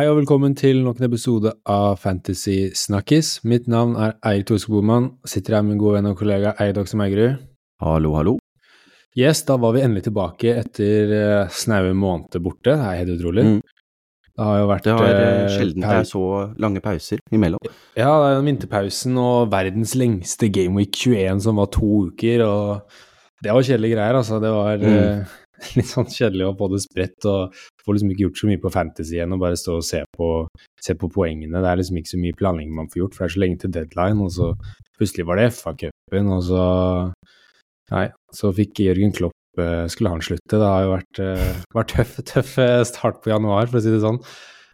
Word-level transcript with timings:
Hei 0.00 0.06
og 0.08 0.16
velkommen 0.16 0.54
til 0.56 0.78
nok 0.80 0.96
en 0.96 1.04
episode 1.10 1.50
av 1.68 1.98
Fantasy 2.00 2.70
Snakkis. 2.72 3.42
Mitt 3.44 3.66
navn 3.68 3.98
er 4.00 4.14
Eirik 4.24 4.46
Torskeboman, 4.48 5.10
Sitter 5.28 5.58
her 5.58 5.60
med 5.66 5.74
min 5.74 5.80
gode 5.82 5.98
venn 5.98 6.08
og 6.08 6.14
kollega 6.16 6.54
Eirik 6.54 6.78
Dokse 6.78 6.96
Meigerud. 6.96 7.34
Hallo, 7.84 8.14
hallo. 8.16 8.32
Yes, 9.12 9.42
da 9.44 9.58
var 9.60 9.74
vi 9.76 9.82
endelig 9.84 10.06
tilbake 10.06 10.54
etter 10.62 11.12
uh, 11.12 11.52
snaue 11.52 11.92
måneder 11.92 12.40
borte. 12.40 12.72
Det 12.72 12.86
er 12.86 12.96
helt 13.02 13.12
utrolig. 13.18 13.44
Mm. 13.44 13.58
Det 14.30 14.48
har 14.48 14.62
jo 14.62 14.70
vært 14.70 14.88
Det 14.88 14.96
har 14.96 15.20
uh, 15.20 15.52
sjelden 15.58 15.84
det 15.84 15.92
er 15.98 16.08
så 16.14 16.24
lange 16.64 16.84
pauser 16.86 17.20
imellom. 17.28 17.68
Ja, 17.92 18.08
det 18.08 18.30
er 18.30 18.38
den 18.38 18.50
vinterpausen 18.54 19.20
og 19.20 19.52
verdens 19.52 19.92
lengste 20.00 20.48
Game 20.48 20.80
Week 20.80 20.96
21 20.96 21.44
som 21.44 21.60
var 21.60 21.68
to 21.76 22.06
uker, 22.08 22.46
og 22.48 22.96
det 23.44 23.52
var 23.52 23.68
kjedelige 23.68 23.98
greier, 23.98 24.22
altså. 24.22 24.40
Det 24.40 24.56
var 24.56 24.80
Mm. 24.80 24.96
uh, 24.96 25.38
litt 25.76 25.90
sånn 25.92 26.08
kjedelig 26.08 26.46
å 26.48 26.56
få 26.56 26.70
det 26.72 26.78
spredt 26.86 27.26
og 27.28 27.56
få 27.90 27.96
liksom 27.96 28.12
ikke 28.14 28.28
gjort 28.28 28.40
så 28.40 28.50
mye 28.50 28.62
på 28.62 28.72
fantasy 28.72 29.16
igjen 29.16 29.34
og 29.34 29.42
bare 29.42 29.58
stå 29.58 29.76
og 29.80 29.86
se 29.86 30.04
på, 30.16 30.30
se 30.80 30.94
på 30.94 31.10
poengene. 31.10 31.58
Det 31.58 31.70
er 31.70 31.80
liksom 31.80 31.98
ikke 31.98 32.12
så 32.14 32.22
mye 32.22 32.38
planlegging 32.38 32.72
man 32.76 32.90
får 32.92 33.02
gjort, 33.02 33.16
for 33.16 33.24
det 33.24 33.30
er 33.30 33.34
så 33.34 33.42
lenge 33.44 33.60
til 33.64 33.74
deadline, 33.74 34.22
og 34.22 34.32
så 34.36 34.50
plutselig 35.00 35.26
var 35.26 35.40
det 35.40 35.50
FA-cupen, 35.56 36.34
og 36.36 36.42
så 36.46 36.64
Nei, 37.90 38.04
så 38.30 38.52
fikk 38.54 38.84
Jørgen 38.84 39.10
Klopp 39.10 39.58
eh, 39.58 39.88
Skulle 39.90 40.12
han 40.12 40.20
slutte? 40.22 40.52
Det 40.52 40.62
har 40.62 40.84
jo 40.84 40.92
vært, 40.92 41.20
eh, 41.24 41.62
vært 41.74 41.94
tøff, 41.96 42.12
tøff 42.28 42.52
eh, 42.62 42.82
start 42.86 43.18
på 43.24 43.32
januar, 43.32 43.66
for 43.66 43.80
å 43.80 43.82
si 43.82 43.90
det 43.90 44.02
sånn. 44.04 44.20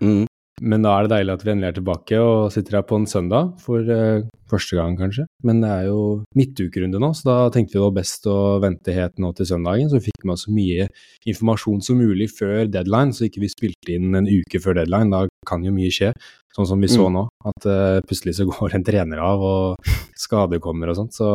Mm. 0.05 0.27
Men 0.63 0.83
da 0.87 0.95
er 0.97 1.05
det 1.05 1.13
deilig 1.13 1.35
at 1.37 1.43
vi 1.45 1.51
endelig 1.53 1.69
er 1.69 1.77
tilbake 1.77 2.21
og 2.23 2.53
sitter 2.55 2.79
her 2.79 2.85
på 2.89 2.97
en 2.97 3.05
søndag 3.11 3.51
for 3.61 3.91
eh, 3.93 4.23
første 4.49 4.79
gang, 4.79 4.95
kanskje. 4.97 5.27
Men 5.45 5.61
det 5.61 5.69
er 5.75 5.89
jo 5.91 5.99
midtukerunde 6.39 7.01
nå, 7.03 7.11
så 7.19 7.27
da 7.29 7.37
tenkte 7.53 7.75
vi 7.75 7.81
det 7.81 7.85
var 7.85 7.97
best 7.99 8.29
å 8.31 8.37
vente 8.63 8.95
helt 8.97 9.21
nå 9.21 9.33
til 9.37 9.51
søndagen, 9.51 9.91
så 9.91 9.99
vi 10.01 10.07
fikk 10.09 10.25
med 10.25 10.37
oss 10.39 10.47
så 10.47 10.55
mye 10.57 10.87
informasjon 11.29 11.83
som 11.85 12.01
mulig 12.01 12.31
før 12.33 12.65
deadline, 12.73 13.13
så 13.13 13.27
ikke 13.29 13.43
vi 13.45 13.53
spilte 13.53 13.97
inn 13.99 14.17
en 14.17 14.31
uke 14.31 14.61
før 14.65 14.79
deadline. 14.81 15.13
Da 15.13 15.27
kan 15.47 15.67
jo 15.67 15.75
mye 15.77 15.93
skje, 15.93 16.15
sånn 16.57 16.71
som 16.71 16.81
vi 16.81 16.89
så 16.89 17.05
Mm. 17.11 17.19
nå. 17.19 17.27
At 17.53 17.67
eh, 17.69 18.01
plutselig 18.09 18.39
så 18.39 18.47
går 18.53 18.75
en 18.79 18.87
trener 18.87 19.21
av, 19.21 19.43
og 19.45 19.93
skader 20.17 20.63
kommer 20.65 20.89
og 20.89 20.97
sånt. 21.03 21.13
Så 21.13 21.29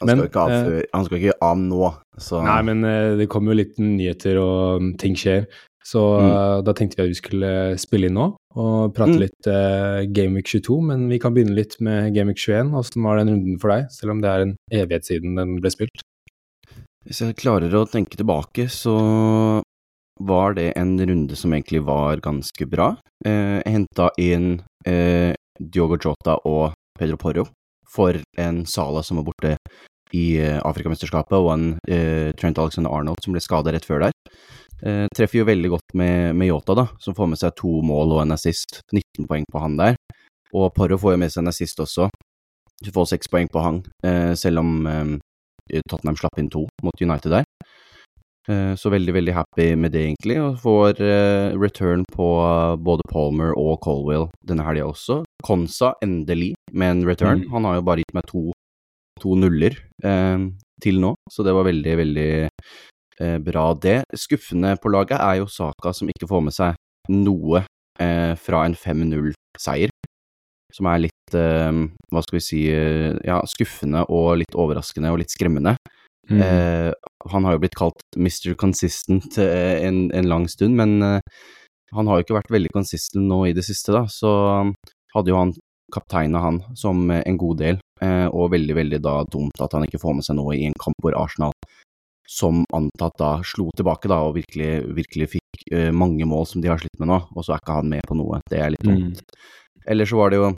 Han, 0.00 0.08
skal 0.08 0.24
ikke 0.30 0.40
av, 0.40 0.50
eh, 0.56 0.86
han 0.94 1.04
skal 1.04 1.18
ikke 1.20 1.36
av 1.44 1.58
nå, 1.60 1.90
så 2.18 2.40
Nei, 2.42 2.62
men 2.64 2.80
eh, 2.88 3.16
det 3.20 3.28
kommer 3.30 3.52
jo 3.52 3.60
litt 3.60 3.76
nyheter 3.78 4.40
og 4.40 4.88
ting 4.98 5.14
skjer. 5.14 5.44
Så 5.84 6.00
Mm. 6.20 6.30
eh, 6.30 6.62
da 6.62 6.72
tenkte 6.72 6.96
vi 6.96 7.02
at 7.02 7.10
vi 7.10 7.18
skulle 7.20 7.78
spille 7.78 8.06
inn 8.06 8.14
nå 8.14 8.36
og 8.54 8.94
prate 8.94 9.16
Mm. 9.16 9.20
litt 9.20 9.46
uh, 9.48 10.04
Gameweek 10.12 10.46
22. 10.46 10.80
Men 10.82 11.08
vi 11.08 11.18
kan 11.18 11.34
begynne 11.34 11.54
litt 11.56 11.80
med 11.80 12.12
Gameweek 12.14 12.38
21. 12.38 12.70
Hvordan 12.70 13.02
var 13.02 13.16
den 13.18 13.28
runden 13.34 13.58
for 13.60 13.70
deg, 13.70 13.86
selv 13.90 14.10
om 14.12 14.20
det 14.20 14.28
er 14.30 14.40
en 14.42 14.56
evighet 14.70 15.04
siden 15.08 15.34
den 15.36 15.60
ble 15.60 15.70
spilt? 15.70 16.02
Hvis 17.06 17.18
jeg 17.24 17.34
klarer 17.40 17.72
å 17.74 17.86
tenke 17.90 18.14
tilbake, 18.16 18.68
så 18.70 19.62
var 20.20 20.54
det 20.54 20.72
en 20.76 20.98
runde 21.00 21.34
som 21.36 21.50
egentlig 21.52 21.82
var 21.84 22.20
ganske 22.22 22.68
bra. 22.70 22.96
Eh, 23.24 23.62
jeg 23.64 23.72
henta 23.74 24.10
inn 24.22 24.60
eh, 24.86 25.32
Diogo 25.58 25.96
Jota 25.98 26.36
og 26.46 26.74
Pedro 26.98 27.16
Porro 27.16 27.46
for 27.90 28.14
en 28.38 28.64
Sala 28.66 29.02
som 29.02 29.18
var 29.18 29.24
borte 29.24 29.56
i 30.14 30.36
eh, 30.38 30.60
Afrikamesterskapet, 30.60 31.32
og 31.40 31.50
en 31.54 31.66
eh, 31.88 32.30
Trent 32.38 32.58
Alexander 32.60 32.92
Arnold 32.92 33.18
som 33.24 33.32
ble 33.34 33.40
skada 33.40 33.72
rett 33.72 33.84
før 33.88 34.06
der. 34.06 34.12
Eh, 34.82 35.06
treffer 35.14 35.42
jo 35.42 35.46
veldig 35.46 35.70
godt 35.76 35.94
med, 35.94 36.34
med 36.34 36.50
Yota, 36.50 36.74
da, 36.74 36.86
som 36.98 37.14
får 37.14 37.28
med 37.30 37.38
seg 37.38 37.54
to 37.58 37.76
mål 37.86 38.16
og 38.16 38.22
en 38.24 38.34
assist. 38.34 38.80
19 38.90 39.28
poeng 39.30 39.46
på 39.52 39.62
han 39.62 39.78
der. 39.78 39.98
Og 40.52 40.72
Porro 40.74 40.98
får 41.00 41.14
jo 41.14 41.20
med 41.22 41.32
seg 41.32 41.44
en 41.44 41.52
assist 41.52 41.78
også. 41.80 42.08
Du 42.82 42.90
får 42.92 43.12
seks 43.12 43.30
poeng 43.30 43.48
på 43.52 43.62
han, 43.62 43.78
eh, 44.04 44.32
selv 44.38 44.60
om 44.64 44.72
eh, 44.90 45.12
Tottenham 45.88 46.18
slapp 46.18 46.40
inn 46.42 46.50
to 46.50 46.66
mot 46.82 46.98
United 47.00 47.30
der. 47.30 47.46
Eh, 48.50 48.74
Så 48.74 48.90
veldig, 48.90 49.14
veldig 49.14 49.34
happy 49.36 49.68
med 49.78 49.92
det, 49.94 50.02
egentlig. 50.08 50.40
Og 50.42 50.58
får 50.64 50.98
eh, 51.00 51.54
return 51.54 52.02
på 52.10 52.26
eh, 52.42 52.74
både 52.82 53.06
Palmer 53.12 53.54
og 53.54 53.78
Colwell 53.86 54.26
denne 54.44 54.66
helga 54.66 54.90
også. 54.90 55.22
Konsa 55.46 55.94
endelig 56.02 56.54
med 56.72 56.96
en 56.96 57.06
return. 57.06 57.46
Mm. 57.46 57.52
Han 57.54 57.64
har 57.70 57.78
jo 57.78 57.86
bare 57.86 58.02
gitt 58.02 58.16
meg 58.18 58.26
to, 58.26 58.48
to 59.22 59.38
nuller 59.38 59.78
eh, 60.02 60.50
til 60.82 60.98
nå, 60.98 61.14
så 61.30 61.46
det 61.46 61.54
var 61.54 61.70
veldig, 61.70 61.94
veldig 62.02 62.30
eh, 63.20 63.38
bra, 63.42 63.72
det. 63.74 64.02
Skuffende 64.16 64.76
på 64.80 64.92
laget 64.92 65.18
er 65.20 65.40
jo 65.40 65.50
Saka 65.50 65.92
som 65.96 66.10
ikke 66.12 66.28
får 66.30 66.44
med 66.46 66.56
seg 66.56 66.78
noe 67.12 67.64
eh, 68.00 68.34
fra 68.38 68.64
en 68.66 68.76
5-0-seier. 68.78 69.92
Som 70.72 70.88
er 70.88 71.02
litt, 71.06 71.34
eh, 71.36 71.72
hva 72.12 72.22
skal 72.24 72.38
vi 72.38 72.44
si, 72.44 72.62
eh, 72.72 73.16
ja, 73.26 73.40
skuffende 73.48 74.06
og 74.08 74.38
litt 74.40 74.56
overraskende 74.56 75.12
og 75.12 75.20
litt 75.22 75.34
skremmende. 75.34 75.76
Mm. 76.30 76.38
Eh, 76.38 76.92
han 77.32 77.44
har 77.44 77.56
jo 77.56 77.64
blitt 77.64 77.76
kalt 77.76 78.04
Mr. 78.16 78.54
Consistent 78.54 79.36
eh, 79.42 79.82
en, 79.82 80.06
en 80.14 80.30
lang 80.30 80.46
stund, 80.48 80.78
men 80.78 81.20
han 81.92 82.08
har 82.08 82.18
jo 82.18 82.24
ikke 82.24 82.38
vært 82.38 82.54
veldig 82.54 82.72
consistent 82.72 83.26
nå 83.28 83.42
i 83.50 83.54
det 83.56 83.66
siste, 83.66 83.92
da. 83.92 84.06
Så 84.08 84.30
hadde 85.12 85.32
jo 85.32 85.38
han 85.40 85.52
kapteina 85.92 86.40
han 86.40 86.62
som 86.74 87.10
en 87.10 87.38
god 87.38 87.58
del, 87.60 87.80
eh, 88.00 88.26
og 88.26 88.52
veldig, 88.54 88.76
veldig 88.76 89.00
da 89.04 89.16
dumt 89.28 89.60
at 89.60 89.76
han 89.76 89.84
ikke 89.86 90.00
får 90.02 90.16
med 90.18 90.26
seg 90.26 90.38
noe 90.38 90.56
i 90.56 90.64
en 90.68 90.78
kamp 90.80 90.96
hvor 91.04 91.16
Arsenal 91.18 91.51
som 92.28 92.62
antatt 92.74 93.16
da 93.18 93.32
slo 93.46 93.70
tilbake 93.76 94.10
da, 94.10 94.20
og 94.26 94.36
virkelig, 94.38 94.82
virkelig 94.96 95.30
fikk 95.36 95.64
uh, 95.74 95.90
mange 95.94 96.26
mål 96.28 96.46
som 96.48 96.62
de 96.62 96.70
har 96.70 96.80
slitt 96.80 96.98
med 97.02 97.10
nå, 97.10 97.18
og 97.34 97.44
så 97.44 97.56
er 97.56 97.64
ikke 97.64 97.78
han 97.80 97.90
med 97.92 98.06
på 98.08 98.18
noe. 98.18 98.40
Det 98.50 98.60
er 98.60 98.74
litt 98.74 98.86
dumt. 98.86 99.24
Eller 99.86 100.06
så 100.06 100.20
var 100.20 100.30
det 100.30 100.38
jo 100.38 100.52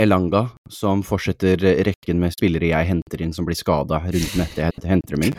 Elanga 0.00 0.46
som 0.72 1.02
fortsetter 1.04 1.60
rekken 1.84 2.22
med 2.22 2.32
spillere 2.32 2.70
jeg 2.70 2.88
henter 2.88 3.20
inn 3.20 3.34
som 3.36 3.44
blir 3.44 3.58
skada 3.58 4.00
runden 4.06 4.46
etter 4.46 4.70
jeg 4.70 4.88
henter 4.88 5.16
dem 5.18 5.28
inn. 5.28 5.36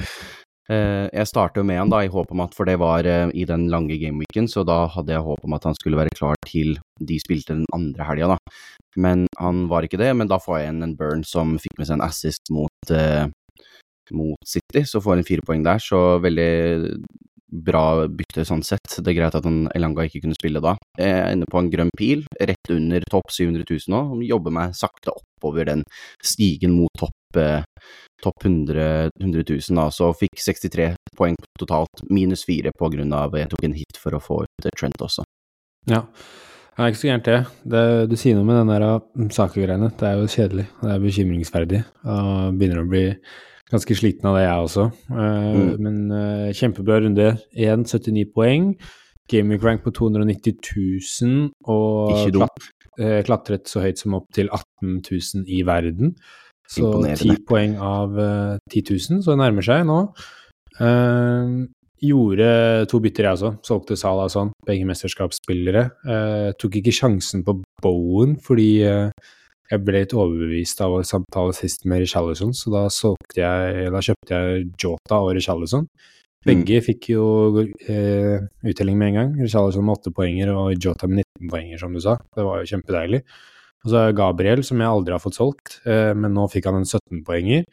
Uh, 0.72 1.10
Jeg 1.12 1.28
starter 1.28 1.66
med 1.68 1.82
han 1.82 1.90
da, 1.92 2.04
i 2.06 2.12
håp 2.12 2.30
om 2.32 2.44
at, 2.46 2.54
for 2.56 2.70
det 2.70 2.78
var 2.80 3.04
uh, 3.04 3.34
i 3.34 3.44
den 3.50 3.66
lange 3.74 3.98
gameweeken, 4.00 4.48
så 4.48 4.64
da 4.64 4.86
hadde 4.94 5.12
jeg 5.18 5.26
håp 5.26 5.44
om 5.44 5.58
at 5.58 5.66
han 5.68 5.76
skulle 5.76 6.00
være 6.00 6.14
klar 6.16 6.38
til 6.48 6.78
de 7.02 7.18
spilte 7.20 7.58
den 7.58 7.66
andre 7.76 8.06
helga, 8.08 8.36
da. 8.36 8.38
Men 8.96 9.26
han 9.40 9.66
var 9.72 9.88
ikke 9.88 10.00
det, 10.00 10.12
men 10.16 10.30
da 10.30 10.38
får 10.40 10.60
jeg 10.60 10.68
igjen 10.68 10.86
en 10.86 10.96
Burn 11.00 11.26
som 11.28 11.58
fikk 11.60 11.80
med 11.80 11.90
seg 11.90 11.98
en 11.98 12.06
assist 12.06 12.52
mot, 12.54 12.92
eh, 12.94 13.26
mot 14.16 14.48
City, 14.48 14.86
så 14.88 15.02
får 15.02 15.18
han 15.20 15.28
fire 15.28 15.46
poeng 15.48 15.66
der, 15.66 15.82
så 15.84 16.20
veldig 16.24 16.52
bra 17.52 18.08
bytte 18.08 18.46
sånn 18.48 18.64
sett. 18.64 18.98
Det 19.04 19.12
er 19.12 19.18
greit 19.18 19.36
at 19.36 19.48
Elanga 19.76 20.06
ikke 20.08 20.24
kunne 20.24 20.38
spille 20.38 20.62
da. 20.64 20.78
Jeg 21.00 21.12
er 21.12 21.34
inne 21.36 21.50
på 21.52 21.60
en 21.60 21.72
grønn 21.72 21.92
pil, 21.98 22.24
rett 22.40 22.72
under 22.72 23.04
topp 23.12 23.34
700 23.34 23.66
000 23.68 23.92
nå, 23.92 24.22
jobber 24.30 24.56
meg 24.56 24.78
sakte 24.78 25.12
oppover 25.12 25.68
den 25.68 25.84
stigen 26.24 26.76
mot 26.78 26.94
topp 26.98 27.40
eh, 27.42 27.66
topp 28.24 28.46
100, 28.46 29.12
100 29.20 29.44
000, 29.50 29.76
da, 29.80 29.90
så 29.92 30.12
fikk 30.16 30.40
63 30.40 30.94
poeng 31.18 31.36
totalt, 31.60 32.06
minus 32.10 32.46
4 32.48 32.72
på 32.78 32.92
grunn 32.94 33.12
av 33.18 33.36
jeg 33.38 33.52
tok 33.52 33.68
en 33.68 33.76
hit 33.76 34.00
for 34.00 34.16
å 34.16 34.24
få 34.24 34.44
ut 34.46 34.70
eh, 34.70 34.76
Trent 34.78 35.04
også. 35.04 35.28
Ja. 35.90 36.06
Det 36.72 36.86
er 36.86 36.94
ikke 36.94 37.02
så 37.02 37.08
gærent, 37.10 37.28
det. 37.28 37.40
det. 37.68 37.86
Du 38.10 38.14
sier 38.18 38.38
noe 38.38 38.48
med 38.48 38.56
den 38.62 38.70
der 38.72 38.84
uh, 38.88 39.26
Saka-greiene. 39.36 39.90
Det 40.00 40.06
er 40.08 40.22
jo 40.22 40.30
kjedelig. 40.32 40.64
Det 40.80 40.94
er 40.94 41.02
bekymringsverdig. 41.04 41.82
Og 42.08 42.56
begynner 42.58 42.80
å 42.80 42.88
bli 42.90 43.02
ganske 43.72 43.96
sliten 43.98 44.28
av 44.30 44.38
det, 44.38 44.44
jeg 44.46 44.66
også. 44.68 44.88
Uh, 45.10 45.30
Mm. 45.52 45.72
Men 45.84 45.98
uh, 46.12 46.52
kjempebra 46.56 47.00
runde. 47.04 47.32
1, 47.56 47.88
79 47.88 48.28
poeng. 48.36 48.76
Gaming 49.32 49.62
rank 49.64 49.84
på 49.86 49.94
290 49.96 50.58
000, 51.24 51.52
og 51.72 52.32
klat, 52.34 52.66
eh, 53.00 53.22
klatret 53.24 53.70
så 53.70 53.80
høyt 53.80 54.02
som 54.02 54.18
opp 54.18 54.26
til 54.36 54.50
18 54.52 54.98
000 55.08 55.46
i 55.48 55.62
verden. 55.64 56.16
Så 56.68 56.84
Imponerende. 56.84 57.38
10 57.38 57.46
poeng 57.48 57.78
av 57.80 58.18
eh, 58.20 58.58
10 58.74 58.84
000, 58.90 59.22
så 59.24 59.32
det 59.32 59.40
nærmer 59.40 59.64
seg 59.64 59.86
nå. 59.88 60.02
Gjorde 62.02 62.50
to 62.90 63.00
bytter, 63.00 63.28
jeg 63.28 63.38
også. 63.38 63.52
Solgte 63.64 63.96
Salah 64.00 64.26
og 64.26 64.34
sånn, 64.34 64.52
begge 64.66 64.88
mesterskapsspillere. 64.90 65.84
Eh, 66.10 66.48
tok 66.58 66.80
ikke 66.80 66.96
sjansen 66.98 67.46
på 67.46 67.60
Bowen 67.84 68.36
fordi 68.42 68.82
jeg 69.72 69.84
ble 69.88 70.02
litt 70.04 70.16
overbevist 70.16 70.82
av 70.84 70.98
å 70.98 71.04
samtale 71.08 71.54
sist 71.56 71.86
med 71.88 72.04
Richarlison, 72.04 72.52
så 72.56 72.74
da 72.74 72.82
jeg, 72.90 73.92
da 73.94 74.02
kjøpte 74.04 74.40
jeg 74.40 74.66
Jota 74.84 75.22
og 75.24 75.32
Richarlison. 75.38 75.88
Begge 76.42 76.80
fikk 76.82 77.12
jo 77.14 77.26
eh, 77.62 78.42
uttelling 78.66 78.98
med 78.98 79.12
en 79.12 79.18
gang. 79.20 79.32
Richarlison 79.40 79.86
med 79.86 80.00
åtte 80.00 80.12
poenger 80.16 80.50
og 80.56 80.74
Jota 80.74 81.08
med 81.08 81.22
19 81.22 81.52
poenger, 81.54 81.82
som 81.84 81.94
du 81.94 82.02
sa. 82.04 82.18
Det 82.36 82.46
var 82.48 82.60
jo 82.60 82.72
kjempedeilig. 82.74 83.22
Og 83.86 83.94
så 83.94 84.04
Gabriel, 84.18 84.64
som 84.66 84.82
jeg 84.82 84.90
aldri 84.90 85.16
har 85.16 85.22
fått 85.24 85.38
solgt, 85.38 85.80
eh, 85.86 86.12
men 86.18 86.34
nå 86.36 86.48
fikk 86.52 86.68
han 86.70 86.82
en 86.82 86.90
17-poenger. 86.90 87.66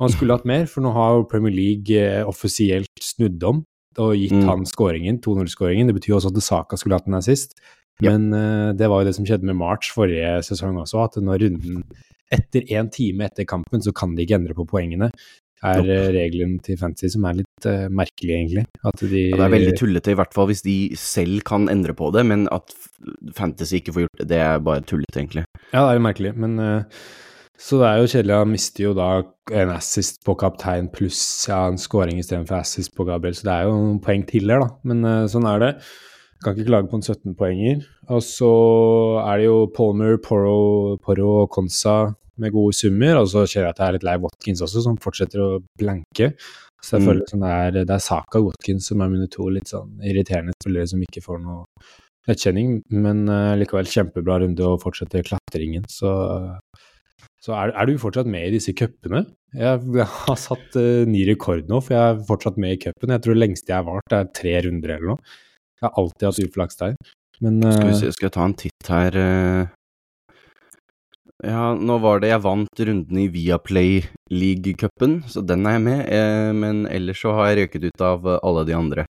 Han 0.00 0.12
skulle 0.12 0.36
hatt 0.36 0.48
mer, 0.48 0.66
for 0.68 0.84
nå 0.84 0.92
har 0.96 1.22
Premier 1.30 1.54
League 1.54 1.96
eh, 1.96 2.24
offisielt 2.26 2.90
snudd 3.00 3.44
om 3.48 3.62
og 3.96 4.12
gitt 4.12 4.34
Mm. 4.36 4.44
han 4.44 4.66
skåringen, 4.68 5.20
2-0-skåringen. 5.24 5.88
Det 5.88 5.94
betyr 5.96 6.18
også 6.18 6.28
at 6.28 6.42
Saka 6.44 6.76
skulle 6.76 6.98
hatt 6.98 7.06
den 7.06 7.16
her 7.16 7.24
sist. 7.24 7.56
Men 8.04 8.28
uh, 8.34 8.74
det 8.76 8.90
var 8.92 9.02
jo 9.02 9.08
det 9.08 9.16
som 9.16 9.26
skjedde 9.28 9.48
med 9.48 9.58
March 9.58 9.92
forrige 9.94 10.36
sesong 10.44 10.76
også, 10.82 11.06
at 11.06 11.18
når 11.24 11.46
runden 11.46 11.82
etter 12.34 12.64
en 12.76 12.88
time 12.92 13.28
etter 13.28 13.46
kampen, 13.48 13.82
så 13.82 13.92
kan 13.96 14.16
de 14.16 14.24
ikke 14.24 14.40
endre 14.40 14.56
på 14.56 14.66
poengene. 14.68 15.10
er 15.66 15.86
eh, 15.88 16.08
regelen 16.12 16.58
til 16.60 16.76
Fantasy 16.76 17.08
som 17.14 17.24
er 17.24 17.38
litt 17.38 17.68
uh, 17.70 17.86
merkelig, 17.88 18.32
egentlig. 18.34 18.64
At 18.84 19.00
de 19.00 19.22
Ja, 19.30 19.38
det 19.38 19.46
er 19.46 19.54
veldig 19.54 19.76
tullete, 19.78 20.12
i 20.12 20.18
hvert 20.18 20.34
fall 20.36 20.50
hvis 20.50 20.64
de 20.66 20.76
selv 21.00 21.44
kan 21.48 21.70
endre 21.72 21.94
på 21.96 22.10
det, 22.14 22.26
men 22.28 22.44
at 22.52 22.74
Fantasy 23.34 23.78
ikke 23.78 23.94
får 23.94 24.04
gjort 24.04 24.20
det, 24.20 24.26
det 24.34 24.42
er 24.42 24.66
bare 24.66 24.84
tullete, 24.84 25.22
egentlig. 25.22 25.46
Ja, 25.70 25.86
det 25.86 25.86
er 25.86 26.00
jo 26.00 26.04
merkelig, 26.10 26.34
men 26.36 26.82
Så 27.56 27.78
det 27.80 27.86
er 27.88 28.02
jo 28.02 28.08
kjedelig. 28.12 28.34
Han 28.36 28.50
mister 28.52 28.82
jo 28.84 28.90
da 28.92 29.10
en 29.56 29.70
assist 29.72 30.18
på 30.26 30.34
kaptein 30.36 30.90
pluss 30.92 31.22
ja, 31.48 31.62
en 31.70 31.78
scoring 31.80 32.18
istedenfor 32.20 32.58
assist 32.58 32.92
på 32.92 33.06
Gabriel, 33.08 33.38
så 33.38 33.46
det 33.48 33.54
er 33.54 33.70
jo 33.70 33.78
noen 33.78 34.02
poeng 34.04 34.26
til 34.28 34.52
her, 34.52 34.60
da. 34.60 34.74
Men 34.84 35.30
sånn 35.32 35.48
er 35.48 35.62
det. 35.62 35.70
Kan 36.46 36.54
ikke 36.56 36.68
klage 36.70 36.88
på 36.92 37.00
en 37.00 37.04
17-poenger. 37.04 37.82
Og 38.14 38.22
så 38.24 38.52
er 39.24 39.42
det 39.42 39.48
jo 39.50 39.58
Palmer, 39.74 40.16
Poro, 40.22 40.96
Poro 41.02 41.32
og 41.42 41.50
Konsa 41.54 41.96
med 42.40 42.52
gode 42.54 42.76
summer. 42.78 43.18
Og 43.20 43.28
så 43.32 43.42
kjører 43.44 43.66
jeg 43.68 43.74
at 43.74 43.80
det 43.82 43.86
er 43.88 43.96
litt 43.98 44.06
lei 44.08 44.16
Watkins 44.22 44.62
også, 44.64 44.84
som 44.86 44.96
fortsetter 45.02 45.42
å 45.42 45.50
blanke. 45.80 46.32
Så 46.84 46.96
jeg 46.98 47.02
Mm. 47.02 47.06
føler 47.08 47.28
sånn 47.30 47.42
det 47.42 47.52
er, 47.52 47.70
det 47.88 47.94
er 47.96 48.02
Saka 48.04 48.38
og 48.38 48.50
Watkins 48.52 48.86
som 48.92 49.00
er 49.02 49.08
mine 49.10 49.26
to 49.32 49.48
litt 49.50 49.66
sånn 49.72 49.96
irriterende 50.06 50.52
spillere 50.62 50.86
som 50.90 51.00
ikke 51.02 51.22
får 51.24 51.40
noe 51.42 51.64
nettkjenning. 52.28 52.76
Men 52.92 53.24
uh, 53.32 53.56
likevel 53.58 53.88
kjempebra 53.90 54.40
runde 54.44 54.62
å 54.62 54.76
fortsette 54.82 55.24
klatringen. 55.26 55.88
Så, 55.90 56.12
så 57.42 57.56
er, 57.56 57.72
er 57.74 57.88
du 57.88 57.96
fortsatt 58.02 58.28
med 58.30 58.48
i 58.48 58.54
disse 58.58 58.74
cupene? 58.76 59.24
Jeg, 59.56 59.82
jeg 59.96 60.06
har 60.12 60.38
satt 60.38 60.76
uh, 60.78 61.02
ny 61.08 61.24
rekord 61.30 61.66
nå, 61.70 61.80
for 61.82 61.96
jeg 61.96 62.12
er 62.14 62.22
fortsatt 62.28 62.60
med 62.60 62.76
i 62.76 62.80
cupen. 62.86 63.14
Jeg 63.16 63.24
tror 63.24 63.34
det 63.36 63.42
lengste 63.42 63.72
jeg 63.72 63.80
har 63.80 63.88
vart, 63.88 64.14
er 64.20 64.30
tre 64.36 64.54
runder 64.68 64.96
eller 64.98 65.14
noe. 65.14 65.36
Jeg 65.76 65.88
har 65.88 65.96
alltid 66.00 66.28
hatt 66.28 66.44
uflaks 66.46 66.78
der. 66.80 66.94
Men 67.44 67.60
Skal 67.60 67.90
vi 67.90 67.94
eh, 67.94 68.00
se, 68.00 68.12
skal 68.16 68.30
jeg 68.30 68.36
ta 68.36 68.44
en 68.48 68.56
titt 68.56 68.92
her 68.92 69.18
eh. 69.20 69.74
Ja, 71.44 71.74
nå 71.76 71.98
var 72.00 72.22
det 72.22 72.30
jeg 72.30 72.40
vant 72.46 72.80
runden 72.88 73.18
i 73.20 73.26
Viaplay 73.28 73.98
League-cupen, 74.32 75.18
så 75.28 75.42
den 75.44 75.66
er 75.68 75.76
jeg 75.76 75.84
med. 75.84 76.00
Eh, 76.08 76.52
men 76.56 76.86
ellers 76.88 77.20
så 77.20 77.34
har 77.36 77.50
jeg 77.50 77.58
røket 77.60 77.90
ut 77.90 78.04
av 78.04 78.24
eh, 78.24 78.40
alle 78.40 78.64
de 78.68 78.76
andre. 78.76 79.04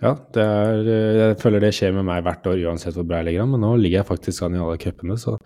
ja, 0.00 0.14
det 0.34 0.42
er, 0.42 0.80
eh, 0.88 1.18
jeg 1.20 1.36
føler 1.42 1.62
det 1.62 1.74
skjer 1.76 1.92
med 1.98 2.08
meg 2.08 2.24
hvert 2.24 2.48
år 2.48 2.64
uansett 2.64 2.96
hvor 2.96 3.04
bra 3.06 3.20
jeg 3.20 3.28
ligger 3.28 3.44
an, 3.44 3.52
men 3.52 3.62
nå 3.62 3.74
ligger 3.76 4.00
jeg 4.00 4.08
faktisk 4.08 4.46
an 4.46 4.56
i 4.56 4.62
alle 4.64 4.80
cupene, 4.80 5.18
så 5.20 5.36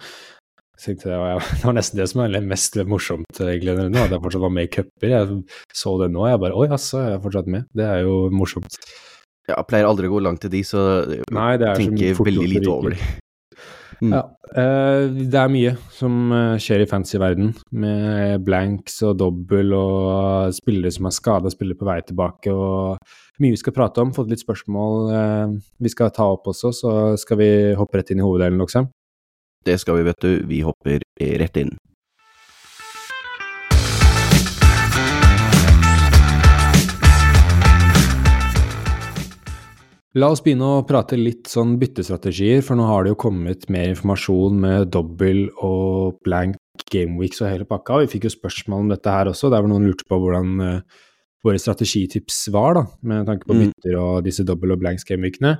jeg 0.86 1.00
det 1.02 1.18
var, 1.18 1.40
det 1.58 1.64
var 1.64 1.76
nesten 1.76 1.98
det 1.98 2.08
som 2.12 2.22
er 2.22 2.40
mest 2.46 2.78
morsomt 2.86 3.42
egentlig 3.42 3.74
nå, 3.90 4.06
at 4.06 4.14
jeg 4.14 4.22
fortsatt 4.22 4.46
var 4.46 4.54
med 4.54 4.68
i 4.68 4.72
cuper. 4.78 5.10
Jeg 5.10 5.42
så 5.74 5.98
det 5.98 6.12
nå, 6.14 6.22
og 6.22 6.30
jeg 6.30 6.42
bare 6.46 6.62
oi, 6.62 6.70
jaså, 6.70 7.02
jeg 7.02 7.18
er 7.18 7.22
fortsatt 7.26 7.50
med. 7.50 7.66
Det 7.74 7.90
er 7.90 8.06
jo 8.06 8.16
morsomt. 8.30 8.78
Jeg 9.46 9.68
pleier 9.70 9.86
aldri 9.86 10.08
å 10.08 10.16
gå 10.16 10.24
langt 10.26 10.42
til 10.42 10.50
de, 10.50 10.64
så 10.66 10.80
Nei, 11.34 11.52
det 11.60 11.70
er 11.70 11.78
tenker 11.78 12.18
veldig 12.18 12.50
lite 12.50 12.72
over 12.72 12.96
de. 12.96 13.14
Mm. 14.02 14.12
Ja, 14.12 14.22
eh, 14.60 15.06
det 15.08 15.38
er 15.40 15.52
mye 15.52 15.72
som 15.94 16.32
eh, 16.34 16.56
skjer 16.60 16.82
i 16.84 16.88
fantasy-verden, 16.90 17.54
med 17.80 18.42
blanks 18.44 18.98
og 19.06 19.16
dobbel 19.22 19.72
og 19.76 20.52
spillere 20.56 20.92
som 20.92 21.08
er 21.08 21.16
skada, 21.16 21.52
spillere 21.52 21.80
på 21.80 21.88
vei 21.88 22.00
tilbake, 22.04 22.52
og 22.52 23.40
mye 23.40 23.54
vi 23.54 23.62
skal 23.62 23.76
prate 23.76 24.04
om. 24.04 24.12
Fått 24.16 24.32
litt 24.32 24.44
spørsmål 24.44 25.10
eh, 25.16 25.56
vi 25.80 25.92
skal 25.92 26.12
ta 26.16 26.28
opp 26.34 26.50
også, 26.52 26.74
så 26.76 26.92
skal 27.20 27.40
vi 27.40 27.50
hoppe 27.78 28.02
rett 28.02 28.12
inn 28.12 28.20
i 28.20 28.26
hoveddelen, 28.26 28.60
Loksem. 28.60 28.90
Det 29.66 29.78
skal 29.82 29.98
vi, 29.98 30.06
vet 30.06 30.22
du. 30.22 30.32
Vi 30.46 30.60
hopper 30.62 31.02
rett 31.42 31.62
inn. 31.62 31.72
La 40.16 40.30
oss 40.32 40.40
begynne 40.40 40.64
å 40.64 40.84
prate 40.88 41.18
litt 41.20 41.50
sånn 41.52 41.74
byttestrategier, 41.76 42.62
for 42.64 42.78
nå 42.78 42.86
har 42.88 43.04
det 43.04 43.10
jo 43.12 43.18
kommet 43.20 43.66
mer 43.72 43.90
informasjon 43.90 44.54
med 44.62 44.88
dobbel 44.94 45.42
og 45.60 46.22
blank 46.24 46.56
gameweeks 46.88 47.42
og 47.42 47.50
hele 47.50 47.66
pakka. 47.68 47.98
Vi 48.00 48.14
fikk 48.14 48.24
jo 48.24 48.32
spørsmål 48.32 48.86
om 48.86 48.94
dette 48.94 49.12
her 49.12 49.28
også, 49.28 49.50
der 49.52 49.60
hvor 49.60 49.68
noen 49.68 49.84
lurte 49.90 50.06
på 50.08 50.16
hvordan 50.22 50.54
eh, 50.64 51.02
våre 51.44 51.60
strategitips 51.60 52.46
var, 52.54 52.78
da, 52.78 52.86
med 53.04 53.28
tanke 53.28 53.44
på 53.44 53.58
Mm. 53.58 53.60
bytter 53.66 53.98
og 54.00 54.24
disse 54.24 54.46
dobbel 54.48 54.72
og 54.72 54.80
blanks 54.80 55.04
gameweekene. 55.04 55.58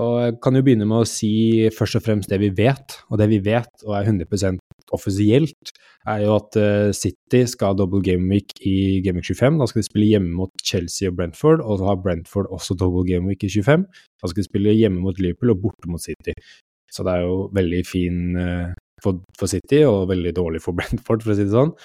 Og 0.00 0.12
jeg 0.22 0.36
kan 0.40 0.56
jo 0.56 0.62
begynne 0.64 0.86
med 0.88 1.02
å 1.02 1.08
si 1.08 1.68
først 1.76 1.98
og 1.98 2.04
fremst 2.06 2.30
det 2.32 2.38
vi 2.40 2.48
vet, 2.56 2.96
og 3.12 3.18
det 3.20 3.28
vi 3.28 3.42
vet, 3.44 3.72
og 3.84 3.96
er 3.98 4.08
100 4.08 4.56
offisielt, 4.92 5.72
er 6.08 6.24
jo 6.24 6.34
at 6.34 6.56
eh, 6.58 6.90
City 6.96 7.42
skal 7.48 7.72
ha 7.72 7.78
double 7.78 8.02
gameweek 8.04 8.54
i 8.66 9.00
Gameweek 9.04 9.28
25. 9.30 9.60
Da 9.60 9.68
skal 9.68 9.82
de 9.82 9.86
spille 9.86 10.08
hjemme 10.08 10.32
mot 10.36 10.64
Chelsea 10.64 11.10
og 11.10 11.18
Brentford, 11.20 11.62
og 11.62 11.80
så 11.80 11.90
har 11.90 12.00
Brentford 12.02 12.48
også 12.52 12.76
double 12.80 13.04
gameweek 13.08 13.44
i 13.46 13.52
25. 13.52 13.84
Da 14.20 14.30
skal 14.30 14.42
de 14.42 14.48
spille 14.48 14.76
hjemme 14.76 15.04
mot 15.04 15.20
Liverpool 15.20 15.54
og 15.54 15.60
borte 15.66 15.92
mot 15.92 16.02
City. 16.02 16.34
Så 16.92 17.04
det 17.06 17.14
er 17.14 17.26
jo 17.28 17.36
veldig 17.56 17.82
fin 17.88 18.40
eh, 18.40 18.72
for, 19.04 19.20
for 19.38 19.50
City 19.52 19.84
og 19.88 20.08
veldig 20.12 20.34
dårlig 20.40 20.64
for 20.64 20.76
Brentford, 20.78 21.24
for 21.24 21.34
å 21.34 21.38
si 21.38 21.46
det 21.46 21.54
sånn. 21.54 21.76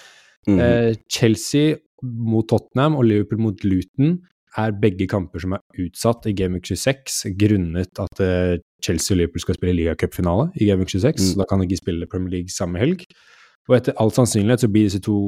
Mm. 0.48 0.58
Eh, 0.64 0.90
Chelsea 1.12 1.76
mot 2.02 2.46
Tottenham 2.48 2.96
og 2.98 3.08
Liverpool 3.08 3.42
mot 3.42 3.64
Luton 3.66 4.18
er 4.58 4.74
begge 4.82 5.06
kamper 5.10 5.42
som 5.42 5.54
er 5.56 5.84
utsatt 5.84 6.26
i 6.28 6.34
Gameweek 6.36 6.68
26 6.70 7.34
grunnet 7.38 8.00
at 8.02 8.22
eh, 8.24 8.58
Chelsea 8.84 9.14
og 9.14 9.20
Liverpool 9.20 9.44
skal 9.44 9.58
spille 9.58 9.76
ligacupfinale 9.78 10.48
i 10.58 10.68
Gameweek 10.68 10.92
26. 10.94 11.34
Mm. 11.34 11.38
Da 11.40 11.46
kan 11.48 11.60
de 11.60 11.68
ikke 11.68 11.82
spille 11.82 12.10
Premier 12.10 12.38
League 12.38 12.54
samme 12.54 12.80
helg. 12.82 13.04
Og 13.68 13.76
etter 13.76 13.96
all 14.00 14.12
sannsynlighet 14.14 14.64
så 14.64 14.72
blir 14.72 14.88
disse 14.88 15.02
to 15.04 15.18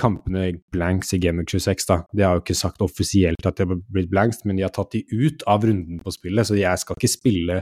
kampene 0.00 0.54
blanks 0.72 1.12
i 1.12 1.20
Gameweek 1.20 1.52
26. 1.52 1.88
da. 1.90 2.00
De 2.16 2.24
har 2.24 2.36
jo 2.36 2.44
ikke 2.44 2.56
sagt 2.56 2.84
offisielt 2.84 3.48
at 3.48 3.58
det 3.58 3.66
har 3.68 3.82
blitt 3.92 4.10
blanks, 4.10 4.40
men 4.44 4.56
de 4.56 4.64
har 4.64 4.72
tatt 4.72 4.94
de 4.96 5.04
ut 5.12 5.44
av 5.46 5.66
runden 5.68 6.00
på 6.00 6.14
spillet, 6.14 6.48
så 6.48 6.56
jeg 6.56 6.80
skal 6.80 6.96
ikke 6.96 7.12
spille 7.12 7.60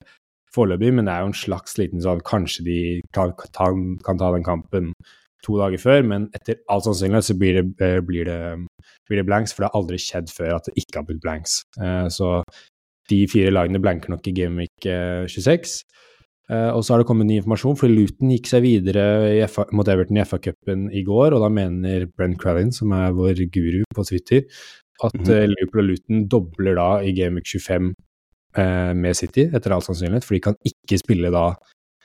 foreløpig, 0.55 0.93
men 0.95 1.09
det 1.09 1.15
er 1.15 1.25
jo 1.25 1.33
en 1.33 1.37
slags 1.37 1.75
liten 1.81 2.03
sånn 2.05 2.23
Kanskje 2.23 2.63
de 2.69 2.79
kan 3.17 3.33
kan, 3.35 3.85
kan 4.07 4.21
ta 4.21 4.31
den 4.37 4.47
kampen 4.47 4.93
to 5.45 5.59
dager 5.61 5.81
før, 5.81 6.05
men 6.11 6.29
etter 6.37 6.61
all 6.73 6.83
sannsynlighet 6.85 7.29
så 7.29 7.37
blir 7.39 7.59
det, 7.61 7.65
eh, 7.85 8.01
blir 8.05 8.29
det, 8.29 8.39
blir 9.09 9.21
det 9.21 9.27
blanks, 9.29 9.53
for 9.53 9.65
det 9.65 9.71
har 9.71 9.81
aldri 9.81 10.01
skjedd 10.01 10.33
før 10.33 10.57
at 10.57 10.71
det 10.71 10.79
ikke 10.83 11.01
har 11.01 11.09
blitt 11.09 11.25
blanks. 11.25 11.63
Eh, 11.81 12.07
Så 12.09 12.43
de 13.11 13.27
fire 13.29 13.53
lagene 13.53 13.83
blanker 13.85 14.09
nok 14.09 14.27
i 14.27 14.33
Gameweek 14.33 14.87
eh, 14.89 15.27
26. 15.29 15.83
Eh, 16.51 16.71
Og 16.77 16.85
så 16.85 16.95
har 16.95 17.03
det 17.03 17.09
kommet 17.09 17.27
ny 17.29 17.39
informasjon, 17.41 17.77
fordi 17.77 17.97
Luton 17.97 18.33
gikk 18.33 18.49
seg 18.51 18.65
videre 18.65 19.05
i 19.33 19.43
FA, 19.49 19.67
mot 19.73 19.89
Everton 19.89 20.19
i 20.19 20.25
FA-cupen 20.25 20.89
i 20.93 21.05
går, 21.05 21.33
og 21.33 21.45
da 21.45 21.49
mener 21.49 22.07
Brent 22.17 22.41
Crallin, 22.41 22.73
som 22.73 22.93
er 22.93 23.13
vår 23.17 23.47
guru 23.53 23.83
på 23.95 24.05
Twitter, 24.05 24.45
at 25.03 25.15
mm 25.15 25.25
-hmm. 25.25 25.47
Liverpool 25.53 25.85
og 25.85 25.89
Luton 25.91 26.29
dobler 26.29 26.75
da 26.75 27.01
i 27.03 27.13
Gameweek 27.13 27.47
25 27.47 27.95
eh, 28.57 28.93
med 28.95 29.17
City, 29.17 29.51
etter 29.53 29.73
all 29.73 29.83
sannsynlighet, 29.83 30.25
for 30.25 30.35
de 30.35 30.41
kan 30.41 30.57
ikke 30.65 30.99
spille 30.99 31.31
da 31.31 31.55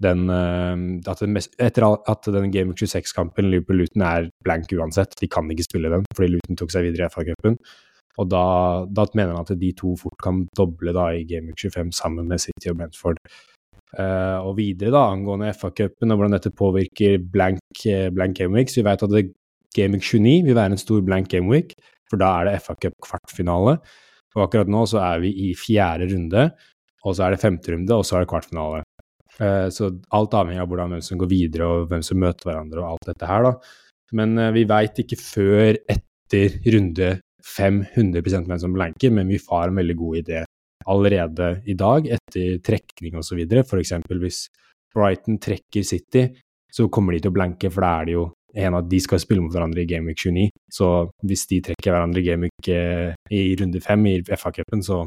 den 0.04 0.30
eh, 0.34 1.12
at 1.12 1.22
den 1.24 1.36
mest, 1.36 1.54
Etter 1.62 1.86
at 2.10 2.31
den 2.31 2.51
Game 2.54 2.72
Week 2.72 2.81
26-kampen 2.81 3.50
Liverpool-Luton 3.51 4.06
er 4.06 4.31
blank 4.46 4.72
uansett, 4.75 5.18
de 5.19 5.30
kan 5.31 5.50
ikke 5.51 5.68
spille 5.68 5.92
den 5.94 6.07
fordi 6.16 6.34
Luton 6.36 6.60
tok 6.60 6.74
seg 6.74 6.88
videre 6.88 7.10
i 7.10 7.13
FA-cupen. 7.13 7.60
Og 8.19 8.28
da, 8.28 8.44
da 8.92 9.06
mener 9.16 9.36
han 9.36 9.46
at 9.46 9.60
de 9.60 9.69
to 9.78 9.94
fort 10.00 10.18
kan 10.24 10.44
doble 10.57 10.92
da 10.96 11.12
i 11.16 11.24
Game 11.28 11.51
Week 11.51 11.62
25 11.62 11.94
sammen 11.96 12.28
med 12.28 12.42
City 12.44 12.72
og 12.72 12.81
Brentford. 12.81 13.22
Uh, 13.90 14.46
og 14.46 14.54
videre 14.60 14.94
da, 14.94 15.08
angående 15.10 15.53
FA-cupen 15.58 16.12
og 16.13 16.20
hvordan 16.20 16.36
dette 16.36 16.51
påvirker 16.53 17.15
blank, 17.34 17.86
eh, 17.89 18.10
blank 18.13 18.38
Game 18.38 18.65
så 18.70 18.82
vi 18.82 18.86
vet 18.86 19.06
at 19.06 19.15
det, 19.15 19.24
Game 19.75 19.98
Week 19.98 20.03
29 20.06 20.46
vil 20.46 20.58
være 20.58 20.75
en 20.75 20.82
stor 20.82 21.01
blank 21.06 21.29
Game 21.29 21.50
Week, 21.50 21.74
for 22.10 22.22
da 22.22 22.29
er 22.39 22.50
det 22.50 22.60
FA-cup 22.65 22.96
kvartfinale. 23.06 23.77
Og 24.36 24.46
akkurat 24.46 24.70
nå 24.70 24.84
så 24.89 25.01
er 25.01 25.24
vi 25.24 25.34
i 25.50 25.53
fjerde 25.58 26.10
runde, 26.12 26.46
og 27.06 27.15
så 27.15 27.25
er 27.25 27.34
det 27.34 27.41
femte 27.41 27.74
runde, 27.74 27.96
og 27.96 28.06
så 28.06 28.18
er 28.18 28.25
det 28.25 28.32
kvartfinale. 28.32 28.84
Eh, 29.39 29.69
Så 29.69 29.89
alt 30.12 30.36
avhenger 30.36 30.63
av 30.63 30.72
hvordan 30.72 30.96
hvem 30.96 31.03
som 31.05 31.19
går 31.19 31.31
videre, 31.31 31.67
og 31.67 31.89
hvem 31.91 32.03
som 32.05 32.19
møter 32.19 32.50
hverandre, 32.50 32.84
og 32.84 32.93
alt 32.93 33.12
dette 33.13 33.29
her, 33.29 33.48
da. 33.48 33.53
Men 34.19 34.38
eh, 34.38 34.53
vi 34.55 34.67
veit 34.69 35.00
ikke 35.03 35.19
før 35.19 35.79
etter 35.88 36.60
runde 36.75 37.19
fem 37.46 37.84
100% 37.96 38.50
hvem 38.50 38.62
som 38.62 38.75
blanker, 38.75 39.13
men 39.15 39.29
vi 39.31 39.39
har 39.50 39.69
en 39.69 39.79
veldig 39.79 39.96
god 39.98 40.17
idé 40.24 40.43
allerede 40.89 41.62
i 41.69 41.75
dag, 41.77 42.08
etter 42.08 42.60
trekning 42.65 43.17
osv. 43.19 43.39
F.eks. 43.63 43.93
hvis 44.10 44.41
Brighton 44.96 45.39
trekker 45.41 45.86
City, 45.86 46.27
så 46.72 46.88
kommer 46.89 47.13
de 47.13 47.24
til 47.24 47.31
å 47.31 47.36
blanke, 47.36 47.72
for 47.74 47.86
da 47.86 48.00
er 48.00 48.10
det 48.10 48.15
jo 48.15 48.27
en 48.60 48.75
av 48.79 48.88
de 48.89 48.98
skal 49.01 49.22
spille 49.22 49.43
mot 49.43 49.53
hverandre 49.53 49.84
i 49.84 49.89
Gameweek 49.89 50.17
29. 50.24 50.48
Så 50.74 50.88
hvis 51.29 51.46
de 51.51 51.60
trekker 51.67 51.93
hverandre 51.93 52.22
i 52.22 52.25
Gameweek 52.25 52.69
eh, 52.74 53.13
i 53.36 53.43
runde 53.60 53.81
fem 53.86 54.08
i 54.10 54.15
FA-cupen, 54.25 54.81
så 54.86 55.03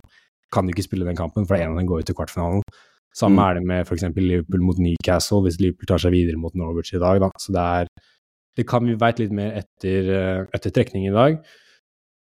kan 0.53 0.67
de 0.67 0.75
ikke 0.75 0.85
spille 0.87 1.09
den 1.09 1.19
kampen, 1.19 1.47
for 1.49 1.59
en 1.59 1.73
av 1.73 1.81
dem 1.81 1.89
går 1.89 2.03
ut 2.03 2.11
til 2.11 2.19
kvartfinalen. 2.19 2.63
Samme 3.15 3.43
Mm. 3.43 3.45
er 3.45 3.55
det 3.55 3.65
med 3.69 3.87
f.eks. 3.87 4.05
Liverpool 4.17 4.63
mot 4.65 4.79
Newcastle, 4.79 5.43
hvis 5.45 5.61
Liverpool 5.61 5.87
tar 5.87 5.99
seg 5.99 6.13
videre 6.13 6.41
mot 6.41 6.55
Norwich 6.55 6.95
i 6.95 6.99
dag. 7.03 7.21
Da. 7.21 7.31
Så 7.39 7.53
det 7.53 7.61
er 7.61 7.87
det 8.57 8.67
kan 8.69 8.85
Vi 8.85 8.95
veit 9.01 9.19
litt 9.19 9.33
mer 9.33 9.53
etter, 9.57 10.09
eh, 10.13 10.47
etter 10.53 10.71
trekning 10.71 11.07
i 11.09 11.15
dag, 11.15 11.39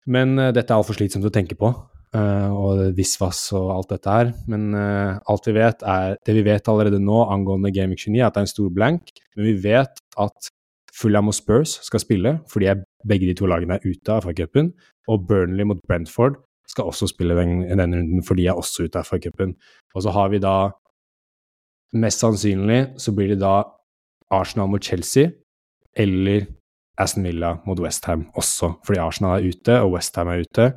men 0.07 0.39
uh, 0.39 0.51
dette 0.51 0.71
er 0.71 0.79
altfor 0.79 0.95
slitsomt 0.97 1.27
å 1.27 1.33
tenke 1.33 1.57
på. 1.59 1.73
Uh, 2.11 2.51
og 2.51 2.79
visvas 2.97 3.53
og 3.55 3.69
alt 3.71 3.91
dette 3.93 4.11
her. 4.11 4.31
Men 4.51 4.73
uh, 4.75 5.19
alt 5.31 5.45
vi 5.47 5.53
vet 5.55 5.83
er, 5.87 6.17
det 6.25 6.33
vi 6.35 6.43
vet 6.43 6.67
allerede 6.67 6.99
nå 6.99 7.21
angående 7.31 7.71
Gaming 7.71 7.99
29, 7.99 8.17
er 8.19 8.25
at 8.27 8.35
det 8.35 8.41
er 8.41 8.47
en 8.47 8.51
stor 8.51 8.71
blank. 8.73 9.13
Men 9.37 9.47
vi 9.47 9.53
vet 9.63 10.01
at 10.19 10.49
Fulham 10.91 11.31
og 11.31 11.37
Spurs 11.37 11.77
skal 11.85 12.03
spille, 12.03 12.33
fordi 12.51 12.67
jeg 12.67 12.83
begge 13.07 13.29
de 13.29 13.35
to 13.39 13.47
lagene 13.47 13.77
er 13.77 13.85
ute 13.85 14.11
av 14.11 14.25
FA-cupen. 14.25 14.73
Og 15.07 15.27
Burnley 15.29 15.67
mot 15.67 15.79
Brentford 15.87 16.35
skal 16.67 16.91
også 16.91 17.07
spille 17.11 17.35
den, 17.37 17.63
den 17.69 17.95
runden, 17.95 18.25
for 18.27 18.39
de 18.39 18.47
er 18.47 18.59
også 18.59 18.87
ute 18.87 18.99
av 18.99 19.07
FA-cupen. 19.07 19.55
Og 19.95 20.03
så 20.03 20.11
har 20.15 20.33
vi 20.33 20.43
da 20.43 20.55
Mest 21.93 22.23
sannsynlig 22.23 22.81
så 23.01 23.13
blir 23.15 23.33
det 23.33 23.41
da 23.41 23.61
Arsenal 24.31 24.69
mot 24.71 24.83
Chelsea 24.83 25.31
eller 25.99 26.45
Aston 27.01 27.25
Villa 27.27 27.55
mot 27.65 27.79
Westham 27.79 28.27
også, 28.37 28.75
fordi 28.85 28.99
Arsenal 29.01 29.39
er 29.39 29.51
ute 29.51 29.77
og 29.81 29.95
Westham 29.95 30.31
er 30.31 30.45
ute. 30.45 30.71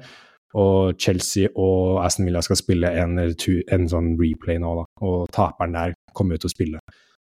Og 0.54 0.94
Chelsea 1.02 1.50
og 1.58 2.04
Aston 2.04 2.28
Villa 2.28 2.42
skal 2.46 2.58
spille 2.58 2.90
en, 3.02 3.18
en 3.18 3.88
sånn 3.90 4.12
replay 4.20 4.60
nå, 4.62 4.74
da. 4.78 4.84
Og 5.06 5.26
taperen 5.34 5.74
der 5.74 5.96
kommer 6.14 6.36
jo 6.36 6.44
til 6.44 6.52
å 6.52 6.54
spille. 6.54 6.82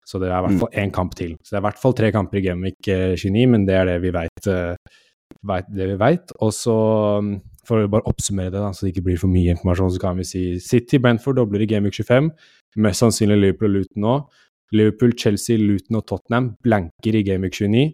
Så 0.09 0.17
det 0.17 0.31
er 0.31 0.39
i 0.39 0.45
hvert 0.47 0.61
fall 0.63 0.79
én 0.81 0.93
kamp 0.93 1.13
til. 1.17 1.35
Så 1.43 1.53
det 1.53 1.59
er 1.59 1.61
i 1.61 1.67
hvert 1.67 1.81
fall 1.83 1.93
tre 1.97 2.09
kamper 2.13 2.39
i 2.39 2.45
Gameweek 2.47 2.89
29, 2.89 3.43
men 3.51 3.67
det 3.67 3.75
er 3.77 3.85
det 3.91 3.99
vi 4.01 4.13
veit. 4.15 4.49
Det 4.49 5.89
vi 5.91 5.97
veit. 6.01 6.33
Og 6.41 6.49
så 6.57 6.77
mm, 7.21 7.35
for 7.69 7.85
å 7.85 7.91
bare 7.93 8.09
oppsummere 8.09 8.49
det, 8.49 8.63
da, 8.63 8.71
så 8.73 8.87
det 8.87 8.95
ikke 8.95 9.05
blir 9.11 9.21
for 9.21 9.29
mye 9.29 9.53
informasjon, 9.53 9.93
så 9.93 10.01
kan 10.01 10.17
vi 10.17 10.25
si 10.25 10.41
City, 10.65 10.97
Brentford 11.01 11.37
dobler 11.37 11.61
i 11.61 11.69
Gameweek 11.69 11.99
25. 12.01 12.31
Mest 12.77 13.03
sannsynlig 13.03 13.39
Liverpool 13.39 13.71
og 13.73 13.83
Luton 13.83 14.07
òg. 14.11 14.39
Liverpool, 14.75 15.15
Chelsea, 15.17 15.57
Luton 15.57 15.97
og 15.97 16.05
Tottenham 16.07 16.51
blanker 16.63 17.17
i 17.17 17.23
Gameweek 17.25 17.55
29. 17.57 17.93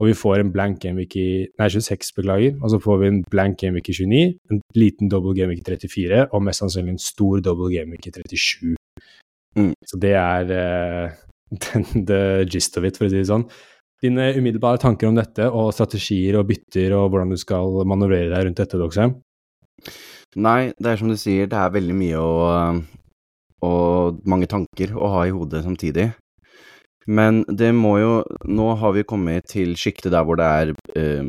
Og 0.00 0.10
vi 0.10 0.16
får 0.18 0.42
en 0.42 0.50
blank 0.52 0.80
gameweek 0.82 1.14
i 1.16 1.28
Nei, 1.56 1.68
26, 1.72 2.10
beklager. 2.18 2.56
Og 2.60 2.72
så 2.72 2.80
får 2.82 2.98
vi 3.00 3.12
en 3.12 3.22
blank 3.32 3.60
gameweek 3.62 3.88
i 3.92 3.94
29, 3.96 4.24
en 4.52 4.60
liten 4.76 5.12
double 5.12 5.32
gameweek 5.38 5.62
i 5.62 5.68
34, 5.70 6.26
og 6.36 6.44
mest 6.44 6.60
sannsynlig 6.60 6.96
en 6.96 7.00
stor 7.00 7.40
double 7.44 7.70
gameweek 7.72 8.10
i 8.10 8.12
37. 8.18 8.74
Mm. 9.56 9.72
Så 9.88 10.00
det 10.02 10.12
er 10.20 10.52
uh, 10.58 11.94
the 12.10 12.20
gist 12.50 12.76
of 12.76 12.84
it, 12.84 12.98
for 12.98 13.08
å 13.08 13.12
si 13.12 13.22
det 13.22 13.30
sånn. 13.30 13.46
Dine 14.04 14.28
umiddelbare 14.36 14.82
tanker 14.82 15.08
om 15.08 15.16
dette, 15.16 15.48
og 15.48 15.72
strategier 15.72 16.36
og 16.36 16.50
bytter, 16.50 16.92
og 16.98 17.08
hvordan 17.14 17.32
du 17.32 17.40
skal 17.40 17.80
manøvrere 17.88 18.28
deg 18.34 18.44
rundt 18.50 18.60
dette, 18.60 18.80
Doxham? 18.82 19.16
Nei, 20.36 20.74
det 20.76 20.92
er 20.92 21.00
som 21.00 21.08
du 21.08 21.16
sier, 21.16 21.48
det 21.48 21.56
er 21.56 21.72
veldig 21.72 21.96
mye 21.96 22.20
å 22.20 22.36
og 23.66 24.22
mange 24.28 24.48
tanker 24.50 24.94
å 24.94 25.10
ha 25.14 25.26
i 25.26 25.34
hodet 25.34 25.64
samtidig. 25.66 26.10
Men 27.06 27.44
det 27.46 27.70
må 27.74 27.92
jo 28.00 28.14
Nå 28.50 28.72
har 28.80 28.96
vi 28.96 29.06
kommet 29.06 29.46
til 29.52 29.76
sjiktet 29.78 30.10
der 30.14 30.24
hvor 30.26 30.38
det 30.40 30.46
er 30.46 30.72
eh, 30.98 31.28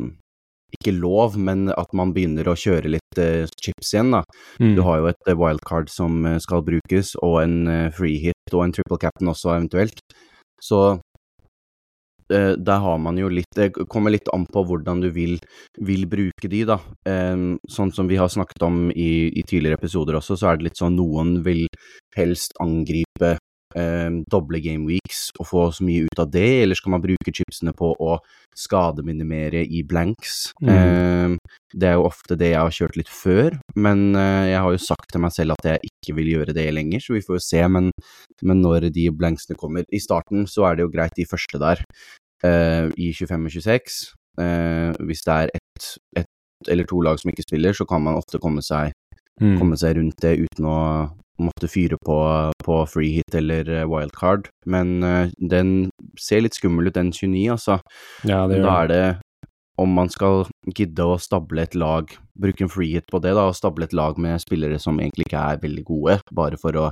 ikke 0.75 0.93
lov, 0.97 1.37
men 1.39 1.67
at 1.71 1.93
man 1.95 2.11
begynner 2.15 2.49
å 2.49 2.57
kjøre 2.57 2.91
litt 2.91 3.21
eh, 3.21 3.47
chips 3.61 3.93
igjen, 3.93 4.11
da. 4.17 4.23
Mm. 4.59 4.73
Du 4.77 4.83
har 4.85 5.01
jo 5.01 5.09
et 5.11 5.29
eh, 5.29 5.37
wildcard 5.37 5.91
som 5.91 6.25
eh, 6.27 6.39
skal 6.43 6.65
brukes, 6.67 7.13
og 7.23 7.39
en 7.43 7.57
eh, 7.71 7.91
free 7.95 8.19
hit 8.25 8.53
og 8.53 8.65
en 8.65 8.75
triple 8.75 8.99
captain 9.01 9.31
også, 9.31 9.53
eventuelt. 9.55 10.01
Så 10.61 10.99
der 12.29 12.81
har 12.83 12.97
man 12.99 13.17
jo 13.17 13.29
litt 13.31 13.49
Det 13.55 13.69
kommer 13.89 14.11
litt 14.11 14.27
an 14.33 14.45
på 14.51 14.63
hvordan 14.67 15.01
du 15.01 15.09
vil, 15.15 15.37
vil 15.79 16.05
bruke 16.09 16.49
de, 16.51 16.63
da. 16.67 16.79
Eh, 17.07 17.35
sånn 17.71 17.93
som 17.95 18.09
vi 18.09 18.19
har 18.19 18.29
snakket 18.29 18.67
om 18.67 18.87
i, 18.91 19.29
i 19.31 19.43
tidligere 19.47 19.79
episoder 19.79 20.19
også, 20.19 20.37
så 20.37 20.51
er 20.51 20.59
det 20.59 20.69
litt 20.69 20.81
sånn 20.81 20.97
noen 20.99 21.37
vil 21.45 21.65
helst 22.17 22.55
angripe 22.63 23.37
eh, 23.75 24.09
doble 24.31 24.59
game 24.63 24.87
weeks 24.87 25.31
og 25.39 25.47
få 25.49 25.63
så 25.75 25.85
mye 25.87 26.05
ut 26.07 26.21
av 26.21 26.29
det, 26.31 26.63
eller 26.63 26.77
skal 26.77 26.93
man 26.95 27.03
bruke 27.03 27.33
chipsene 27.33 27.73
på 27.77 27.91
å 27.99 28.17
skademinimere 28.57 29.63
i 29.65 29.83
blanks? 29.87 30.53
Mm. 30.61 30.69
Eh, 30.73 31.57
det 31.73 31.89
er 31.89 31.97
jo 31.97 32.07
ofte 32.07 32.37
det 32.39 32.53
jeg 32.53 32.61
har 32.61 32.77
kjørt 32.77 32.99
litt 32.99 33.11
før, 33.11 33.57
men 33.75 34.15
eh, 34.15 34.53
jeg 34.53 34.61
har 34.63 34.75
jo 34.77 34.83
sagt 34.87 35.11
til 35.11 35.23
meg 35.25 35.35
selv 35.35 35.57
at 35.57 35.71
jeg 35.71 35.91
ikke 35.91 36.17
vil 36.19 36.31
gjøre 36.35 36.55
det 36.57 36.67
lenger, 36.73 37.03
så 37.03 37.17
vi 37.17 37.25
får 37.25 37.39
jo 37.39 37.45
se. 37.47 37.63
Men, 37.67 37.91
men 38.43 38.63
når 38.63 38.89
de 38.95 39.09
blanksene 39.11 39.59
kommer 39.59 39.85
I 39.91 39.99
starten 40.03 40.47
så 40.47 40.69
er 40.69 40.77
det 40.77 40.87
jo 40.87 40.93
greit 40.93 41.15
de 41.17 41.27
første 41.27 41.61
der, 41.61 41.83
eh, 42.45 42.87
i 42.95 43.11
25 43.11 43.49
og 43.49 43.57
26. 43.59 43.99
Eh, 44.37 45.05
hvis 45.09 45.25
det 45.25 45.33
er 45.35 45.55
ett 45.57 45.93
et 46.17 46.71
eller 46.73 46.87
to 46.89 46.99
lag 47.05 47.19
som 47.21 47.29
ikke 47.29 47.45
spiller, 47.45 47.75
så 47.77 47.85
kan 47.85 48.01
man 48.01 48.17
ofte 48.17 48.39
komme 48.41 48.63
seg 48.65 48.95
Mm. 49.37 49.59
komme 49.59 49.77
seg 49.77 49.97
rundt 49.99 50.17
det 50.23 50.31
uten 50.41 50.65
å 50.65 50.77
måtte 51.41 51.69
fyre 51.71 51.99
på, 52.05 52.17
på 52.65 52.81
free 52.89 53.19
hit 53.19 53.37
eller 53.37 53.69
eh, 53.69 53.87
wildcard. 53.89 54.49
Men 54.65 54.97
eh, 55.05 55.33
den 55.37 55.89
ser 56.19 56.43
litt 56.43 56.57
skummel 56.57 56.89
ut, 56.89 56.97
den 56.97 57.13
29, 57.13 57.47
altså. 57.55 57.79
Ja, 58.27 58.45
det 58.49 58.61
gjør. 58.61 58.67
Da 58.67 58.75
er 58.81 58.93
det 58.93 59.05
om 59.77 59.93
man 59.93 60.09
skal 60.09 60.47
gidde 60.73 61.05
å 61.05 61.17
stable 61.21 61.67
et 61.67 61.75
lag, 61.77 62.09
bruke 62.37 62.65
en 62.65 62.71
free 62.73 62.97
hit 62.97 63.05
på 63.11 63.21
det, 63.21 63.35
da, 63.37 63.45
og 63.49 63.57
stable 63.57 63.85
et 63.85 63.95
lag 63.97 64.17
med 64.21 64.41
spillere 64.41 64.79
som 64.81 64.97
egentlig 64.97 65.27
ikke 65.27 65.43
er 65.53 65.59
veldig 65.61 65.83
gode, 65.85 66.15
bare 66.33 66.57
for 66.61 66.79
å, 66.81 66.87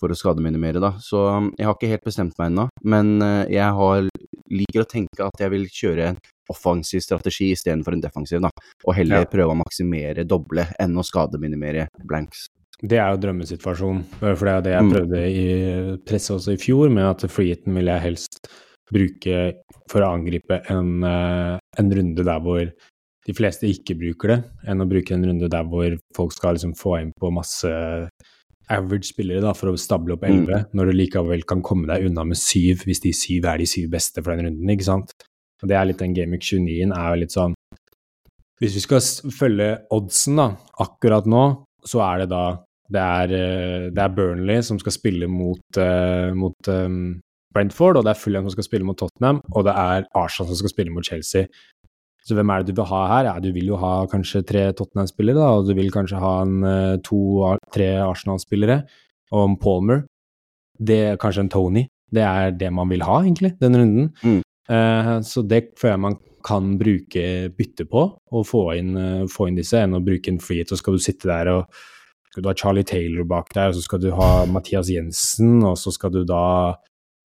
for 0.00 0.12
å 0.12 0.16
skademinimere, 0.16 0.80
da. 0.82 0.94
Så 1.02 1.26
um, 1.28 1.50
jeg 1.58 1.68
har 1.68 1.76
ikke 1.76 1.92
helt 1.92 2.08
bestemt 2.08 2.38
meg 2.40 2.52
ennå, 2.52 2.68
men 2.88 3.18
eh, 3.24 3.42
jeg 3.58 3.68
har, 3.80 4.08
liker 4.48 4.84
å 4.84 4.88
tenke 4.88 5.26
at 5.26 5.44
jeg 5.44 5.52
vil 5.52 5.68
kjøre 5.68 6.08
en 6.12 6.18
offensiv 6.50 7.00
strategi 7.02 7.52
istedenfor 7.52 7.92
en 7.96 8.00
defensiv, 8.02 8.40
da, 8.40 8.50
og 8.86 8.94
heller 8.94 9.20
Ja. 9.24 9.24
prøve 9.24 9.52
å 9.54 9.62
maksimere 9.64 10.26
doble 10.26 10.66
enn 10.80 10.94
å 10.96 11.04
skademinimere 11.04 11.88
blanks. 12.04 12.46
Det 12.82 12.98
er 12.98 13.10
jo 13.14 13.22
drømmesituasjonen, 13.22 14.04
for 14.20 14.44
det 14.44 14.54
er 14.54 14.60
det 14.62 14.72
jeg 14.74 14.84
Mm. 14.84 14.92
prøvde 14.92 15.20
i 15.32 15.96
presset 16.04 16.36
også 16.36 16.52
i 16.52 16.56
fjor, 16.60 16.90
med 16.92 17.04
at 17.04 17.30
freeheaten 17.30 17.74
vil 17.74 17.86
jeg 17.86 18.00
helst 18.02 18.48
bruke 18.92 19.54
for 19.88 20.00
å 20.02 20.12
angripe 20.18 20.60
en, 20.70 21.02
eh, 21.02 21.58
en 21.78 21.90
runde 21.90 22.22
der 22.24 22.40
hvor 22.40 22.70
de 23.26 23.32
fleste 23.32 23.62
ikke 23.66 23.96
bruker 23.98 24.28
det, 24.28 24.44
enn 24.68 24.78
å 24.80 24.88
bruke 24.88 25.10
en 25.12 25.24
runde 25.24 25.48
der 25.50 25.64
hvor 25.64 25.98
folk 26.14 26.32
skal 26.32 26.54
liksom 26.54 26.74
få 26.76 27.00
inn 27.00 27.12
på 27.18 27.32
masse 27.32 28.08
average 28.68 29.12
spillere 29.14 29.40
da, 29.40 29.52
for 29.54 29.70
å 29.72 29.78
stable 29.78 30.12
opp 30.14 30.22
Mm. 30.22 30.46
når 30.74 30.90
du 30.90 30.92
likevel 30.92 31.44
kan 31.46 31.62
komme 31.62 31.86
deg 31.86 32.04
unna 32.06 32.24
med 32.26 32.36
syv, 32.36 32.84
hvis 32.84 33.00
de 33.00 33.10
syv 33.12 33.44
er 33.46 33.58
de 33.58 33.64
syv 33.64 33.90
beste 33.90 34.22
for 34.22 34.36
den 34.36 34.46
runden, 34.46 34.68
ikke 34.70 34.84
sant? 34.84 35.12
Og 35.62 35.70
det 35.70 35.76
er 35.76 35.88
litt 35.88 36.02
den 36.02 36.14
Gamic 36.16 36.44
29-en 36.50 36.94
er 36.96 37.08
jo 37.10 37.20
litt 37.22 37.34
sånn 37.34 37.54
Hvis 38.60 38.76
vi 38.76 38.82
skal 38.84 39.32
følge 39.32 39.70
oddsen 39.94 40.40
da, 40.40 40.50
akkurat 40.84 41.28
nå, 41.28 41.44
så 41.86 42.02
er 42.06 42.24
det 42.24 42.30
da 42.34 42.46
det 42.92 43.02
er, 43.02 43.32
eh, 43.34 43.86
det 43.90 44.02
er 44.02 44.12
Burnley 44.14 44.62
som 44.62 44.78
skal 44.78 44.94
spille 44.94 45.26
mot, 45.26 45.78
uh, 45.78 46.30
mot 46.38 46.68
um, 46.70 47.16
Brentford, 47.54 47.98
og 47.98 48.04
det 48.06 48.12
er 48.12 48.20
Fulham 48.20 48.46
som 48.46 48.54
skal 48.54 48.66
spille 48.68 48.86
mot 48.86 48.98
Tottenham, 49.00 49.40
og 49.54 49.66
det 49.66 49.74
er 49.74 50.06
Arsenal 50.14 50.52
som 50.52 50.60
skal 50.60 50.72
spille 50.74 50.94
mot 50.94 51.06
Chelsea. 51.06 51.48
Så 52.26 52.34
hvem 52.34 52.50
er 52.50 52.62
det 52.62 52.74
du 52.74 52.80
vil 52.80 52.88
ha 52.90 53.02
her? 53.10 53.28
Ja, 53.30 53.34
du 53.42 53.52
vil 53.54 53.70
jo 53.70 53.78
ha 53.78 53.92
kanskje 54.10 54.42
tre 54.46 54.64
Tottenham-spillere, 54.74 55.38
da, 55.38 55.50
og 55.58 55.68
du 55.68 55.74
vil 55.78 55.92
kanskje 55.94 56.20
ha 56.22 56.32
en, 56.42 56.56
eh, 56.66 56.96
to, 57.06 57.20
tre 57.74 57.90
Arsenal-spillere, 58.02 58.80
og 59.32 59.44
en 59.44 59.58
Palmer. 59.62 60.02
Det 60.78 61.18
kanskje 61.22 61.46
en 61.46 61.52
Tony. 61.54 61.86
Det 62.12 62.22
er 62.22 62.50
det 62.50 62.72
man 62.74 62.90
vil 62.90 63.02
ha, 63.06 63.20
egentlig, 63.22 63.54
den 63.60 63.78
runden. 63.78 64.10
Mm. 64.22 64.42
Eh, 64.70 65.12
så 65.22 65.42
det 65.46 65.72
føler 65.78 65.94
jeg 65.96 66.04
man 66.06 66.18
kan 66.46 66.72
bruke 66.78 67.22
bytte 67.58 67.86
på, 67.90 68.02
og 68.32 68.46
få 68.46 68.64
inn, 68.78 68.96
eh, 68.96 69.26
få 69.30 69.48
inn 69.48 69.58
disse, 69.58 69.80
enn 69.82 69.98
å 69.98 70.04
bruke 70.04 70.30
en 70.30 70.38
frihet, 70.42 70.70
så 70.70 70.78
skal 70.78 70.94
du 70.94 71.02
sitte 71.02 71.26
der 71.30 71.50
og 71.52 71.64
skal 72.30 72.42
du 72.44 72.50
ha 72.50 72.54
Charlie 72.54 72.84
Taylor 72.86 73.24
bak 73.24 73.48
der, 73.54 73.70
og 73.72 73.74
så 73.78 73.82
skal 73.82 74.02
du 74.02 74.10
ha 74.14 74.44
Mathias 74.46 74.90
Jensen, 74.92 75.62
og 75.64 75.78
så 75.80 75.92
skal 75.94 76.12
du 76.14 76.24
da 76.28 76.74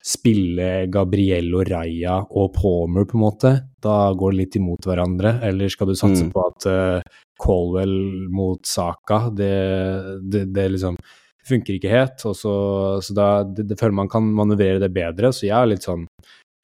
spille 0.02 0.88
Gabriello 0.90 1.62
Raja 1.68 2.16
og 2.26 2.54
Palmer, 2.56 3.06
på 3.06 3.18
en 3.20 3.22
måte. 3.22 3.52
Da 3.84 4.14
går 4.18 4.32
det 4.32 4.40
litt 4.40 4.56
imot 4.58 4.88
hverandre. 4.90 5.36
Eller 5.46 5.70
skal 5.70 5.92
du 5.92 5.94
satse 5.94 6.24
Mm. 6.26 6.32
på 6.34 6.42
at 6.48 6.66
uh, 6.66 7.02
Colwell 7.38 8.28
mot 8.34 8.66
Saka, 8.66 9.30
det, 9.30 9.52
det, 10.26 10.48
det 10.56 10.72
liksom 10.72 10.98
funker 11.46 11.76
ikke 11.78 11.92
helt. 11.92 12.26
Og 12.26 12.34
så, 12.36 12.56
så 13.04 13.14
da 13.14 13.44
det, 13.44 13.68
det 13.70 13.78
føler 13.78 13.94
man 13.94 14.10
kan 14.10 14.24
manøvrere 14.26 14.80
det 14.82 14.90
bedre. 14.96 15.30
Så 15.34 15.46
jeg 15.46 15.54
er 15.60 15.70
litt 15.70 15.86
sånn 15.86 16.08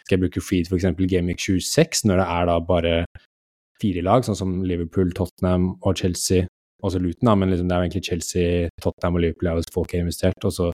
Skal 0.07 0.15
jeg 0.15 0.23
bruke 0.23 0.43
Freed 0.43 0.69
f.eks. 0.71 0.85
Gameweek 1.11 1.41
26, 1.43 2.05
når 2.07 2.21
det 2.21 2.27
er 2.31 2.45
da 2.47 2.59
bare 2.63 2.93
fire 3.81 4.03
lag, 4.05 4.23
sånn 4.23 4.37
som 4.39 4.53
Liverpool, 4.63 5.11
Tottenham 5.15 5.73
og 5.75 5.99
Chelsea, 5.99 6.47
også 6.85 7.01
Luton, 7.01 7.27
da, 7.27 7.33
men 7.35 7.51
liksom 7.51 7.67
det 7.67 7.75
er 7.75 7.81
jo 7.81 7.87
egentlig 7.89 8.07
Chelsea, 8.07 8.69
Tottenham 8.79 9.17
og 9.17 9.25
Liverpool 9.25 9.51
er 9.51 9.59
jo 9.59 9.75
folk 9.75 9.91
har 9.91 10.05
investert, 10.05 10.47
og 10.47 10.55
så 10.55 10.69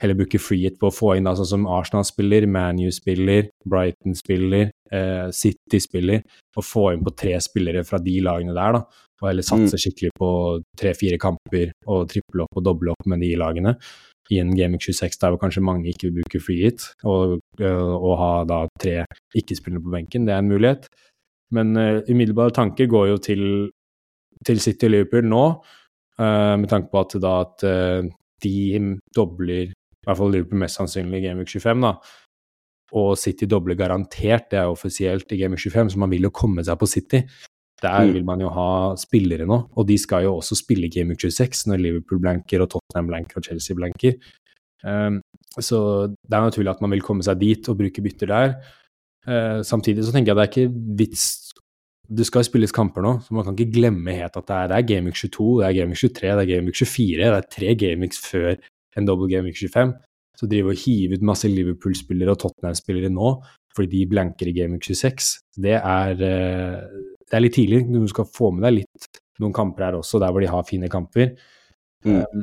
heller 0.00 0.16
bruke 0.16 0.40
free 0.40 0.64
hit 0.64 0.78
på 0.80 0.88
å 0.88 0.94
få 0.94 1.12
inn 1.18 1.28
da, 1.28 1.34
sånn 1.36 1.50
som 1.50 1.68
Arsenal 1.68 2.06
spiller, 2.08 2.46
ManU 2.48 2.88
spiller, 2.94 3.50
Brighton 3.68 4.16
spiller, 4.16 4.70
eh, 4.88 5.28
City 5.36 5.82
spiller, 5.84 6.24
og 6.56 6.64
få 6.64 6.86
inn 6.94 7.04
på 7.04 7.12
tre 7.20 7.36
spillere 7.44 7.84
fra 7.84 8.00
de 8.00 8.16
lagene 8.24 8.56
der, 8.56 8.78
da, 8.78 9.06
og 9.20 9.28
heller 9.28 9.44
satse 9.44 9.76
skikkelig 9.82 10.14
på 10.16 10.30
tre-fire 10.80 11.20
kamper 11.20 11.74
og 11.92 12.08
triple 12.08 12.46
opp 12.46 12.56
og 12.56 12.64
doble 12.64 12.94
opp 12.94 13.10
med 13.12 13.20
de 13.20 13.34
lagene. 13.36 13.74
I 14.30 14.38
en 14.38 14.52
Gaming 14.56 14.82
26 14.82 15.18
der 15.20 15.32
hvor 15.32 15.40
kanskje 15.42 15.62
mange 15.64 15.90
ikke 15.90 16.08
vil 16.08 16.22
bruke 16.22 16.40
free 16.44 16.62
hit, 16.64 16.86
og, 17.04 17.40
øh, 17.60 17.94
og 17.96 18.14
ha 18.20 18.32
da 18.46 18.60
tre 18.82 19.04
ikke-spillere 19.34 19.82
på 19.82 19.90
benken, 19.90 20.26
det 20.26 20.34
er 20.34 20.38
en 20.38 20.52
mulighet. 20.52 20.86
Men 21.50 21.76
uh, 21.76 22.02
umiddelbare 22.10 22.54
tanker 22.54 22.86
går 22.86 23.06
jo 23.10 23.16
til, 23.18 23.42
til 24.46 24.60
City 24.60 24.86
og 24.86 24.90
Liverpool 24.94 25.26
nå, 25.26 25.44
uh, 26.22 26.56
med 26.62 26.68
tanke 26.70 26.92
på 26.92 27.02
at 27.02 27.16
da 27.22 27.32
at 27.40 27.64
uh, 27.66 28.10
de 28.44 28.98
dobler, 29.16 29.72
i 29.74 30.06
hvert 30.06 30.20
fall 30.20 30.30
Liverpool 30.30 30.62
mest 30.62 30.78
sannsynlig 30.78 31.18
i 31.18 31.26
Gameweek 31.26 31.50
25, 31.50 31.82
da, 31.82 31.94
og 33.00 33.18
City 33.18 33.46
dobler 33.50 33.78
garantert, 33.78 34.50
det 34.50 34.58
er 34.58 34.68
jo 34.68 34.76
offisielt 34.76 35.32
i 35.32 35.40
Gameweek 35.42 35.66
25, 35.66 35.90
så 35.90 35.98
man 35.98 36.10
vil 36.10 36.26
jo 36.26 36.34
komme 36.34 36.64
seg 36.66 36.78
på 36.78 36.88
City. 36.90 37.24
Der 37.82 38.06
Mm. 38.06 38.12
vil 38.12 38.24
man 38.24 38.40
jo 38.40 38.48
ha 38.52 38.94
spillere 38.96 39.46
nå, 39.48 39.70
og 39.76 39.86
de 39.88 39.96
skal 39.98 40.24
jo 40.24 40.36
også 40.36 40.56
spille 40.58 40.90
Gameweek 40.92 41.20
26 41.20 41.66
når 41.70 41.80
Liverpool 41.80 42.20
blanker 42.20 42.60
og 42.60 42.70
Tottenham 42.70 43.06
blanker 43.08 43.38
og 43.38 43.44
Chelsea 43.44 43.76
blanker. 43.76 44.14
Um, 44.84 45.20
så 45.60 46.08
det 46.08 46.32
er 46.36 46.44
naturlig 46.46 46.70
at 46.70 46.80
man 46.80 46.90
vil 46.90 47.02
komme 47.04 47.22
seg 47.22 47.38
dit 47.40 47.68
og 47.68 47.78
bruke 47.78 48.02
bytter 48.02 48.26
der. 48.26 48.54
Uh, 49.26 49.60
samtidig 49.62 50.04
så 50.04 50.12
tenker 50.12 50.32
jeg 50.32 50.36
det 50.36 50.44
er 50.46 50.52
ikke 50.52 50.96
vits 50.96 51.24
Det 52.10 52.24
skal 52.26 52.42
spilles 52.42 52.72
kamper 52.72 53.02
nå, 53.04 53.10
så 53.22 53.30
man 53.36 53.44
kan 53.44 53.54
ikke 53.54 53.70
glemme 53.76 54.10
helt 54.16 54.34
at 54.36 54.46
det 54.48 54.56
er, 54.56 54.66
det 54.66 54.76
er 54.76 54.86
Gameweek 54.88 55.14
22, 55.14 55.60
det 55.60 55.66
er 55.68 55.76
Gameweek 55.78 56.00
23, 56.00 56.30
det 56.34 56.42
er 56.42 56.48
Gameweek 56.50 56.74
24, 56.74 57.18
det 57.20 57.36
er 57.36 57.44
tre 57.54 57.74
Gameweeks 57.78 58.18
før 58.24 58.56
en 58.98 59.06
double 59.06 59.28
Gameweek 59.30 59.54
25. 59.60 59.92
Så 60.40 60.48
drive 60.50 60.72
og 60.72 60.80
hive 60.80 61.14
ut 61.14 61.22
masse 61.22 61.46
Liverpool-spillere 61.46 62.32
og 62.34 62.40
Tottenham-spillere 62.42 63.12
nå 63.14 63.30
fordi 63.76 63.86
de 63.92 64.08
blanker 64.10 64.48
i 64.50 64.52
Gameweek 64.56 64.82
26, 64.90 65.38
det 65.62 65.76
er, 65.78 66.10
eh, 66.18 66.80
det 67.30 67.38
er 67.38 67.44
litt 67.44 67.56
tidlig. 67.56 67.84
Du 67.90 68.02
skal 68.10 68.26
få 68.26 68.50
med 68.54 68.66
deg 68.66 68.80
litt 68.82 69.20
noen 69.40 69.54
kamper 69.56 69.86
her 69.86 69.98
også, 70.00 70.20
der 70.20 70.32
hvor 70.34 70.42
de 70.42 70.50
har 70.50 70.66
fine 70.68 70.90
kamper. 70.92 71.32
Mm. 72.04 72.20
Um, 72.20 72.42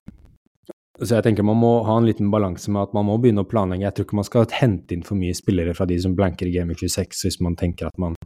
så 0.98 1.20
jeg 1.20 1.27
tenker 1.27 1.46
man 1.46 1.60
må 1.62 1.72
ha 1.86 1.98
en 2.00 2.08
liten 2.08 2.32
balanse 2.34 2.72
med 2.74 2.88
at 2.88 2.96
man 2.98 3.06
må 3.06 3.20
begynne 3.22 3.44
å 3.46 3.50
planlegge. 3.50 3.86
Jeg 3.86 3.98
tror 3.98 4.08
ikke 4.08 4.17
man 4.17 4.27
skal 4.27 4.48
hente 4.58 4.96
inn 4.96 5.06
for 5.06 5.20
mye 5.20 5.36
spillere 5.38 5.75
fra 5.77 5.86
de 5.89 6.00
som 6.01 6.15
blanker 6.17 6.50
i 6.50 6.56
Gameweek 6.56 6.82
26 6.88 7.27
hvis 7.27 7.39
man 7.46 7.58
tenker 7.60 7.91
at 7.91 8.00
man 8.01 8.17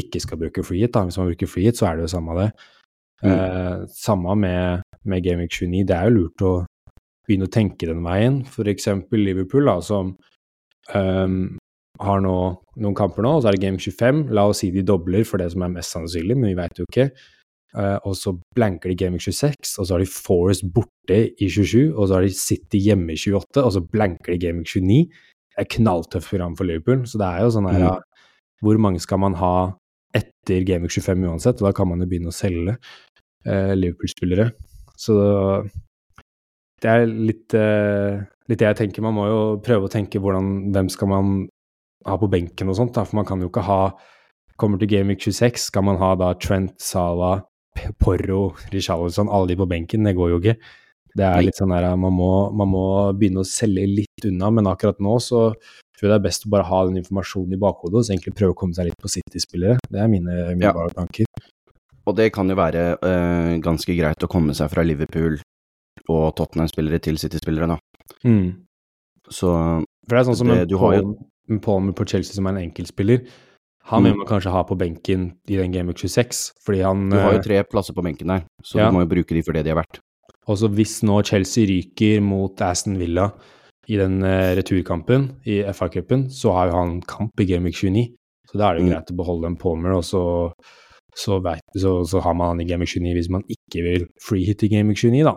ikke 0.00 0.22
skal 0.22 0.40
bruke 0.40 0.64
free 0.66 0.86
hit. 0.86 0.94
Da. 0.94 1.04
Hvis 1.04 1.18
man 1.20 1.28
bruker 1.28 1.50
free 1.50 1.68
hit, 1.68 1.80
så 1.80 1.90
er 1.90 1.98
det 1.98 2.06
jo 2.06 2.14
samme 2.14 2.38
det. 2.38 2.46
Mm. 3.24 3.34
Eh, 3.34 3.84
samme 3.92 4.38
med, 4.40 4.86
med 5.04 5.26
Gameweek 5.26 5.52
29. 5.52 5.84
Det 5.90 5.98
er 5.98 6.08
jo 6.08 6.16
lurt 6.16 6.46
å 6.46 6.54
begynne 7.28 7.50
å 7.50 7.52
tenke 7.52 7.90
den 7.90 8.00
veien. 8.06 8.40
For 8.48 8.72
eksempel 8.72 9.20
Liverpool, 9.26 9.68
da, 9.68 9.76
som 9.84 10.14
ehm, 10.96 11.54
har 12.02 12.22
nå 12.24 12.36
noen 12.82 12.96
kamper 12.98 13.22
nå, 13.22 13.36
og 13.36 13.42
så 13.42 13.50
er 13.50 13.56
det 13.56 13.62
Game 13.62 13.78
25. 13.78 14.24
La 14.34 14.48
oss 14.50 14.64
si 14.64 14.70
de 14.74 14.82
dobler 14.86 15.26
for 15.28 15.42
det 15.42 15.52
som 15.52 15.62
er 15.62 15.74
mest 15.76 15.94
sannsynlig, 15.94 16.36
men 16.38 16.50
vi 16.50 16.58
veit 16.58 16.80
jo 16.80 16.86
ikke. 16.88 17.10
Uh, 17.74 17.98
og 18.06 18.14
så 18.14 18.30
blanker 18.54 18.90
de 18.90 18.98
Game 18.98 19.18
26, 19.18 19.76
og 19.78 19.86
så 19.86 19.94
har 19.96 20.02
de 20.02 20.10
Forest 20.10 20.66
borte 20.74 21.20
i 21.42 21.48
27, 21.50 21.94
og 21.94 22.06
så 22.06 22.18
har 22.18 22.26
de 22.26 22.34
City 22.34 22.80
hjemme 22.82 23.14
i 23.14 23.18
28, 23.18 23.62
og 23.62 23.72
så 23.74 23.82
blanker 23.82 24.34
de 24.34 24.40
Game 24.46 24.62
29. 24.62 25.06
Det 25.54 25.62
er 25.62 25.70
knalltøft 25.76 26.30
program 26.30 26.54
for 26.58 26.66
Liverpool, 26.66 27.02
så 27.06 27.18
det 27.18 27.30
er 27.30 27.46
jo 27.46 27.54
sånn 27.54 27.70
her 27.70 27.84
Mm. 27.84 28.02
Hvor 28.64 28.78
mange 28.80 29.00
skal 29.02 29.18
man 29.20 29.34
ha 29.36 29.76
etter 30.14 30.62
Game 30.64 30.88
25 30.88 31.26
uansett? 31.28 31.58
Og 31.60 31.66
da 31.66 31.72
kan 31.76 31.88
man 31.90 32.00
jo 32.00 32.06
begynne 32.08 32.30
å 32.30 32.32
selge 32.32 32.78
uh, 32.78 33.74
Liverpool-spillere. 33.76 34.54
Så 34.96 35.16
det 36.80 36.88
er 36.88 37.04
litt, 37.04 37.52
uh, 37.52 38.22
litt 38.48 38.62
det 38.62 38.70
jeg 38.70 38.78
tenker. 38.78 39.04
Man 39.04 39.18
må 39.18 39.26
jo 39.28 39.42
prøve 39.60 39.90
å 39.90 39.92
tenke 39.92 40.22
hvordan, 40.22 40.70
hvem 40.72 40.88
skal 40.88 41.10
man 41.10 41.34
ha 42.06 42.16
på 42.20 42.28
benken 42.30 42.68
og 42.68 42.76
sånt, 42.76 42.92
da, 42.94 43.04
for 43.04 43.16
man 43.16 43.24
kan 43.28 43.40
jo 43.40 43.48
ikke 43.52 43.64
ha 43.68 43.80
Kommer 44.56 44.78
til 44.78 44.86
Game 44.86 45.08
Week 45.10 45.18
26, 45.18 45.56
skal 45.58 45.82
man 45.82 45.96
ha 45.98 46.12
da 46.14 46.28
Trent, 46.38 46.76
Sala, 46.78 47.40
Porro, 47.98 48.54
Richarlison, 48.70 49.26
alle 49.28 49.48
de 49.50 49.56
på 49.58 49.66
benken? 49.66 50.04
Det 50.06 50.12
går 50.14 50.30
jo 50.30 50.38
ikke. 50.38 50.54
Det 51.18 51.24
er 51.26 51.42
litt 51.42 51.58
sånn 51.58 51.72
der, 51.74 51.88
man 51.98 52.14
må, 52.14 52.28
man 52.54 52.70
må 52.70 52.84
begynne 53.18 53.42
å 53.42 53.48
selge 53.48 53.82
litt 53.90 54.28
unna, 54.30 54.52
men 54.54 54.68
akkurat 54.70 55.02
nå 55.02 55.16
så 55.18 55.40
tror 55.58 56.06
jeg 56.06 56.12
det 56.12 56.20
er 56.20 56.24
best 56.28 56.46
å 56.46 56.52
bare 56.54 56.68
ha 56.70 56.84
den 56.86 57.00
informasjonen 57.02 57.54
i 57.54 57.60
bakhodet 57.66 57.98
og 57.98 58.06
så 58.06 58.14
egentlig 58.14 58.36
prøve 58.38 58.54
å 58.54 58.58
komme 58.62 58.78
seg 58.78 58.86
litt 58.92 59.02
på 59.02 59.10
City-spillere. 59.16 59.76
Det 59.90 60.00
er 60.04 60.08
mine 60.14 60.38
Ja. 60.62 60.72
tanker. 60.94 61.26
Og 62.06 62.14
det 62.14 62.32
kan 62.32 62.48
jo 62.48 62.54
være 62.54 62.98
øh, 63.02 63.58
ganske 63.62 63.94
greit 63.98 64.22
å 64.22 64.30
komme 64.30 64.54
seg 64.54 64.70
fra 64.70 64.82
Liverpool 64.86 65.40
og 66.08 66.24
Tottenham-spillere 66.36 67.02
til 67.02 67.18
City-spillere, 67.18 67.74
da. 67.74 67.78
Mm. 68.22 68.66
Så 69.30 69.50
For 70.06 70.14
det 70.14 70.20
er 70.20 70.30
sånn 70.30 70.36
som 70.36 70.46
Det- 70.48 70.60
en 70.62 70.68
du 70.68 70.78
har 70.78 70.94
jo- 71.00 71.16
Palmer 71.60 71.92
på 71.92 72.06
Chelsea 72.06 72.34
som 72.34 72.46
er 72.46 72.56
en 72.56 72.70
enkeltspiller. 72.70 73.26
Han 73.90 74.02
Mm. 74.02 74.04
vil 74.08 74.16
man 74.16 74.26
kanskje 74.26 74.50
ha 74.50 74.62
på 74.64 74.78
benken 74.78 75.32
i 75.48 75.56
den 75.56 75.70
Game 75.72 75.86
Week 75.88 75.98
26, 75.98 76.52
fordi 76.64 76.82
han 76.82 77.10
du 77.10 77.16
har 77.18 77.32
eh, 77.32 77.36
jo 77.36 77.42
tre 77.42 77.62
plasser 77.64 77.92
på 77.92 78.02
benken 78.02 78.26
der, 78.28 78.44
så 78.64 78.78
Ja. 78.78 78.90
du 78.90 78.96
må 78.96 79.00
jo 79.04 79.14
bruke 79.14 79.34
de 79.34 79.42
for 79.42 79.52
det 79.52 79.64
de 79.64 79.70
er 79.70 79.74
verdt. 79.82 79.98
Også 80.48 80.68
hvis 80.72 81.02
nå 81.02 81.22
Chelsea 81.24 81.66
ryker 81.66 82.20
mot 82.22 82.56
Aston 82.62 82.96
Villa 82.98 83.32
i 83.88 83.96
den 83.96 84.22
eh, 84.24 84.54
returkampen 84.56 85.36
i 85.46 85.62
FA-cupen, 85.68 86.28
så 86.30 86.52
har 86.52 86.68
jo 86.70 86.72
han 86.76 87.00
kamp 87.02 87.38
i 87.40 87.44
Game 87.44 87.64
Week 87.64 87.74
29. 87.74 88.14
Så 88.48 88.56
da 88.58 88.70
er 88.70 88.74
det 88.78 88.82
jo 88.82 88.86
Mm. 88.88 88.92
greit 88.94 89.10
å 89.12 89.16
beholde 89.16 89.46
en 89.46 89.56
Palmer, 89.56 89.92
og 89.92 90.02
så, 90.02 90.52
så, 91.14 91.42
vet, 91.42 91.60
så, 91.76 92.04
så 92.06 92.22
har 92.22 92.34
man 92.34 92.48
han 92.56 92.60
i 92.60 92.64
Game 92.64 92.80
Week 92.80 92.88
29 92.88 93.14
hvis 93.14 93.28
man 93.30 93.42
ikke 93.48 93.82
vil 93.84 94.06
freehit 94.22 94.62
i 94.62 94.68
Game 94.68 94.88
Week 94.88 94.96
29, 94.96 95.24
da. 95.24 95.36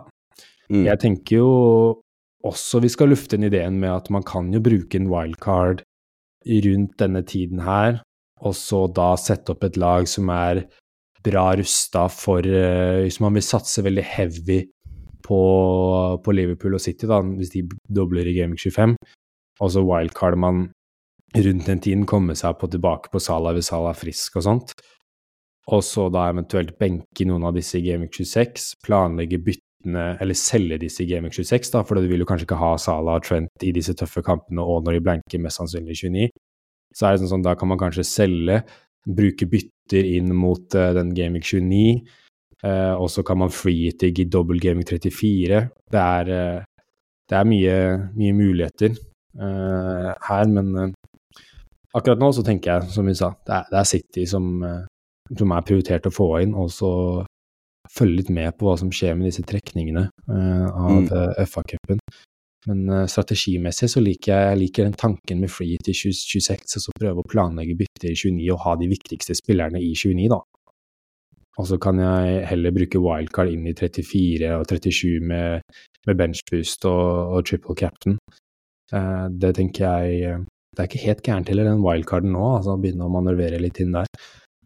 Mm. 0.70 0.84
Jeg 0.84 0.98
tenker 1.00 1.36
jo 1.36 2.02
også 2.44 2.80
vi 2.80 2.88
skal 2.88 3.08
lufte 3.08 3.34
inn 3.34 3.44
ideen 3.44 3.78
med 3.80 3.90
at 3.90 4.10
man 4.10 4.22
kan 4.22 4.50
jo 4.52 4.60
bruke 4.60 4.94
en 4.94 5.08
wildcard 5.08 5.82
rundt 6.46 6.98
denne 7.00 7.22
tiden 7.26 7.62
her, 7.64 8.02
og 8.40 8.54
så 8.54 8.86
da 8.94 9.12
sette 9.18 9.54
opp 9.54 9.64
et 9.66 9.78
lag 9.80 10.06
som 10.08 10.30
er 10.30 10.64
bra 11.24 11.50
rusta 11.58 12.04
for 12.12 12.46
eh, 12.46 13.02
Hvis 13.02 13.18
man 13.20 13.34
vil 13.34 13.42
satse 13.42 13.82
veldig 13.82 14.04
heavy 14.06 14.60
på, 15.24 15.40
på 16.24 16.32
Liverpool 16.32 16.78
og 16.78 16.80
City, 16.80 17.08
da, 17.10 17.20
hvis 17.20 17.50
de 17.56 17.64
dobler 17.90 18.26
i 18.26 18.36
Gaming 18.38 18.58
25, 18.58 18.94
og 19.60 19.72
så 19.74 19.82
wildcarder 19.82 20.38
man 20.38 20.68
rundt 21.36 21.66
den 21.66 21.82
tiden, 21.84 22.06
komme 22.06 22.36
seg 22.38 22.56
på 22.60 22.70
tilbake 22.72 23.10
på 23.12 23.20
Salah 23.20 23.56
hvis 23.56 23.72
Salah 23.72 23.92
er 23.92 23.98
frisk 23.98 24.38
og 24.38 24.46
sånt. 24.46 24.76
Og 25.68 25.82
så 25.84 26.06
da 26.08 26.30
eventuelt 26.30 26.78
benke 26.80 27.26
noen 27.28 27.44
av 27.44 27.56
disse 27.58 27.76
i 27.76 27.84
Gaming 27.84 28.08
26, 28.14 28.78
planlegge 28.86 29.40
byttene, 29.42 29.67
eller 29.86 30.34
selge 30.34 30.80
disse 30.82 31.04
i 31.04 31.08
Gaming 31.08 31.32
26, 31.32 31.70
da, 31.74 31.84
for 31.86 31.94
du 31.94 32.08
vil 32.10 32.24
jo 32.24 32.26
kanskje 32.28 32.48
ikke 32.48 32.58
ha 32.58 32.72
Salah 32.82 33.20
og 33.20 33.26
Trent 33.26 33.64
i 33.64 33.70
disse 33.72 33.94
tøffe 33.96 34.24
kampene, 34.26 34.64
og 34.64 34.82
når 34.84 34.98
de 34.98 35.02
blanker 35.06 35.42
mest 35.42 35.60
sannsynlig 35.60 35.94
29. 36.02 36.28
Så 36.96 37.06
er 37.06 37.14
det 37.14 37.22
sånn, 37.22 37.30
sånn 37.36 37.46
da 37.46 37.54
kan 37.58 37.70
man 37.70 37.80
kanskje 37.80 38.06
selge, 38.08 38.62
bruke 39.08 39.46
bytter 39.48 40.08
inn 40.18 40.34
mot 40.36 40.74
uh, 40.74 40.90
den 40.96 41.14
Gaming 41.16 41.44
29, 41.46 42.02
uh, 42.64 42.94
og 42.98 43.06
så 43.14 43.22
kan 43.24 43.38
man 43.40 43.54
free-hittig 43.54 44.12
i 44.18 44.26
double 44.28 44.58
Gaming 44.60 44.88
34. 44.88 45.62
Det 45.94 46.02
er, 46.02 46.32
uh, 46.34 46.66
det 47.28 47.36
er 47.36 47.48
mye, 47.48 47.76
mye 48.16 48.34
muligheter 48.36 48.94
eh, 49.38 50.12
her, 50.28 50.48
men 50.48 50.70
eh, 50.76 50.92
akkurat 51.96 52.20
nå 52.20 52.30
så 52.32 52.44
tenker 52.46 52.72
jeg, 52.72 52.92
som 52.94 53.08
vi 53.08 53.16
sa, 53.18 53.32
det 53.46 53.54
er, 53.54 53.66
det 53.72 53.80
er 53.80 53.90
City 53.90 54.24
som, 54.30 54.46
eh, 54.64 54.86
som 55.36 55.52
er 55.52 55.66
prioritert 55.68 56.08
å 56.08 56.14
få 56.14 56.30
inn, 56.42 56.54
og 56.56 56.70
så 56.72 56.92
følge 57.94 58.20
litt 58.22 58.32
med 58.34 58.56
på 58.58 58.68
hva 58.68 58.76
som 58.80 58.90
skjer 58.94 59.14
med 59.16 59.28
disse 59.30 59.44
trekningene 59.48 60.08
eh, 60.08 60.66
av 60.68 60.98
Mm. 60.98 61.12
eh, 61.12 61.44
FA-cupen. 61.46 62.00
Men 62.66 62.88
eh, 62.90 63.06
strategimessig 63.08 63.88
så 63.92 64.02
liker 64.02 64.32
jeg, 64.34 64.48
jeg 64.50 64.58
liker 64.64 64.88
den 64.88 64.96
tanken 64.98 65.40
med 65.40 65.50
free 65.50 65.78
til 65.84 65.94
26, 65.94 66.76
og 66.76 66.82
så 66.84 66.94
prøve 66.98 67.22
å 67.22 67.28
planlegge 67.30 67.76
bytter 67.78 68.10
i 68.12 68.16
29 68.18 68.52
og 68.52 68.62
ha 68.66 68.74
de 68.80 68.88
viktigste 68.90 69.36
spillerne 69.38 69.80
i 69.80 69.94
29, 69.94 70.28
da. 70.34 70.40
Og 71.58 71.66
så 71.66 71.78
kan 71.82 71.98
jeg 71.98 72.42
heller 72.46 72.70
bruke 72.74 73.00
wildcard 73.02 73.50
inn 73.50 73.64
i 73.66 73.74
34 73.74 74.50
og 74.60 74.66
37 74.70 75.24
med, 75.26 75.64
med 76.06 76.18
benchboost 76.20 76.84
og, 76.86 77.32
og 77.34 77.46
triple 77.48 77.74
captain. 77.74 78.18
Eh, 78.94 79.26
det 79.30 79.54
tenker 79.58 79.84
jeg 80.04 80.44
Det 80.76 80.84
er 80.84 80.86
ikke 80.90 81.06
helt 81.08 81.22
gærent 81.26 81.48
heller, 81.50 81.64
den 81.66 81.82
wildcarden 81.82 82.30
nå. 82.36 82.44
altså 82.58 82.76
Begynne 82.78 83.08
å 83.08 83.10
manøvrere 83.10 83.58
litt 83.58 83.80
inn 83.82 83.96
der. 83.96 84.06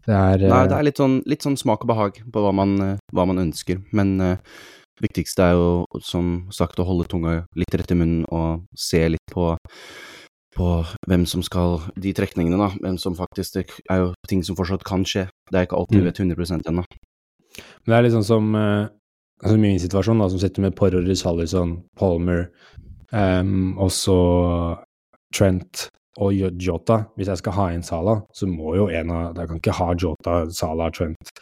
Det 0.07 0.15
er, 0.15 0.45
Nei, 0.49 0.63
eh, 0.65 0.69
det 0.71 0.77
er 0.77 0.87
litt 0.87 1.01
sånn, 1.01 1.19
litt 1.31 1.45
sånn 1.45 1.59
smak 1.59 1.85
og 1.85 1.93
behag 1.93 2.23
på 2.35 2.43
hva 2.43 2.53
man, 2.57 2.75
eh, 2.83 3.03
hva 3.15 3.27
man 3.29 3.39
ønsker, 3.43 3.83
men 3.95 4.17
uh, 4.21 4.63
viktigste 5.03 5.45
er 5.45 5.59
jo 5.59 6.01
som 6.03 6.49
sagt 6.55 6.81
å 6.83 6.87
holde 6.87 7.09
tunga 7.11 7.37
litt 7.59 7.75
rett 7.75 7.95
i 7.95 7.99
munnen 7.99 8.27
og 8.31 8.65
se 8.79 9.05
litt 9.15 9.33
på, 9.33 9.53
på 10.57 10.69
hvem 11.09 11.27
som 11.27 11.43
skal 11.43 11.81
De 11.97 12.13
trekningene, 12.15 12.59
da. 12.59 12.69
Hvem 12.83 12.99
som 13.01 13.17
faktisk 13.19 13.55
Det 13.55 13.65
er 13.91 14.03
jo 14.03 14.13
ting 14.29 14.43
som 14.47 14.59
fortsatt 14.59 14.85
kan 14.87 15.07
skje. 15.09 15.29
Det 15.51 15.59
er 15.59 15.67
ikke 15.67 15.79
alltid 15.79 16.03
Mm. 16.03 16.05
vet 16.05 16.21
100% 16.21 16.69
ennå. 16.69 16.85
Men 17.85 17.87
det 17.87 17.97
er 17.97 18.03
litt 18.03 18.17
sånn 18.17 18.27
som 18.27 18.55
uh, 18.55 18.89
altså 19.43 19.59
min 19.59 19.79
situasjon, 19.79 20.19
da, 20.19 20.29
som 20.29 20.39
sitter 20.39 20.63
med 20.63 20.77
Porro, 20.77 21.01
Richarlison, 21.03 21.83
Palmer, 21.99 22.51
um, 23.13 23.79
og 23.79 23.91
så 23.91 24.19
Trent 25.33 25.89
og 26.21 26.59
Jota. 26.61 26.99
Hvis 27.17 27.31
jeg 27.33 27.41
skal 27.41 27.57
ha 27.57 27.69
inn 27.73 27.85
Salah, 27.87 28.23
så 28.35 28.49
må 28.51 28.75
jo 28.77 28.89
en 28.93 29.11
av 29.13 29.39
Jeg 29.39 29.49
kan 29.49 29.61
ikke 29.61 29.79
ha 29.79 29.89
Jota, 29.97 30.35
Salah, 30.53 30.91
Trent. 30.93 31.33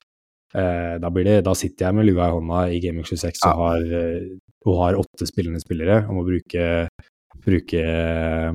Eh, 0.54 0.96
da, 1.02 1.11
blir 1.11 1.26
det, 1.26 1.40
da 1.46 1.54
sitter 1.54 1.87
jeg 1.88 1.96
med 1.96 2.09
lua 2.09 2.26
i 2.26 2.35
hånda 2.35 2.62
i 2.74 2.80
Gaming 2.83 3.06
26 3.06 3.38
og 3.46 3.61
har, 3.62 3.85
eh, 3.94 4.33
og 4.66 4.78
har 4.80 4.98
åtte 4.98 5.28
spillende 5.28 5.62
spillere 5.62 6.00
og 6.09 6.16
må 6.16 6.24
bruke, 6.26 6.64
bruke 7.44 7.83
eh, 7.85 8.50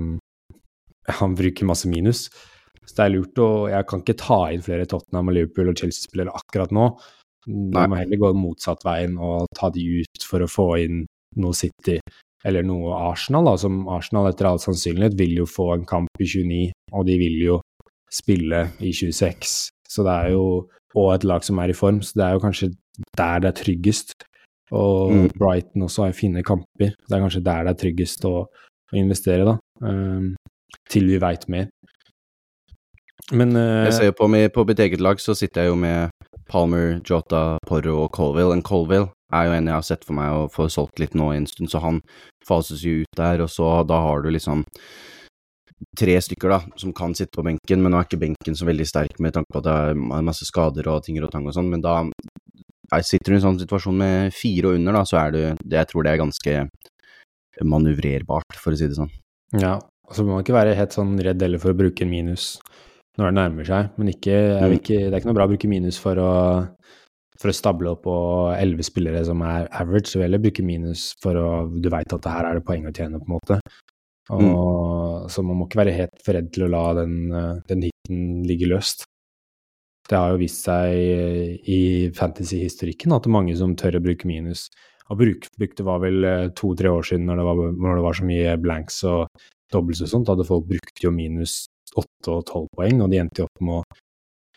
Han 1.19 1.36
bruker 1.38 1.69
masse 1.69 1.88
minus. 1.88 2.28
Så 2.86 2.97
det 2.97 3.04
er 3.06 3.13
lurt 3.13 3.39
å 3.41 3.67
Jeg 3.71 3.88
kan 3.89 4.01
ikke 4.01 4.17
ta 4.19 4.39
inn 4.51 4.63
flere 4.65 4.88
Tottenham 4.89 5.32
og 5.32 5.38
Liverpool 5.38 5.71
og 5.71 5.80
Chelsea-spillere 5.80 6.36
akkurat 6.36 6.73
nå. 6.75 6.89
Jeg 7.45 7.89
må 7.91 7.97
heller 7.99 8.19
gå 8.19 8.32
motsatt 8.34 8.82
veien 8.86 9.19
og 9.21 9.45
ta 9.56 9.69
de 9.69 9.84
ut 10.01 10.25
for 10.25 10.41
å 10.41 10.49
få 10.49 10.67
inn 10.82 11.04
noe 11.38 11.54
City 11.54 11.99
eller 12.46 12.66
noe 12.66 12.94
Arsenal, 13.10 13.48
da, 13.50 13.56
som 13.58 13.88
Arsenal 13.90 14.30
etter 14.30 14.50
all 14.50 14.62
sannsynlighet 14.62 15.18
vil 15.18 15.40
jo 15.42 15.48
få 15.50 15.72
en 15.76 15.86
kamp 15.90 16.22
i 16.22 16.28
29, 16.30 16.60
og 16.94 17.08
de 17.08 17.18
vil 17.20 17.40
jo 17.42 17.60
spille 18.14 18.68
i 18.86 18.94
26. 18.94 19.56
Så 19.90 20.06
det 20.06 20.16
er 20.16 20.34
jo 20.36 20.48
Og 20.96 21.10
et 21.12 21.26
lag 21.28 21.44
som 21.44 21.58
er 21.60 21.74
i 21.74 21.76
form, 21.76 21.98
så 22.00 22.16
det 22.16 22.24
er 22.24 22.36
jo 22.38 22.40
kanskje 22.40 22.68
der 23.20 23.42
det 23.44 23.50
er 23.50 23.56
tryggest. 23.58 24.14
Og 24.72 25.12
Mm. 25.12 25.26
Brighton 25.36 25.82
også 25.84 26.06
har 26.06 26.14
fine 26.16 26.44
kamper. 26.44 26.94
Det 26.96 27.12
er 27.12 27.20
kanskje 27.20 27.44
der 27.44 27.66
det 27.66 27.74
er 27.74 27.82
tryggest 27.82 28.24
å, 28.24 28.48
å 28.48 28.96
investere, 28.96 29.44
da. 29.44 29.58
Um, 29.84 30.38
til 30.90 31.10
vi 31.12 31.20
veit 31.20 31.44
mer. 31.52 31.68
Men 33.34 33.56
uh, 33.58 33.84
Jeg 33.90 33.94
ser 33.94 34.06
jo 34.06 34.16
på, 34.22 34.28
meg, 34.32 34.54
på 34.54 34.64
mitt 34.64 34.80
eget 34.80 35.02
lag, 35.04 35.20
så 35.20 35.36
sitter 35.36 35.66
jeg 35.66 35.74
jo 35.74 35.76
med 35.76 36.10
Palmer, 36.48 37.02
Jota, 37.04 37.58
Porro 37.68 38.06
og 38.06 38.12
Colville. 38.16 38.54
En 38.56 38.64
Colville 38.64 39.10
er 39.34 39.48
jo 39.48 39.56
en 39.56 39.68
jeg 39.72 39.74
har 39.76 39.86
sett 39.88 40.06
for 40.06 40.18
meg 40.18 40.30
å 40.36 40.46
få 40.54 40.68
solgt 40.70 41.00
litt 41.02 41.16
nå 41.18 41.32
en 41.34 41.48
stund, 41.50 41.72
så 41.72 41.82
han 41.82 42.02
fases 42.46 42.84
jo 42.86 43.02
ut 43.04 43.18
der, 43.18 43.42
og 43.42 43.50
så 43.50 43.84
da 43.88 43.98
har 44.04 44.22
du 44.22 44.30
liksom 44.30 44.64
tre 46.00 46.16
stykker 46.22 46.52
da, 46.54 46.60
som 46.80 46.94
kan 46.96 47.16
sitte 47.18 47.36
på 47.36 47.44
benken, 47.44 47.82
men 47.82 47.92
nå 47.92 48.00
er 48.00 48.08
ikke 48.08 48.22
benken 48.22 48.56
så 48.56 48.68
veldig 48.68 48.86
sterk 48.88 49.18
med 49.20 49.34
tanke 49.36 49.52
på 49.52 49.60
at 49.60 49.66
det 49.68 49.74
er 49.92 50.22
masse 50.24 50.46
skader 50.48 50.88
og 50.92 51.04
ting 51.04 51.18
og 51.20 51.32
tang 51.34 51.48
og 51.50 51.56
sånn, 51.58 51.72
men 51.72 51.84
da 51.84 51.98
er, 52.06 53.02
sitter 53.04 53.34
du 53.34 53.36
i 53.36 53.40
en 53.40 53.46
sånn 53.50 53.60
situasjon 53.64 53.98
med 54.00 54.36
fire 54.36 54.72
og 54.72 54.80
under, 54.80 55.00
da, 55.00 55.04
så 55.10 55.20
er 55.24 55.36
du, 55.36 55.42
det, 55.66 55.80
jeg 55.82 55.90
tror 55.92 56.06
det 56.06 56.14
er 56.14 56.22
ganske 56.22 56.56
manøvrerbart, 57.64 58.58
for 58.62 58.76
å 58.76 58.80
si 58.80 58.88
det 58.92 58.98
sånn. 58.98 59.12
Ja, 59.60 59.78
så 60.12 60.24
må 60.26 60.36
man 60.36 60.46
ikke 60.46 60.58
være 60.58 60.76
helt 60.78 60.96
sånn 60.96 61.16
redd 61.24 61.42
heller 61.42 61.62
for 61.62 61.74
å 61.74 61.80
bruke 61.80 62.06
en 62.06 62.12
minus 62.12 62.56
når 63.16 63.30
det 63.32 63.36
nærmer 63.38 63.68
seg, 63.68 63.94
men 64.00 64.12
ikke, 64.12 64.36
Mm. 64.60 64.74
ikke, 64.76 64.98
det 65.08 65.14
er 65.14 65.22
ikke 65.22 65.30
noe 65.30 65.38
bra 65.38 65.46
å 65.48 65.52
bruke 65.54 65.70
minus 65.72 65.98
for 66.02 66.20
å, 66.20 66.32
for 67.41 67.52
å 67.52 67.56
stable 67.56 67.91
opp 67.91 68.06
på 68.06 68.15
elleve 68.56 68.86
spillere 68.86 69.24
som 69.28 69.41
er 69.45 69.67
average, 69.76 70.10
så 70.10 70.17
vil 70.17 70.26
jeg 70.26 70.30
heller 70.30 70.45
bruke 70.45 70.65
minus 70.65 71.10
for 71.24 71.39
å, 71.39 71.50
du 71.67 71.89
veit 71.91 72.13
at 72.15 72.24
det 72.24 72.36
her 72.36 72.50
er 72.50 72.60
det 72.60 72.65
poeng 72.67 72.88
å 72.88 72.93
tjene, 72.95 73.19
på 73.21 73.30
en 73.30 73.36
måte. 73.38 73.60
Og, 74.34 74.41
Mm. 74.41 75.30
Så 75.30 75.43
man 75.45 75.58
må 75.58 75.67
ikke 75.67 75.84
være 75.84 75.93
helt 75.93 76.30
redd 76.34 76.48
til 76.54 76.65
å 76.65 76.71
la 76.74 76.86
den, 76.98 77.32
eh, 77.32 77.62
den 77.69 77.84
hiten 77.86 78.43
ligge 78.45 78.69
løst. 78.69 79.06
Det 80.10 80.17
har 80.17 80.34
jo 80.34 80.41
vist 80.41 80.65
seg 80.65 80.93
i 81.65 82.10
fantasy-historikken 82.13 83.13
at 83.13 83.24
det 83.24 83.30
er 83.30 83.38
mange 83.38 83.56
som 83.58 83.76
tør 83.76 83.98
å 83.98 84.04
bruke 84.06 84.26
minus. 84.30 84.69
Og 85.10 85.17
brukte 85.21 85.86
var 85.86 86.02
vel 86.02 86.26
to-tre 86.58 86.89
år 86.89 87.06
siden 87.06 87.26
når 87.26 87.38
det, 87.38 87.45
var, 87.45 87.56
når 87.86 87.95
det 87.95 88.06
var 88.06 88.17
så 88.17 88.26
mye 88.26 88.58
blanks 88.62 89.04
og 89.06 89.28
dobbelt 89.74 90.02
og 90.02 90.10
sånt, 90.10 90.30
hadde 90.30 90.45
folk 90.45 90.65
brukt 90.69 91.02
jo 91.02 91.12
minus 91.13 91.65
åtte 91.95 92.32
og 92.34 92.45
tolv 92.50 92.69
poeng, 92.76 93.02
og 93.02 93.12
de 93.12 93.21
endte 93.21 93.41
jo 93.41 93.48
opp 93.48 93.62
med 93.65 93.82
å 93.82 94.00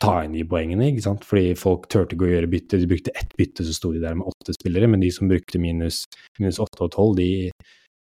ta 0.02 0.20
inn 0.24 0.37
de 0.37 0.44
poengene, 0.46 0.92
ikke 0.92 1.04
sant, 1.04 1.26
fordi 1.26 1.56
folk 1.58 1.88
turte 1.90 2.14
ikke 2.14 2.28
å 2.28 2.30
gjøre 2.30 2.50
bytte. 2.52 2.78
De 2.78 2.88
brukte 2.90 3.14
ett 3.18 3.34
bytte, 3.38 3.66
så 3.66 3.74
sto 3.74 3.90
de 3.94 4.02
der 4.02 4.14
med 4.18 4.28
åtte 4.30 4.54
spillere, 4.54 4.90
men 4.90 5.02
de 5.02 5.11
som 5.14 5.30
brukte 5.30 5.61
minus, 5.62 6.04
minus 6.38 6.61
åtte 6.62 6.87
og 6.87 6.92
tolv, 6.94 7.18
de, 7.18 7.50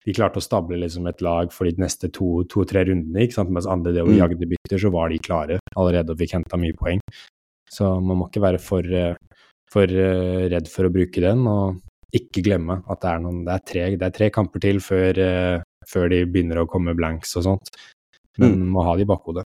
de, 0.04 0.14
klarte 0.14 0.38
å 0.38 0.44
stable 0.44 0.78
liksom 0.78 1.08
et 1.10 1.24
lag 1.26 1.50
for 1.54 1.66
de 1.66 1.82
neste 1.82 2.10
to-tre 2.14 2.84
to, 2.84 2.92
rundene, 2.92 3.26
ikke 3.26 3.40
sant, 3.40 3.50
mens 3.54 3.66
andre 3.70 3.96
å 4.04 4.06
mm. 4.06 4.14
jagde 4.20 4.50
bytter, 4.54 4.84
så 4.84 4.94
var 4.94 5.10
de 5.10 5.18
klare 5.24 5.58
allerede 5.74 6.14
og 6.14 6.22
fikk 6.22 6.38
henta 6.38 6.60
mye 6.60 6.78
poeng. 6.78 7.02
Så 7.68 7.90
man 8.00 8.22
må 8.22 8.30
ikke 8.30 8.46
være 8.46 8.62
for, 8.62 8.86
for 9.68 9.98
uh, 9.98 10.46
redd 10.48 10.70
for 10.72 10.88
å 10.88 10.94
bruke 10.94 11.24
den, 11.24 11.44
og 11.50 11.82
ikke 12.14 12.46
glemme 12.46 12.78
at 12.88 13.02
det 13.02 13.10
er, 13.10 13.20
noen, 13.26 13.42
det 13.44 13.58
er, 13.58 13.66
tre, 13.68 13.84
det 13.98 14.06
er 14.06 14.14
tre, 14.16 14.30
kamper 14.32 14.62
til 14.64 14.78
før, 14.80 15.18
uh, 15.18 15.84
før 15.88 16.08
de 16.14 16.22
begynner 16.30 16.62
å 16.62 16.70
komme 16.70 16.96
blanks 16.96 17.34
og 17.40 17.50
sånt. 17.50 17.74
Men 18.38 18.54
mm. 18.54 18.68
må 18.70 18.86
ha 18.86 18.94
det 18.94 19.04
i 19.04 19.10
bakhodet. 19.10 19.47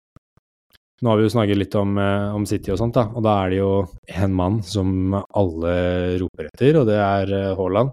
Nå 1.03 1.11
har 1.11 1.19
vi 1.19 1.25
jo 1.25 1.31
snakket 1.33 1.59
litt 1.59 1.75
om, 1.75 1.97
eh, 1.99 2.35
om, 2.35 2.45
City 2.47 2.71
og 2.71 2.79
sånt, 2.79 2.95
da, 2.95 3.09
og 3.11 3.23
da 3.25 3.35
er 3.43 3.51
det 3.51 3.57
jo 3.59 3.71
en 4.07 4.35
mann 4.35 4.61
som 4.63 5.15
alle 5.15 5.73
roper 6.21 6.47
etter, 6.47 6.79
og 6.79 6.87
det 6.87 6.99
er 7.01 7.33
eh, 7.35 7.55
Haaland. 7.57 7.91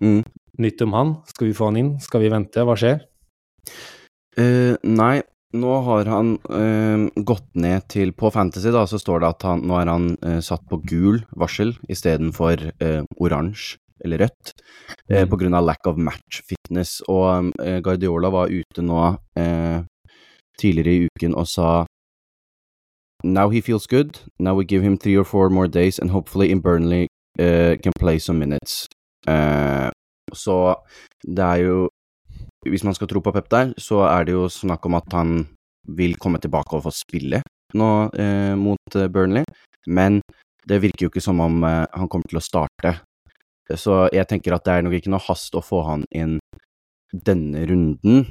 Mm. 0.00 0.22
Nytt 0.60 0.84
om 0.86 0.96
han. 0.96 1.12
Skal 1.28 1.50
vi 1.50 1.56
få 1.56 1.68
han 1.68 1.80
inn? 1.80 1.90
Skal 2.00 2.24
vi 2.24 2.30
vente? 2.32 2.64
Hva 2.64 2.76
skjer? 2.80 3.02
Uh, 4.38 4.72
nei, 4.88 5.20
nå 5.52 5.76
har 5.84 6.08
han 6.08 6.32
uh, 6.48 7.10
gått 7.26 7.48
ned 7.60 7.84
til 7.92 8.14
På 8.16 8.30
Fantasy 8.32 8.72
da, 8.72 8.86
så 8.88 9.00
står 9.00 9.20
det 9.20 9.30
at 9.34 9.46
han, 9.48 9.64
nå 9.68 9.76
er 9.80 9.90
han 9.90 10.10
uh, 10.24 10.38
satt 10.44 10.64
på 10.70 10.78
gul 10.86 11.20
varsel 11.36 11.74
istedenfor 11.92 12.62
uh, 12.80 13.02
oransje 13.20 13.80
eller 14.00 14.22
rødt, 14.24 14.54
mm. 15.12 15.28
på 15.28 15.36
grunn 15.42 15.52
av 15.58 15.66
lack 15.68 15.84
of 15.90 15.98
match 16.00 16.38
fitness. 16.48 17.02
Og 17.12 17.50
Guardiola 17.84 18.30
var 18.32 18.48
ute 18.48 18.80
nå 18.80 19.02
tidligere 20.56 20.94
i 20.94 21.10
uken 21.10 21.34
og 21.36 21.44
sa 21.52 21.66
now 23.22 23.48
he 23.48 23.60
feels 23.60 23.86
good. 23.86 24.18
Now 24.38 24.54
we 24.54 24.64
give 24.64 24.82
him 24.82 24.96
three 24.96 25.16
or 25.16 25.24
four 25.24 25.50
more 25.50 25.68
days, 25.68 25.98
and 25.98 26.10
hopefully 26.10 26.50
in 26.50 26.60
Burnley 26.60 27.08
uh, 27.38 27.76
can 27.82 27.92
play 27.98 28.18
some 28.18 28.38
minutes. 28.38 28.86
Uh, 29.26 29.90
så 30.32 30.74
det 31.26 31.44
er 31.44 31.56
jo 31.56 31.88
Hvis 32.68 32.84
man 32.84 32.94
skal 32.94 33.08
tro 33.08 33.20
på 33.20 33.32
Pep 33.32 33.48
der, 33.50 33.72
så 33.78 34.04
er 34.04 34.24
det 34.24 34.32
jo 34.32 34.48
snakk 34.48 34.84
om 34.86 34.94
at 34.94 35.12
han 35.12 35.46
vil 35.88 36.16
komme 36.20 36.38
tilbake 36.38 36.76
og 36.76 36.82
få 36.84 36.90
spille 36.92 37.40
nå 37.74 38.10
uh, 38.12 38.54
mot 38.56 38.96
Burnley, 39.12 39.44
men 39.86 40.20
det 40.68 40.82
virker 40.82 41.06
jo 41.06 41.08
ikke 41.08 41.22
som 41.24 41.40
om 41.40 41.62
han 41.64 42.08
kommer 42.08 42.28
til 42.28 42.36
å 42.36 42.44
starte. 42.44 42.98
Så 43.72 44.10
jeg 44.12 44.28
tenker 44.28 44.52
at 44.52 44.64
det 44.66 44.74
er 44.74 44.84
nok 44.84 44.98
ikke 44.98 45.12
noe 45.14 45.24
hast 45.24 45.56
å 45.56 45.64
få 45.64 45.80
han 45.88 46.04
inn 46.12 46.36
denne 47.12 47.64
runden. 47.66 48.26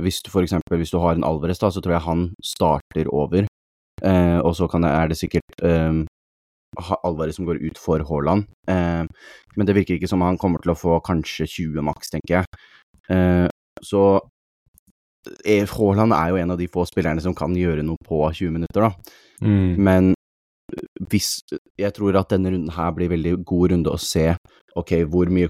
hvis 0.00 0.22
du 0.22 0.30
for 0.30 0.42
eksempel, 0.42 0.78
har 0.78 1.14
en 1.14 1.24
Alvarez, 1.24 1.58
da, 1.58 1.70
så 1.70 1.80
tror 1.80 1.96
jeg 1.96 2.06
han 2.06 2.30
starter 2.44 3.10
over 3.10 3.48
Eh, 4.04 4.38
og 4.38 4.54
så 4.56 4.68
er 4.68 5.10
det 5.10 5.18
sikkert 5.18 5.64
eh, 5.64 6.04
Alvarez 7.02 7.38
som 7.38 7.46
går 7.48 7.62
ut 7.64 7.78
for 7.80 8.02
Haaland. 8.06 8.46
Eh, 8.70 9.04
men 9.56 9.66
det 9.66 9.76
virker 9.76 9.96
ikke 9.96 10.10
som 10.10 10.22
han 10.22 10.38
kommer 10.38 10.62
til 10.62 10.74
å 10.74 10.78
få 10.78 11.00
kanskje 11.04 11.48
20 11.48 11.86
maks, 11.88 12.12
tenker 12.14 12.40
jeg. 12.40 12.60
Eh, 13.10 13.48
så 13.82 14.04
eh, 15.44 15.66
Haaland 15.68 16.14
er 16.14 16.32
jo 16.32 16.40
en 16.42 16.54
av 16.54 16.60
de 16.60 16.68
få 16.70 16.86
spillerne 16.88 17.22
som 17.24 17.36
kan 17.36 17.56
gjøre 17.56 17.86
noe 17.86 17.98
på 18.04 18.22
20 18.30 18.54
minutter, 18.58 18.88
da. 18.88 19.18
Mm. 19.42 19.74
Men 19.78 20.14
hvis 21.08 21.40
Jeg 21.80 21.94
tror 21.96 22.16
at 22.18 22.28
denne 22.28 22.50
runden 22.52 22.74
her 22.74 22.90
blir 22.92 23.08
veldig 23.08 23.38
god 23.48 23.70
runde 23.72 23.88
å 23.88 23.96
se 23.96 24.34
ok, 24.76 24.90
hvor 25.08 25.30
mye 25.32 25.48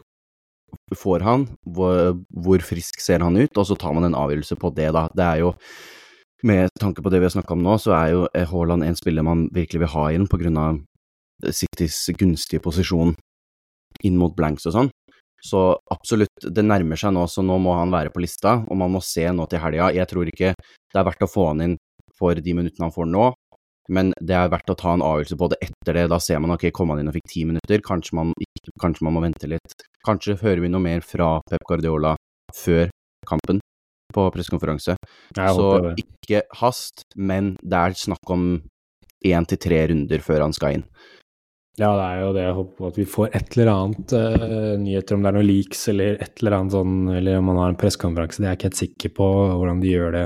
får 0.94 1.24
han, 1.26 1.46
hvor, 1.64 2.12
hvor 2.30 2.62
frisk 2.62 3.00
ser 3.02 3.24
han 3.24 3.36
ut, 3.36 3.50
og 3.58 3.66
så 3.66 3.74
tar 3.74 3.96
man 3.96 4.06
en 4.06 4.14
avgjørelse 4.14 4.56
på 4.60 4.70
det, 4.76 4.92
da. 4.94 5.08
Det 5.16 5.24
er 5.24 5.40
jo 5.42 5.52
med 6.46 6.70
tanke 6.80 7.02
på 7.02 7.10
det 7.10 7.20
vi 7.20 7.26
har 7.26 7.34
snakka 7.34 7.54
om 7.56 7.64
nå, 7.64 7.78
så 7.82 7.94
er 7.96 8.12
jo 8.14 8.26
Haaland 8.52 8.86
en 8.86 8.98
spiller 8.98 9.26
man 9.26 9.48
virkelig 9.54 9.82
vil 9.84 9.94
ha 9.94 10.04
inn 10.14 10.28
grunn 10.30 10.60
av 10.60 10.78
Citys 11.54 11.98
gunstige 12.18 12.62
posisjon 12.62 13.14
inn 14.04 14.18
mot 14.18 14.34
blanks 14.36 14.66
og 14.66 14.74
sånn. 14.74 14.90
Så 15.42 15.60
absolutt, 15.90 16.34
det 16.42 16.64
nærmer 16.66 16.98
seg 16.98 17.14
nå, 17.14 17.26
så 17.30 17.44
nå 17.46 17.58
må 17.62 17.76
han 17.78 17.92
være 17.94 18.10
på 18.10 18.22
lista, 18.22 18.58
og 18.66 18.78
man 18.78 18.90
må 18.90 19.02
se 19.04 19.26
nå 19.30 19.46
til 19.46 19.62
helga. 19.62 19.92
Jeg 19.94 20.10
tror 20.10 20.30
ikke 20.30 20.54
det 20.58 20.98
er 20.98 21.06
verdt 21.06 21.22
å 21.22 21.30
få 21.30 21.50
han 21.52 21.62
inn 21.62 21.76
for 22.18 22.34
de 22.34 22.54
minuttene 22.54 22.88
han 22.88 22.94
får 22.94 23.06
nå, 23.06 23.28
men 23.94 24.10
det 24.18 24.34
er 24.34 24.50
verdt 24.52 24.72
å 24.74 24.76
ta 24.78 24.96
en 24.96 25.04
avgjørelse 25.06 25.38
på 25.38 25.50
det 25.52 25.60
etter 25.68 26.00
det. 26.00 26.08
Da 26.10 26.18
ser 26.22 26.42
man 26.42 26.56
ok, 26.56 26.68
kom 26.74 26.90
han 26.92 27.02
inn 27.02 27.10
og 27.10 27.14
fikk 27.16 27.30
ti 27.30 27.44
minutter, 27.48 27.82
kanskje 27.86 28.18
man, 28.18 28.34
kanskje 28.82 29.06
man 29.06 29.14
må 29.16 29.22
vente 29.24 29.50
litt. 29.50 29.86
Kanskje 30.06 30.38
hører 30.42 30.64
vi 30.64 30.72
noe 30.72 30.82
mer 30.82 31.06
fra 31.06 31.36
Pep 31.48 31.64
Guardiola 31.68 32.16
før 32.56 32.90
kampen 33.28 33.62
på 34.14 34.26
pressekonferanse. 34.34 34.96
Så 35.36 35.68
ikke 36.00 36.42
hast, 36.60 37.06
men 37.16 37.54
det 37.62 37.78
er 37.78 37.96
snakk 37.98 38.34
om 38.34 38.50
én 39.26 39.48
til 39.48 39.60
tre 39.60 39.84
runder 39.90 40.22
før 40.24 40.46
han 40.46 40.54
skal 40.56 40.78
inn. 40.78 40.84
Ja, 41.78 41.92
det 41.94 42.04
er 42.04 42.22
jo 42.24 42.30
det. 42.34 42.42
Jeg 42.42 42.56
håper 42.56 42.88
at 42.88 42.96
vi 42.98 43.04
får 43.06 43.28
et 43.38 43.52
eller 43.54 43.68
annet 43.70 44.14
uh, 44.18 44.72
nyheter, 44.82 45.14
om 45.14 45.22
det 45.22 45.30
er 45.30 45.36
noe 45.36 45.46
leaks 45.46 45.84
eller 45.92 46.16
et 46.24 46.40
eller 46.42 46.56
annet 46.56 46.74
sånn, 46.74 46.96
eller 47.20 47.38
om 47.38 47.52
han 47.52 47.60
har 47.62 47.74
en 47.74 47.78
pressekonferanse. 47.78 48.42
Det 48.42 48.48
er 48.48 48.56
jeg 48.56 48.58
ikke 48.58 48.70
helt 48.70 48.80
sikker 48.80 49.12
på 49.14 49.28
hvordan 49.52 49.84
de 49.84 49.92
gjør 49.92 50.16
det. 50.16 50.24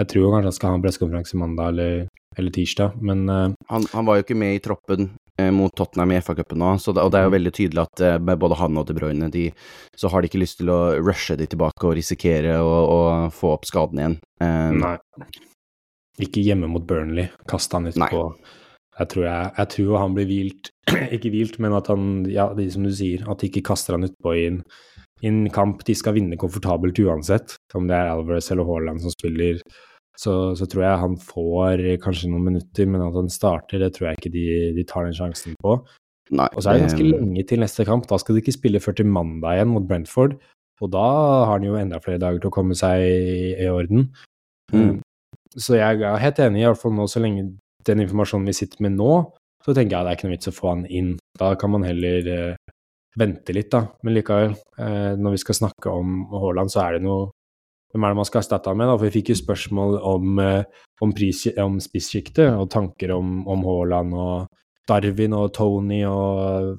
Jeg 0.00 0.08
tror 0.08 0.32
kanskje 0.32 0.48
han 0.48 0.56
skal 0.56 0.72
ha 0.72 0.78
en 0.78 0.86
pressekonferanse 0.86 1.40
mandag 1.42 1.74
eller, 1.74 2.06
eller, 2.38 2.54
tirsdag, 2.56 2.96
men 3.04 3.26
uh, 3.28 3.50
han, 3.68 3.84
han, 3.92 4.08
var 4.08 4.16
jo 4.16 4.24
ikke 4.24 4.38
med 4.40 4.56
i 4.56 4.62
troppen 4.64 5.10
mot 5.54 5.72
Tottenham 5.76 6.12
i 6.14 6.20
FA-cupen 6.22 6.60
nå, 6.62 6.72
og 6.76 6.96
det 7.12 7.18
er 7.18 7.26
jo 7.26 7.32
mm. 7.32 7.36
veldig 7.36 7.52
tydelig 7.56 7.82
at 7.82 8.02
eh, 8.06 8.18
med 8.22 8.40
både 8.42 8.58
han 8.60 8.78
og 8.80 8.86
De 8.88 8.96
Bruyne, 8.96 9.30
de, 9.32 9.46
så 9.98 10.10
har 10.12 10.22
de 10.22 10.30
ikke 10.30 10.42
lyst 10.42 10.60
til 10.60 10.72
å 10.72 10.80
rushe 11.00 11.36
de 11.40 11.48
tilbake 11.50 11.88
og 11.88 11.96
risikere 11.98 12.58
å 12.62 13.30
få 13.34 13.54
opp 13.56 13.68
skaden 13.68 14.02
igjen. 14.02 14.18
Um, 14.42 14.82
Nei. 14.82 14.96
Ikke 16.22 16.44
hjemme 16.44 16.68
mot 16.68 16.84
Burnley. 16.86 17.30
kaste 17.48 17.78
han 17.78 17.88
utpå. 17.88 18.26
Jeg 19.00 19.08
tror, 19.08 19.24
jeg, 19.24 19.52
jeg 19.56 19.70
tror 19.72 19.94
han 20.02 20.16
blir 20.16 20.28
hvilt. 20.28 20.72
ikke 21.16 21.32
hvilt, 21.32 21.56
men 21.64 21.76
at 21.76 21.88
han, 21.90 22.10
ja, 22.30 22.50
de 22.56 22.68
som 22.70 22.84
du 22.84 22.92
sier, 22.94 23.24
at 23.24 23.40
de 23.40 23.48
ikke 23.48 23.64
kaster 23.72 23.96
han 23.96 24.04
utpå 24.06 24.34
i 24.36 24.44
en, 24.50 24.60
i 25.24 25.30
en 25.30 25.46
kamp 25.54 25.80
de 25.88 25.96
skal 25.96 26.18
vinne 26.18 26.38
komfortabelt 26.40 27.00
uansett. 27.00 27.56
Om 27.74 27.88
det 27.88 27.96
er 27.96 28.12
Alvarez 28.12 28.50
eller 28.52 28.68
Haaland 28.68 29.02
som 29.04 29.14
spiller 29.14 29.62
så, 30.22 30.34
så, 30.58 30.68
tror 30.70 30.84
jeg 30.84 31.02
han 31.02 31.16
får 31.18 31.82
kanskje 32.04 32.30
noen 32.30 32.46
minutter, 32.52 32.88
men 32.88 33.02
at 33.02 33.16
han 33.18 33.30
starter, 33.32 33.82
det 33.82 33.92
tror 33.96 34.10
jeg 34.10 34.20
ikke 34.20 34.34
de, 34.34 34.46
de 34.76 34.86
tar 34.86 35.08
den 35.08 35.16
sjansen 35.16 35.56
på. 35.64 35.80
Nei, 36.32 36.48
og 36.54 36.62
så 36.62 36.70
er 36.70 36.78
det 36.78 36.86
ganske 36.86 37.06
lenge 37.08 37.44
til 37.48 37.60
neste 37.60 37.84
kamp. 37.88 38.06
Da 38.08 38.16
skal 38.20 38.36
de 38.36 38.42
ikke 38.44 38.54
spille 38.54 38.80
før 38.80 38.96
til 38.96 39.10
mandag 39.10 39.58
igjen 39.58 39.72
mot 39.74 39.88
Brentford. 39.88 40.38
Og 40.82 40.90
da 40.94 41.02
har 41.46 41.50
han 41.52 41.66
jo 41.66 41.76
enda 41.78 42.00
flere 42.02 42.20
dager 42.22 42.40
til 42.40 42.50
å 42.50 42.54
komme 42.54 42.76
seg 42.78 43.04
i, 43.04 43.52
i 43.60 43.68
orden. 43.70 44.08
Mm. 44.72 45.00
Så 45.52 45.76
jeg 45.76 46.00
er 46.00 46.22
helt 46.22 46.40
enig, 46.40 46.62
i 46.62 46.68
hvert 46.70 46.80
fall 46.80 46.94
nå 46.96 47.06
så 47.10 47.20
lenge 47.22 47.50
den 47.86 48.02
informasjonen 48.04 48.48
vi 48.48 48.56
sitter 48.56 48.82
med 48.86 48.96
nå, 48.96 49.12
så 49.62 49.74
tenker 49.74 49.96
jeg 49.96 50.06
det 50.06 50.12
er 50.12 50.18
ikke 50.18 50.28
noe 50.28 50.36
vits 50.36 50.50
å 50.50 50.54
få 50.56 50.70
han 50.72 50.86
inn. 50.88 51.12
Da 51.38 51.52
kan 51.60 51.74
man 51.74 51.84
heller 51.86 52.30
eh, 52.32 52.72
vente 53.18 53.54
litt, 53.54 53.70
da. 53.74 53.84
Men 54.02 54.16
likevel, 54.16 54.56
eh, 54.80 55.12
når 55.18 55.36
vi 55.36 55.42
skal 55.42 55.58
snakke 55.60 55.92
om 55.92 56.22
Haaland, 56.32 56.72
så 56.72 56.86
er 56.86 56.96
det 56.96 57.04
noe 57.06 57.30
hvem 57.92 58.04
er 58.04 58.12
det 58.12 58.20
man 58.22 58.28
skal 58.28 58.40
erstatte 58.40 58.72
ham 58.72 58.80
med? 58.80 58.88
Da? 58.88 58.96
For 58.96 59.08
vi 59.08 59.14
fikk 59.18 59.32
jo 59.32 59.36
spørsmål 59.36 59.98
om, 60.08 60.38
eh, 60.40 60.86
om, 61.04 61.12
pris, 61.12 61.44
om 61.60 61.76
spissjiktet 61.82 62.48
og 62.56 62.70
tanker 62.72 63.12
om, 63.12 63.42
om 63.48 63.64
Haaland 63.68 64.16
og 64.16 64.62
Darwin 64.88 65.36
og 65.36 65.52
Tony 65.54 66.00
og 66.08 66.78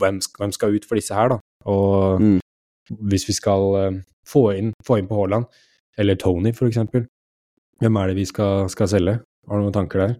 hvem, 0.00 0.18
hvem 0.38 0.52
skal 0.52 0.74
ut 0.76 0.88
for 0.88 0.98
disse 0.98 1.14
her, 1.16 1.32
da? 1.32 1.38
Og 1.70 2.20
mm. 2.20 2.40
hvis 3.08 3.28
vi 3.28 3.36
skal 3.36 3.64
uh, 3.76 4.00
få, 4.28 4.50
inn, 4.58 4.74
få, 4.84 4.98
inn, 5.00 5.08
på 5.08 5.16
Haaland, 5.22 5.46
eller 5.96 6.18
Tony 6.20 6.52
for 6.56 6.68
eksempel, 6.68 7.06
hvem 7.80 7.96
er 7.96 8.10
det 8.10 8.18
vi 8.18 8.26
skal, 8.28 8.68
skal 8.72 8.90
selge? 8.92 9.16
Har 9.48 9.56
du 9.56 9.64
noen 9.64 9.76
tanker 9.76 10.02
der? 10.02 10.18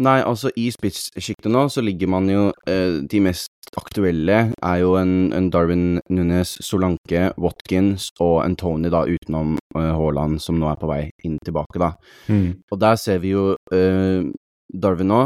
Nei, 0.00 0.20
altså 0.24 0.48
i 0.56 0.70
spitssjiktet 0.72 1.50
nå 1.52 1.66
så 1.68 1.82
ligger 1.84 2.08
man 2.08 2.28
jo 2.30 2.46
eh, 2.70 3.02
De 3.04 3.20
mest 3.20 3.52
aktuelle 3.76 4.38
er 4.50 4.78
jo 4.80 4.94
en, 4.98 5.30
en, 5.36 5.50
Darwin 5.52 6.00
Nunes, 6.10 6.56
Solanke, 6.64 7.28
Watkins 7.38 8.08
og 8.18 8.40
en 8.42 8.56
Tony, 8.58 8.88
da, 8.90 9.04
utenom 9.06 9.58
eh, 9.76 9.92
Haaland, 9.94 10.40
som 10.42 10.58
nå 10.58 10.70
er 10.70 10.80
på 10.80 10.88
vei 10.90 11.02
inn 11.26 11.36
tilbake, 11.44 11.78
da. 11.78 11.92
Mm. 12.32 12.64
Og 12.72 12.80
der 12.80 12.96
ser 12.98 13.20
vi 13.22 13.34
jo 13.36 13.52
eh, 13.76 14.24
Darwin 14.72 15.12
nå. 15.12 15.20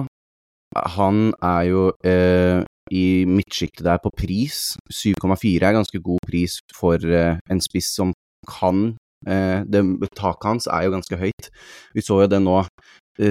Han 0.99 1.31
er 1.39 1.63
jo 1.71 1.87
eh, 2.05 2.61
i 2.93 3.07
midtsjiktet 3.31 3.87
der 3.87 4.03
på 4.03 4.13
pris. 4.19 4.75
7,4 4.93 5.71
er 5.71 5.79
ganske 5.79 6.03
god 6.05 6.21
pris 6.27 6.59
for 6.77 6.99
eh, 6.99 7.39
en 7.51 7.63
spiss 7.65 7.95
som 7.97 8.13
kan 8.51 8.91
eh, 9.25 9.63
det, 9.65 9.87
Taket 10.19 10.51
hans 10.51 10.69
er 10.69 10.89
jo 10.89 10.97
ganske 10.99 11.23
høyt. 11.23 11.51
Vi 11.95 12.05
så 12.05 12.25
jo 12.25 12.29
det 12.29 12.43
nå 12.45 12.59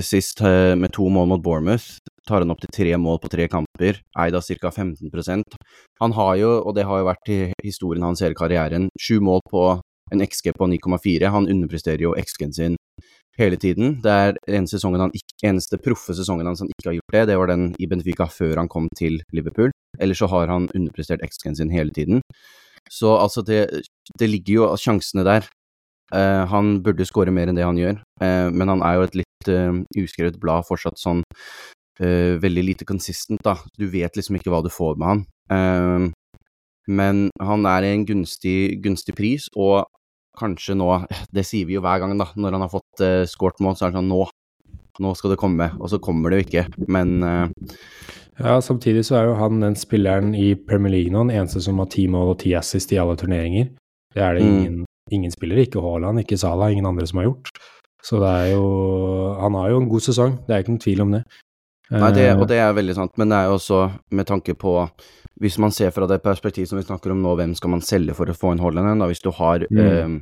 sist 0.02 0.42
eh, 0.42 0.74
med 0.80 0.94
to 0.96 1.10
mål 1.10 1.28
mot 1.34 1.44
Bournemouth. 1.44 2.00
Tar 2.28 2.44
han 2.44 2.52
opp 2.54 2.62
til 2.64 2.72
tre 2.72 2.96
mål 2.98 3.20
på 3.20 3.32
tre 3.34 3.50
kamper, 3.52 4.00
eid 4.20 4.36
av 4.38 4.46
ca. 4.48 4.70
15% 4.72 5.58
Han 6.00 6.14
har 6.16 6.36
jo, 6.40 6.52
og 6.64 6.76
det 6.76 6.86
har 6.88 7.02
jo 7.02 7.10
vært 7.10 7.32
i 7.34 7.40
historien 7.64 8.06
hans 8.06 8.24
hele 8.24 8.38
karrieren, 8.38 8.88
sju 9.00 9.20
mål 9.20 9.44
på 9.52 9.66
en 10.14 10.24
XG 10.24 10.54
på 10.56 10.70
9,4. 10.72 11.32
Han 11.34 11.50
underpresterer 11.52 12.06
jo 12.06 12.16
XG-en 12.16 12.54
sin 12.54 12.78
hele 13.38 13.58
tiden. 13.58 13.98
Det 14.04 14.12
er 14.12 14.38
eneste, 14.48 14.80
han 14.88 15.12
eneste 15.44 15.80
proffe 15.82 16.16
sesongen 16.16 16.48
hans 16.48 16.62
han 16.62 16.72
ikke 16.72 16.90
har 16.90 16.98
gjort 17.00 17.16
det, 17.16 17.26
det 17.28 17.38
var 17.40 17.50
den 17.50 17.72
i 17.82 17.90
Benfica 17.90 18.28
før 18.30 18.62
han 18.62 18.70
kom 18.72 18.88
til 18.98 19.20
Liverpool. 19.34 19.74
Ellers 20.00 20.22
så 20.22 20.30
har 20.32 20.48
han 20.48 20.70
underprestert 20.76 21.24
XG-en 21.26 21.58
sin 21.60 21.74
hele 21.74 21.92
tiden. 21.92 22.22
Så 22.92 23.16
altså, 23.18 23.42
det, 23.42 23.84
det 24.20 24.30
ligger 24.30 24.54
jo 24.54 24.72
sjansene 24.78 25.26
der. 25.28 25.50
Uh, 26.14 26.46
han 26.46 26.84
burde 26.86 27.08
skåre 27.10 27.34
mer 27.34 27.50
enn 27.50 27.58
det 27.58 27.66
han 27.66 27.80
gjør, 27.80 27.96
uh, 28.22 28.50
men 28.54 28.70
han 28.70 28.84
er 28.86 29.00
jo 29.00 29.06
et 29.08 29.16
litt 29.24 29.33
uh, 29.52 29.82
uskrevet 30.00 30.40
blad 30.42 30.68
fortsatt 30.70 31.02
sånn 31.02 31.26
veldig 32.04 32.62
lite 32.66 32.86
consistent, 32.90 33.44
da. 33.46 33.54
Du 33.78 33.84
vet 33.86 34.16
liksom 34.18 34.40
ikke 34.40 34.50
hva 34.50 34.64
du 34.66 34.70
får 34.74 34.96
med 34.98 35.06
han. 35.06 36.08
men 36.90 37.20
han 37.38 37.68
er 37.70 37.86
i 37.86 37.92
en 37.94 38.06
gunstig, 38.10 38.82
gunstig 38.82 39.14
pris, 39.14 39.46
og 39.54 39.86
kanskje 40.40 40.76
nå 40.78 40.90
Det 41.34 41.46
sier 41.48 41.68
vi 41.68 41.78
jo 41.78 41.84
hver 41.84 42.02
gang, 42.02 42.16
da. 42.20 42.30
Når 42.36 42.58
han 42.58 42.66
har 42.66 42.72
fått 42.72 43.04
uh, 43.04 43.24
skåret 43.30 43.62
mål, 43.64 43.78
så 43.78 43.88
er 43.88 43.94
det 43.94 44.02
sånn 44.02 44.12
nå, 44.12 44.24
nå 45.04 45.14
skal 45.18 45.34
det 45.34 45.42
komme. 45.42 45.70
Og 45.80 45.92
så 45.92 46.02
kommer 46.04 46.34
det 46.34 46.40
jo 46.40 46.48
ikke, 46.48 46.66
men 46.88 47.16
uh, 47.24 47.46
Ja, 48.40 48.58
samtidig 48.66 49.06
så 49.06 49.20
er 49.20 49.30
jo 49.30 49.38
han 49.38 49.62
den 49.62 49.78
spilleren 49.78 50.34
i 50.34 50.54
Premier 50.58 50.96
League 50.96 51.14
nå, 51.14 51.28
den 51.28 51.38
eneste 51.38 51.62
som 51.62 51.82
har 51.82 51.92
ti 51.94 52.08
mål 52.10 52.34
og 52.34 52.40
ti 52.42 52.56
assist 52.58 52.94
i 52.94 52.98
alle 53.02 53.18
turneringer. 53.20 53.70
Det 54.14 54.22
er 54.26 54.38
det 54.38 54.46
mm. 54.46 54.54
ingen, 54.54 54.80
mm. 54.82 55.14
ingen 55.20 55.34
spillere, 55.34 55.68
ikke 55.68 55.84
Haaland, 55.84 56.24
ikke 56.24 56.40
Salah, 56.42 56.74
ingen 56.74 56.90
andre 56.90 57.06
som 57.10 57.22
har 57.22 57.30
gjort. 57.30 57.54
Så 58.04 58.20
det 58.20 58.30
er 58.30 58.52
jo 58.52 58.64
Han 59.40 59.56
har 59.56 59.72
jo 59.72 59.80
en 59.82 59.90
god 59.90 60.04
sesong, 60.04 60.38
det 60.48 60.54
er 60.54 60.64
ikke 60.64 60.76
noen 60.76 60.84
tvil 60.84 61.02
om 61.06 61.16
det. 61.16 61.24
Nei, 61.94 62.12
det, 62.16 62.28
og 62.40 62.48
det 62.50 62.58
er 62.64 62.74
veldig 62.74 62.96
sant, 62.96 63.18
men 63.20 63.30
det 63.30 63.38
er 63.38 63.50
jo 63.50 63.58
også 63.58 63.80
med 64.16 64.26
tanke 64.26 64.56
på 64.58 64.76
Hvis 65.44 65.58
man 65.60 65.74
ser 65.76 65.92
fra 65.92 66.08
det 66.10 66.22
perspektivet 66.24 66.70
som 66.70 66.80
vi 66.80 66.86
snakker 66.86 67.12
om 67.12 67.22
nå, 67.22 67.36
hvem 67.38 67.54
skal 67.60 67.74
man 67.74 67.84
selge 67.86 68.16
for 68.18 68.30
å 68.30 68.38
få 68.38 68.54
en 68.54 68.62
Haaland 68.64 69.04
Hvis 69.10 69.22
du 69.22 69.30
har 69.36 69.66
mm. 69.70 69.82
eh, 69.84 70.16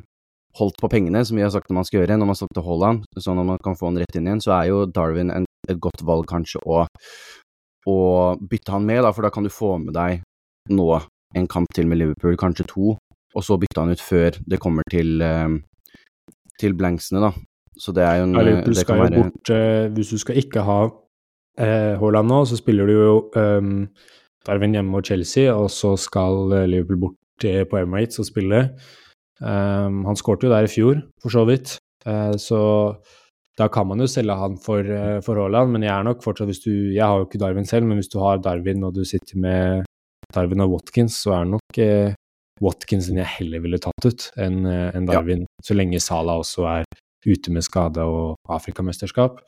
holdt 0.60 0.80
på 0.82 0.89
pengene, 0.91 1.24
som 1.26 1.38
vi 1.38 1.46
har 1.46 1.52
sagt 1.54 1.72
man 1.72 1.86
skal 1.88 2.02
gjøre 2.02 2.17
når 2.20 2.32
man 2.32 2.39
solgte 2.39 2.63
Haaland, 2.65 3.06
sånn 3.20 3.39
at 3.39 3.48
man 3.48 3.62
kan 3.63 3.78
få 3.80 3.91
han 3.91 4.02
rett 4.02 4.17
inn 4.17 4.28
igjen, 4.28 4.44
så 4.44 4.56
er 4.58 4.72
jo 4.72 4.82
Darwin 4.89 5.32
en, 5.32 5.48
et 5.70 5.80
godt 5.80 6.04
valg 6.08 6.28
kanskje 6.28 6.60
å, 6.65 6.84
å, 7.88 7.98
bytte 8.41 8.76
han 8.76 8.88
med, 8.88 9.04
da, 9.06 9.13
for 9.15 9.28
da 9.28 9.32
kan 9.32 9.48
du 9.48 9.54
få 9.54 9.78
med 9.84 9.96
deg 9.96 10.26
nå 10.76 10.89
en 11.38 11.48
kamp 11.48 11.72
til 11.76 11.88
med 11.88 12.02
Liverpool, 12.02 12.36
kanskje 12.39 12.67
to, 12.67 12.98
og 13.32 13.46
så 13.48 13.56
bytte 13.62 13.86
han 13.86 13.96
ut 13.96 14.04
før 14.04 14.36
det 14.44 14.60
kommer 14.60 14.84
til, 14.91 15.22
eh, 15.24 15.56
til 16.60 16.76
blanksene, 16.76 17.24
da. 17.24 17.32
Så 17.79 17.93
det 17.95 18.03
er 18.03 18.19
jo 18.19 18.29
en 18.29 18.36
ja, 18.36 18.45
Liverpool 18.47 18.75
skal 18.75 18.97
jo 18.97 19.03
være... 19.05 19.21
bort 19.21 19.51
uh, 19.55 19.93
Hvis 19.95 20.12
du 20.12 20.17
skal 20.21 20.41
ikke 20.41 20.63
ha 20.67 20.79
uh, 20.88 21.93
Haaland 22.01 22.27
nå, 22.27 22.41
så 22.49 22.60
spiller 22.60 22.89
du 22.89 22.93
jo 22.93 23.13
um, 23.39 23.86
Darwin 24.47 24.75
hjemme 24.75 24.91
mot 24.91 25.05
Chelsea, 25.05 25.53
og 25.53 25.69
så 25.71 25.93
skal 25.99 26.49
Liverpool 26.67 26.99
bort 27.07 27.17
på 27.69 27.77
Emirates 27.79 28.19
og 28.21 28.27
spille. 28.27 28.65
Um, 29.41 30.03
han 30.05 30.17
skårte 30.17 30.45
jo 30.45 30.53
der 30.53 30.67
i 30.67 30.69
fjor, 30.69 30.99
for 31.21 31.34
så 31.34 31.41
vidt, 31.49 31.73
uh, 32.05 32.36
så 32.38 32.62
da 33.57 33.65
kan 33.73 33.88
man 33.89 34.01
jo 34.01 34.07
selge 34.10 34.36
han 34.38 34.57
for, 34.62 34.86
uh, 34.86 35.17
for 35.25 35.39
Haaland, 35.41 35.73
men 35.73 35.86
jeg 35.88 35.93
er 35.95 36.05
nok 36.05 36.21
fortsatt 36.21 36.49
hvis 36.49 36.62
du 36.62 36.71
Jeg 36.93 37.01
har 37.01 37.17
jo 37.17 37.25
ikke 37.25 37.41
Darwin 37.41 37.65
selv, 37.65 37.88
men 37.89 37.97
hvis 37.97 38.12
du 38.13 38.19
har 38.21 38.38
Darwin 38.38 38.86
og 38.86 38.93
du 38.95 39.03
sitter 39.05 39.41
med 39.41 39.88
Darwin 40.34 40.62
og 40.62 40.75
Watkins, 40.75 41.17
så 41.23 41.34
er 41.39 41.47
det 41.47 41.55
nok 41.55 41.81
uh, 41.81 42.13
Watkins 42.62 43.10
jeg 43.10 43.25
heller 43.39 43.63
ville 43.63 43.81
tatt 43.81 44.05
ut 44.05 44.27
enn 44.38 44.65
en 44.69 45.07
Darwin, 45.10 45.47
ja. 45.47 45.65
så 45.65 45.73
lenge 45.73 45.99
Salah 45.99 46.38
også 46.43 46.67
er 46.69 46.86
ute 47.27 47.53
med 47.53 47.65
skade 47.65 48.05
og 48.05 48.38
Afrikamesterskap. 48.49 49.41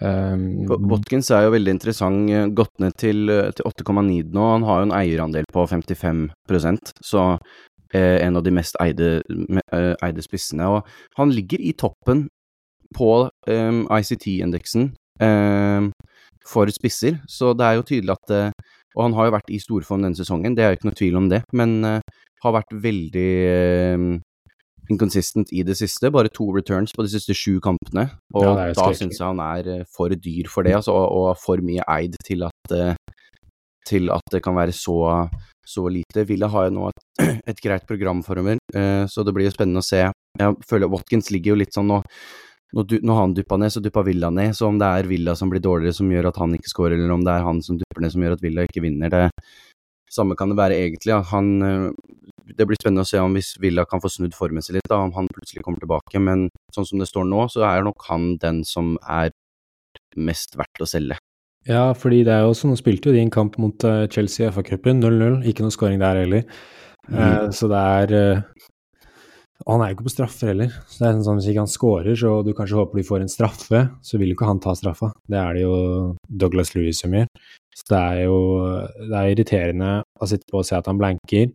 Um, 0.00 0.64
Watkins 0.88 1.28
er 1.34 1.44
jo 1.44 1.52
veldig 1.52 1.74
interessant, 1.76 2.30
gått 2.56 2.72
ned 2.80 2.94
til, 2.96 3.28
til 3.52 3.66
8,9 3.68 4.30
nå. 4.32 4.46
Han 4.54 4.64
har 4.64 4.80
jo 4.80 4.88
en 4.88 4.96
eierandel 4.96 5.48
på 5.52 5.66
55% 5.68 6.94
så 7.04 7.24
eh, 7.94 8.26
en 8.26 8.36
av 8.36 8.44
de 8.46 8.52
mest 8.54 8.78
eide, 8.82 9.20
eh, 9.28 9.94
eide, 10.06 10.24
spissene. 10.24 10.68
Og 10.68 10.86
han 11.18 11.34
ligger 11.34 11.60
i 11.60 11.74
toppen 11.78 12.28
på 12.96 13.12
eh, 13.48 13.82
ICT-indeksen 14.00 14.90
eh, 15.22 15.90
for 16.48 16.72
spisser, 16.72 17.20
så 17.28 17.52
det 17.54 17.66
er 17.66 17.78
jo 17.78 17.86
tydelig 17.86 18.16
at 18.16 18.36
eh, 18.36 18.52
Og 18.98 19.04
han 19.04 19.12
har 19.14 19.28
jo 19.28 19.36
vært 19.36 19.50
i 19.54 19.60
storform 19.62 20.02
denne 20.02 20.18
sesongen, 20.18 20.56
det 20.56 20.64
er 20.64 20.72
jo 20.72 20.78
ikke 20.80 20.88
noe 20.88 20.98
tvil 20.98 21.18
om 21.20 21.28
det, 21.30 21.44
men 21.54 21.76
eh, 21.86 22.00
har 22.42 22.56
vært 22.56 22.72
veldig 22.82 23.30
inconsistent 24.90 25.52
i 25.54 25.64
det 25.66 25.76
siste. 25.78 26.10
Bare 26.12 26.32
to 26.32 26.50
returns 26.56 26.94
på 26.96 27.06
de 27.06 27.12
siste 27.12 27.36
sju 27.36 27.60
kampene. 27.62 28.08
Og 28.34 28.46
ja, 28.46 28.70
da 28.76 28.90
syns 28.96 29.20
jeg 29.20 29.26
han 29.26 29.42
er 29.44 29.86
for 29.90 30.12
dyr 30.14 30.50
for 30.50 30.66
det, 30.66 30.76
altså, 30.80 30.94
og, 30.94 31.32
for 31.40 31.62
mye 31.64 31.86
eid 31.96 32.18
til 32.26 32.44
at, 32.48 32.74
til 33.88 34.10
at 34.14 34.34
det 34.34 34.42
kan 34.44 34.58
være 34.58 34.74
så 34.76 35.28
så 35.70 35.88
lite. 35.88 36.24
Villa 36.24 36.48
har 36.50 36.68
jo 36.68 36.76
nå 36.76 36.90
et, 36.90 37.02
et 37.52 37.62
greit 37.62 37.86
program 37.86 38.22
for 38.26 38.40
uh, 38.40 39.06
så 39.06 39.24
det 39.24 39.34
blir 39.36 39.48
jo 39.48 39.54
spennende 39.54 39.82
å 39.82 39.86
se. 39.86 40.04
Jeg 40.40 40.54
føler 40.68 40.90
Watkins 40.90 41.30
ligger 41.30 41.54
jo 41.54 41.60
litt 41.62 41.76
sånn 41.76 41.90
nå 41.90 42.00
når, 42.70 42.84
du, 42.86 42.96
når 43.02 43.16
han 43.18 43.32
duppa 43.34 43.56
ned, 43.58 43.72
så 43.74 43.82
duppa 43.82 44.04
Villa 44.06 44.28
ned. 44.30 44.54
Så 44.54 44.68
om 44.68 44.78
det 44.78 44.86
er 44.86 45.08
Villa 45.10 45.34
som 45.38 45.50
blir 45.50 45.62
dårligere 45.62 45.96
som 45.96 46.10
gjør 46.10 46.30
at 46.30 46.38
han 46.38 46.54
ikke 46.54 46.70
scorer, 46.70 46.94
eller 46.94 47.16
om 47.16 47.24
det 47.26 47.32
er 47.34 47.46
han 47.46 47.62
som 47.66 47.80
dupper 47.80 48.04
ned 48.04 48.14
som 48.14 48.22
gjør 48.22 48.36
at 48.36 48.44
Villa 48.44 48.66
ikke 48.68 48.84
vinner, 48.84 49.10
det 49.10 49.24
samme 50.10 50.36
kan 50.38 50.50
det 50.50 50.58
være 50.58 50.78
egentlig. 50.78 51.16
Han, 51.30 51.50
eh, 51.62 51.90
det 52.56 52.66
blir 52.66 52.78
spennende 52.80 53.06
å 53.06 53.10
se 53.10 53.20
om 53.22 53.34
hvis 53.36 53.54
Villa 53.62 53.86
kan 53.88 54.02
få 54.02 54.10
snudd 54.10 54.34
formen 54.36 54.64
sin 54.64 54.76
litt, 54.78 54.88
da, 54.90 54.98
om 55.04 55.14
han 55.16 55.30
plutselig 55.30 55.64
kommer 55.66 55.82
tilbake. 55.82 56.22
Men 56.22 56.48
sånn 56.74 56.88
som 56.88 57.02
det 57.02 57.08
står 57.10 57.28
nå, 57.30 57.46
så 57.52 57.64
er 57.68 57.86
nok 57.86 58.08
han 58.10 58.34
den 58.42 58.64
som 58.66 58.96
er 59.06 59.30
mest 60.18 60.58
verdt 60.58 60.82
å 60.82 60.88
selge. 60.88 61.20
Ja, 61.68 61.90
fordi 61.92 62.22
det 62.24 62.32
er 62.32 62.46
jo 62.46 62.54
også 62.54 62.70
Nå 62.70 62.76
spilte 62.78 63.10
jo 63.10 63.16
de 63.16 63.20
en 63.20 63.32
kamp 63.32 63.58
mot 63.60 63.84
uh, 63.84 64.06
Chelsea 64.10 64.46
i 64.46 64.52
FA-cupen, 64.54 65.02
0-0. 65.02 65.42
Ikke 65.50 65.66
noe 65.66 65.74
scoring 65.74 66.00
der 66.00 66.22
heller. 66.22 66.46
Mm. 67.10 67.16
Uh, 67.18 67.46
så 67.52 67.68
det 67.68 67.80
er 68.00 68.14
uh, 68.16 68.42
Og 69.66 69.74
han 69.74 69.84
er 69.84 69.90
jo 69.90 69.98
ikke 69.98 70.06
på 70.08 70.14
straffer 70.14 70.52
heller. 70.54 70.72
Så 70.88 71.02
det 71.02 71.10
er 71.10 71.20
sånn 71.26 71.40
Hvis 71.40 71.50
ikke 71.52 71.66
han 71.66 71.74
scorer, 71.74 72.14
så 72.16 72.38
du 72.46 72.54
kanskje 72.56 72.80
håper 72.80 73.00
de 73.00 73.06
får 73.10 73.26
en 73.26 73.32
straffe, 73.32 73.82
så 74.00 74.20
vil 74.20 74.32
jo 74.32 74.38
ikke 74.38 74.48
han 74.48 74.62
ta 74.64 74.74
straffa. 74.78 75.12
Det 75.28 75.40
er 75.40 75.58
det 75.58 75.66
jo 75.66 75.74
Douglas 76.28 76.72
Louis 76.74 76.96
som 76.96 77.16
gjør. 77.16 77.28
Så 77.80 77.94
det 77.94 78.00
er 78.00 78.22
jo 78.26 78.38
det 79.00 79.16
er 79.16 79.32
irriterende 79.32 79.90
å 80.20 80.28
sitte 80.28 80.48
på 80.50 80.60
og 80.60 80.68
se 80.68 80.76
at 80.78 80.88
han 80.90 81.00
blanker. 81.00 81.50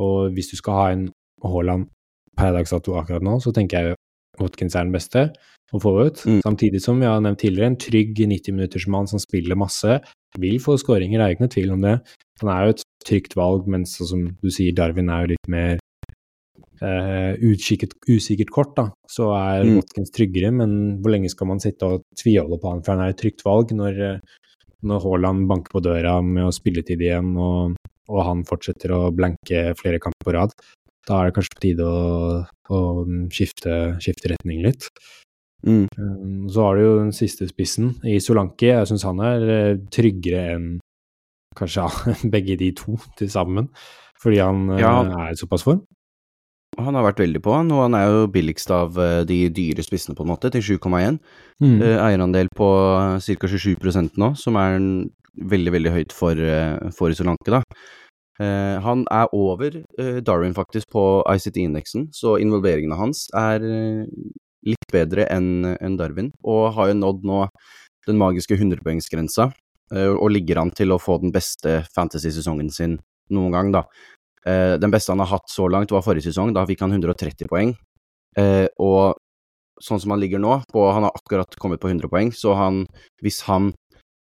Og 0.00 0.32
hvis 0.36 0.52
du 0.52 0.56
skal 0.60 0.80
ha 0.80 0.88
en 0.94 1.06
Haaland 1.44 1.88
per 2.36 2.52
dags 2.54 2.72
dato 2.74 2.96
akkurat 3.00 3.24
nå, 3.24 3.38
så 3.42 3.52
tenker 3.54 3.90
jeg 3.90 3.98
Watkins 4.40 4.76
er 4.76 4.84
den 4.84 4.94
beste 4.94 5.30
å 5.74 5.80
få 5.82 5.94
ut. 6.06 6.20
Mm. 6.28 6.42
Samtidig 6.44 6.82
som 6.84 7.00
vi 7.00 7.08
har 7.08 7.22
nevnt 7.24 7.40
tidligere, 7.42 7.72
en 7.72 7.80
trygg 7.80 8.20
90-minuttersmann 8.20 9.08
som 9.10 9.22
spiller 9.22 9.58
masse, 9.58 9.98
vil 10.38 10.60
få 10.62 10.76
skåringer, 10.80 11.18
det 11.18 11.24
er 11.24 11.34
ikke 11.34 11.46
noe 11.46 11.54
tvil 11.56 11.74
om 11.74 11.84
det. 11.86 11.96
Han 12.42 12.52
er 12.52 12.62
jo 12.62 12.74
et 12.76 12.84
trygt 13.08 13.36
valg, 13.38 13.66
mens 13.72 13.96
som 13.96 14.26
du 14.28 14.52
sier, 14.52 14.76
Darwin 14.76 15.10
er 15.10 15.24
jo 15.24 15.32
litt 15.32 15.52
mer 15.52 15.80
utsikkert, 16.76 17.94
usikkert 18.04 18.50
kort, 18.52 18.74
da. 18.76 18.90
Så 19.08 19.30
er 19.32 19.64
mm. 19.64 19.78
Watkins 19.78 20.12
tryggere, 20.12 20.52
men 20.52 20.98
hvor 21.00 21.14
lenge 21.14 21.32
skal 21.32 21.48
man 21.48 21.62
sitte 21.62 21.88
og 21.88 22.04
tviholde 22.20 22.60
på 22.60 22.74
han, 22.74 22.82
for 22.84 22.92
han 22.92 23.06
er 23.06 23.14
et 23.14 23.20
trygt 23.22 23.46
valg 23.46 23.72
når, 23.76 24.20
når 24.86 25.04
Haaland 25.04 25.46
banker 25.50 25.72
på 25.72 25.84
døra 25.84 26.18
med 26.24 26.48
å 26.48 26.54
spille 26.54 26.84
tid 26.86 27.04
igjen, 27.04 27.32
og, 27.40 27.76
og 28.10 28.24
han 28.26 28.42
fortsetter 28.48 28.92
å 28.94 29.06
blanke 29.14 29.70
flere 29.78 30.00
kamper 30.02 30.28
på 30.28 30.34
rad. 30.36 30.56
Da 31.06 31.20
er 31.20 31.28
det 31.28 31.36
kanskje 31.36 31.54
på 31.54 31.62
tide 31.62 31.86
å, 31.86 32.42
å 32.74 32.80
skifte, 33.32 33.96
skifte 34.02 34.32
retning 34.34 34.64
litt. 34.66 34.88
Mm. 35.66 35.86
Um, 35.98 36.48
så 36.52 36.66
har 36.66 36.76
du 36.76 36.84
jo 36.84 36.96
den 37.00 37.14
siste 37.16 37.48
spissen 37.48 37.94
i 38.06 38.18
Solanki. 38.22 38.70
Jeg 38.70 38.90
syns 38.90 39.06
han 39.06 39.22
er 39.24 39.46
eh, 39.50 39.78
tryggere 39.92 40.42
enn 40.56 40.68
kanskje 41.56 41.86
begge 42.34 42.58
de 42.60 42.72
to 42.76 42.98
til 43.18 43.30
sammen, 43.32 43.70
fordi 44.22 44.42
han 44.42 44.66
eh, 44.74 44.82
ja. 44.82 44.98
er 45.06 45.32
i 45.32 45.38
såpass 45.38 45.64
form. 45.66 45.82
Han 46.76 46.98
har 46.98 47.06
vært 47.06 47.22
veldig 47.24 47.42
på, 47.44 47.52
han, 47.56 47.70
og 47.72 47.84
han 47.86 47.96
er 47.98 48.06
jo 48.12 48.30
billigst 48.32 48.72
av 48.74 48.98
eh, 49.00 49.20
de 49.28 49.38
dyre 49.54 49.84
spissene, 49.84 50.16
på 50.16 50.26
en 50.26 50.32
måte, 50.34 50.50
til 50.52 50.76
7,1. 50.76 51.20
Mm. 51.64 51.76
Eierandel 51.80 52.50
på 52.56 52.70
ca. 53.24 53.50
27% 53.52 54.20
nå, 54.20 54.32
som 54.36 54.58
er 54.60 54.76
veldig, 55.36 55.72
veldig 55.72 55.94
høyt 55.94 56.16
for, 56.16 56.40
for 56.96 57.16
Solanke, 57.16 57.52
da. 57.58 57.62
Uh, 58.36 58.76
han 58.84 59.06
er 59.08 59.30
over 59.32 59.78
uh, 59.96 60.18
Darwin 60.20 60.52
faktisk 60.52 60.90
på 60.92 61.02
ICT-indeksen, 61.24 62.10
så 62.12 62.34
involveringene 62.36 62.98
hans 62.98 63.22
er 63.32 63.64
uh, 63.64 64.02
litt 64.66 64.92
bedre 64.92 65.24
enn 65.32 65.64
en 65.72 65.96
Darwin, 65.96 66.32
og 66.44 66.74
har 66.76 66.90
jo 66.90 66.98
nådd 67.00 67.24
nå 67.28 67.44
den 68.06 68.18
magiske 68.20 68.56
100-poengsgrensa, 68.58 69.50
eh, 69.94 70.12
og 70.12 70.30
ligger 70.34 70.60
an 70.62 70.72
til 70.74 70.94
å 70.94 71.00
få 71.02 71.18
den 71.22 71.34
beste 71.34 71.80
fantasy-sesongen 71.94 72.70
sin 72.74 72.98
noen 73.34 73.54
gang, 73.54 73.72
da. 73.74 73.86
Eh, 74.46 74.74
den 74.80 74.92
beste 74.92 75.12
han 75.12 75.22
har 75.22 75.32
hatt 75.34 75.50
så 75.50 75.68
langt, 75.72 75.94
var 75.94 76.04
forrige 76.06 76.28
sesong, 76.30 76.54
da 76.54 76.66
fikk 76.68 76.84
han 76.84 76.94
130 76.94 77.50
poeng. 77.50 77.74
Eh, 78.38 78.66
og 78.82 79.16
sånn 79.82 80.00
som 80.00 80.14
han 80.14 80.22
ligger 80.22 80.40
nå, 80.42 80.60
på, 80.72 80.86
han 80.92 81.08
har 81.08 81.16
akkurat 81.18 81.58
kommet 81.60 81.82
på 81.82 81.90
100 81.90 82.10
poeng, 82.12 82.32
så 82.32 82.54
han, 82.56 82.84
hvis 83.24 83.42
han 83.48 83.72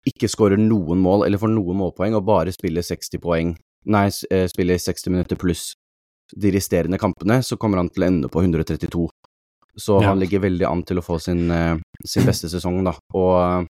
ikke 0.05 0.29
skårer 0.29 0.59
noen 0.61 0.99
mål, 1.01 1.25
eller 1.25 1.41
får 1.41 1.53
noen 1.53 1.79
målpoeng, 1.79 2.17
og 2.17 2.27
bare 2.27 2.53
spiller 2.53 2.85
60 2.85 3.21
poeng, 3.23 3.55
nei, 3.89 4.07
spiller 4.11 4.81
60 4.81 5.13
minutter 5.13 5.39
pluss 5.39 5.71
de 6.35 6.51
resterende 6.53 6.99
kampene, 6.99 7.39
så 7.45 7.57
kommer 7.61 7.79
han 7.79 7.89
til 7.93 8.03
å 8.03 8.09
ende 8.09 8.29
på 8.33 8.41
132 8.41 9.07
så 9.75 9.99
ja. 10.01 10.09
han 10.09 10.19
ligger 10.19 10.39
veldig 10.39 10.65
an 10.67 10.83
til 10.87 10.99
å 10.99 11.03
få 11.03 11.19
sin, 11.19 11.49
uh, 11.51 11.75
sin 12.07 12.25
beste 12.27 12.49
sesong, 12.51 12.79
da. 12.85 12.95
Og 13.15 13.67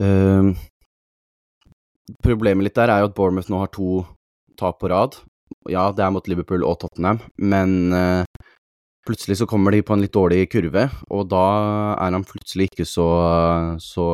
øh, 0.00 0.52
Problemet 2.24 2.66
litt 2.66 2.78
der 2.78 2.90
er 2.90 3.02
jo 3.02 3.10
at 3.10 3.14
Bournemouth 3.14 3.50
nå 3.52 3.60
har 3.60 3.70
to 3.70 4.00
tap 4.60 4.78
på 4.82 4.90
rad. 4.92 5.16
Ja, 5.68 5.88
det 5.92 6.04
er 6.04 6.12
mot 6.14 6.28
Liverpool 6.30 6.62
og 6.64 6.78
Tottenham, 6.80 7.18
men 7.42 7.92
uh, 7.92 8.24
plutselig 9.06 9.40
så 9.40 9.48
kommer 9.50 9.74
de 9.74 9.80
på 9.82 9.96
en 9.96 10.04
litt 10.04 10.14
dårlig 10.14 10.44
kurve, 10.52 10.86
og 11.10 11.26
da 11.32 11.42
er 11.96 12.14
han 12.14 12.24
plutselig 12.28 12.68
ikke 12.70 12.86
så, 12.88 13.06
så 13.82 14.06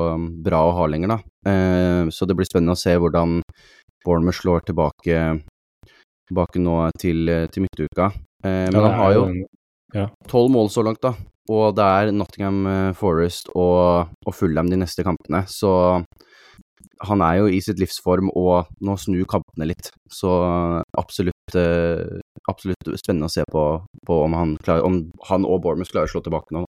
bra 0.47 0.63
å 0.65 0.73
ha 0.79 0.87
lenger, 0.91 1.13
da. 1.13 1.19
Uh, 1.47 2.09
så 2.15 2.27
det 2.27 2.39
blir 2.39 2.49
spennende 2.49 2.75
å 2.77 2.81
se 2.81 2.95
hvordan 2.97 3.41
Bournemouth 4.07 4.41
slår 4.41 4.65
tilbake, 4.71 5.21
tilbake 6.31 6.63
nå 6.63 6.79
til, 6.99 7.31
til 7.53 7.67
midtuka. 7.67 8.11
Uh, 8.41 8.67
men 8.71 8.81
Ja, 8.81 8.85
han 8.89 9.01
har 9.03 9.17
jo 9.19 9.25
en- 9.29 9.43
ja. 9.95 10.09
tolv 10.31 10.51
mål 10.57 10.73
så 10.73 10.87
langt, 10.87 11.03
da. 11.05 11.15
Og 11.53 11.77
det 11.79 11.85
er 11.85 12.11
Nottingham 12.11 12.65
Forest 12.99 13.53
og, 13.55 14.09
og 14.27 14.35
Fulham 14.35 14.67
de 14.73 14.81
neste 14.81 15.05
kampene, 15.07 15.45
så 15.47 16.01
han 17.05 17.23
er 17.25 17.41
jo 17.41 17.49
i 17.53 17.61
sitt 17.65 17.81
livsform, 17.81 18.31
og 18.39 18.71
nå 18.85 18.97
snur 19.01 19.27
kampene 19.29 19.69
litt. 19.69 19.91
Så 20.13 20.31
absolutt, 20.97 21.57
eh, 21.59 22.21
absolutt 22.49 22.93
spennende 22.97 23.29
å 23.29 23.33
se 23.33 23.45
på, 23.53 23.65
på 24.07 24.21
om, 24.25 24.37
han 24.39 24.57
klarer, 24.63 24.87
om 24.87 25.03
han 25.29 25.45
og 25.49 25.63
Bournemouth 25.65 25.93
klarer 25.93 26.09
å 26.09 26.15
slå 26.15 26.25
tilbake 26.25 26.57
nå. 26.57 26.65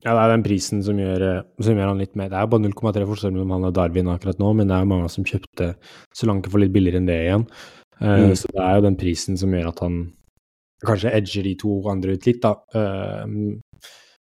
Ja, 0.00 0.14
det 0.16 0.20
er 0.22 0.30
den 0.32 0.46
prisen 0.46 0.80
som 0.82 0.98
gjør, 1.00 1.26
eh, 1.26 1.42
som 1.60 1.76
gjør 1.76 1.92
han 1.92 2.00
litt 2.00 2.16
mer. 2.16 2.30
Det 2.32 2.38
er 2.40 2.48
bare 2.50 2.64
0,3 2.64 3.04
forskjell 3.08 3.34
mellom 3.34 3.52
han 3.56 3.68
og 3.68 3.74
Darwin 3.76 4.08
akkurat 4.10 4.40
nå, 4.40 4.54
men 4.56 4.70
det 4.70 4.78
er 4.78 4.86
jo 4.86 4.92
mange 4.94 5.10
som 5.12 5.26
kjøpte 5.28 5.74
Solanke 6.16 6.52
for 6.52 6.62
litt 6.62 6.72
billigere 6.72 7.02
enn 7.02 7.10
det 7.10 7.20
igjen. 7.26 7.46
Eh, 8.00 8.30
Mm. 8.30 8.36
Så 8.36 8.48
det 8.48 8.62
er 8.64 8.78
jo 8.78 8.86
den 8.86 8.96
prisen 8.96 9.36
som 9.36 9.52
gjør 9.52 9.68
at 9.74 9.80
han 9.84 10.12
kanskje 10.86 11.12
edger 11.12 11.44
de 11.44 11.54
to 11.60 11.74
andre 11.90 12.14
ut 12.16 12.26
litt, 12.26 12.40
da. 12.40 12.54
Eh, 12.74 13.26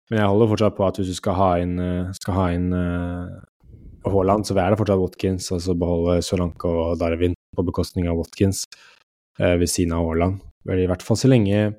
men 0.09 0.19
jeg 0.21 0.29
holder 0.29 0.51
fortsatt 0.51 0.77
på 0.77 0.85
at 0.87 0.99
hvis 0.99 1.11
du 1.11 1.17
skal 1.17 1.35
ha 1.39 1.49
inn, 1.59 1.79
eh, 1.81 2.11
skal 2.13 2.37
ha 2.37 2.45
inn 2.53 2.71
eh, 2.77 3.35
Haaland, 4.13 4.45
så 4.45 4.55
er 4.57 4.69
det 4.73 4.79
fortsatt 4.79 4.99
Watkins, 5.01 5.51
og 5.51 5.61
så 5.61 5.73
beholde 5.77 6.21
Solanke 6.25 6.65
og 6.69 6.99
Darwin 6.99 7.33
på 7.55 7.65
bekostning 7.65 8.07
av 8.11 8.17
Watkins 8.19 8.63
eh, 9.39 9.55
ved 9.57 9.67
siden 9.71 9.93
av 9.97 10.05
Haaland. 10.09 10.41
I 10.69 10.87
hvert 10.89 11.03
fall 11.05 11.17
så 11.17 11.29
lenge 11.29 11.75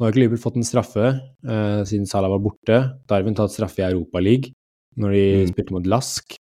Nå 0.00 0.06
har 0.06 0.12
ikke 0.14 0.20
Liverpool 0.22 0.40
fått 0.40 0.56
en 0.56 0.64
straffe 0.64 1.06
eh, 1.12 1.80
siden 1.84 2.06
Salah 2.08 2.30
var 2.32 2.40
borte. 2.40 2.76
Darwin 3.10 3.34
tatt 3.36 3.52
straffe 3.52 3.82
i 3.82 3.88
Europaligaen 3.90 4.54
når 4.96 5.12
de 5.12 5.24
Mm. 5.44 5.50
spilte 5.52 5.72
mot 5.76 5.86
Lask, 5.86 6.36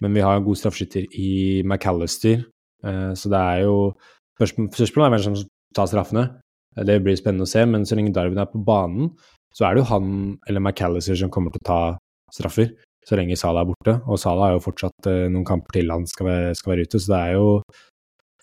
men 0.00 0.14
vi 0.14 0.20
har 0.22 0.36
en 0.38 0.44
god 0.46 0.56
straffeskytter 0.56 1.04
i 1.18 1.62
McAllister, 1.66 2.44
eh, 2.84 3.10
så 3.18 3.28
det 3.28 3.40
er 3.40 3.64
jo 3.66 3.94
spørsmål- 4.38 4.70
Spørsmålet 4.72 5.06
er 5.06 5.10
hvem 5.16 5.24
som 5.36 5.48
tar 5.74 5.86
straffene. 5.90 6.22
Eh, 6.78 6.84
Det 6.84 7.02
blir 7.02 7.16
spennende 7.18 7.42
å 7.44 7.48
se, 7.50 7.64
men 7.66 7.82
så 7.84 7.96
lenge 7.98 8.14
Darwin 8.14 8.38
er 8.38 8.46
på 8.46 8.64
banen, 8.64 9.10
så 9.52 9.66
er 9.66 9.74
det 9.74 9.82
jo 9.82 9.90
han 9.90 10.38
eller 10.48 10.60
McAllister 10.60 11.16
som 11.18 11.30
kommer 11.30 11.50
til 11.50 11.60
å 11.60 11.66
ta 11.66 11.98
straffer, 12.32 12.70
så 13.10 13.18
lenge 13.18 13.36
Salah 13.38 13.64
er 13.64 13.70
borte. 13.72 13.96
Og 14.06 14.20
Salah 14.22 14.48
har 14.48 14.56
jo 14.56 14.62
fortsatt 14.64 15.08
eh, 15.10 15.24
noen 15.32 15.46
kamper 15.48 15.74
til 15.74 15.90
han 15.90 16.06
skal 16.06 16.28
være, 16.28 16.52
skal 16.58 16.74
være 16.74 16.86
ute, 16.86 17.00
så 17.02 17.12
det 17.12 17.20
er 17.20 17.32
jo 17.34 17.48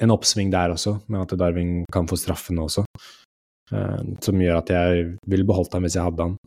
en 0.04 0.14
oppsving 0.14 0.52
der 0.54 0.76
også, 0.76 0.98
med 1.08 1.24
at 1.24 1.40
Darwin 1.40 1.72
kan 1.94 2.10
få 2.10 2.20
straffen 2.20 2.60
også. 2.62 2.84
eh, 3.74 4.04
som 4.24 4.44
gjør 4.44 4.60
at 4.62 4.70
jeg 4.72 5.08
ville 5.28 5.48
beholdt 5.48 5.74
ham 5.74 5.88
hvis 5.88 5.96
jeg 5.98 6.06
hadde 6.06 6.28
ham. 6.28 6.38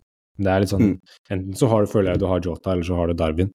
Det 0.40 0.48
er 0.52 0.62
litt 0.62 0.70
sånn 0.72 0.87
Mm. 0.87 0.94
Enten 1.35 1.56
så 1.59 1.68
har 1.68 1.83
du, 1.85 1.90
føler 1.90 2.12
jeg 2.12 2.20
du 2.22 2.26
har 2.30 2.40
Jota, 2.40 2.72
eller 2.72 2.87
så 2.87 2.96
har 2.96 3.11
du 3.11 3.14
Darwin. 3.18 3.50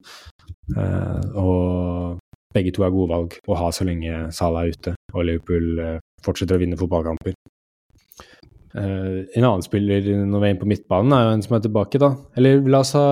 Eh, 0.76 1.24
og 1.34 2.18
begge 2.54 2.72
to 2.74 2.84
er 2.86 2.94
gode 2.94 3.10
valg 3.10 3.38
å 3.48 3.58
ha 3.58 3.70
så 3.74 3.84
lenge 3.84 4.30
Salah 4.32 4.64
er 4.66 4.74
ute 4.74 4.94
og 5.14 5.26
Liverpool 5.26 5.98
fortsetter 6.24 6.56
å 6.56 6.62
vinne 6.62 6.78
fotballkamper. 6.78 7.34
Eh, 8.76 9.20
en 9.38 9.46
annen 9.46 9.64
spiller 9.64 10.04
når 10.04 10.42
vi 10.42 10.48
er 10.48 10.54
inne 10.54 10.62
på 10.62 10.68
midtbanen, 10.68 11.14
er 11.16 11.24
jo 11.24 11.36
en 11.36 11.44
som 11.46 11.56
er 11.56 11.62
tilbake, 11.64 12.00
da. 12.02 12.12
Eller 12.36 12.60
la 12.68 12.82
oss 12.84 12.92
ha, 12.98 13.04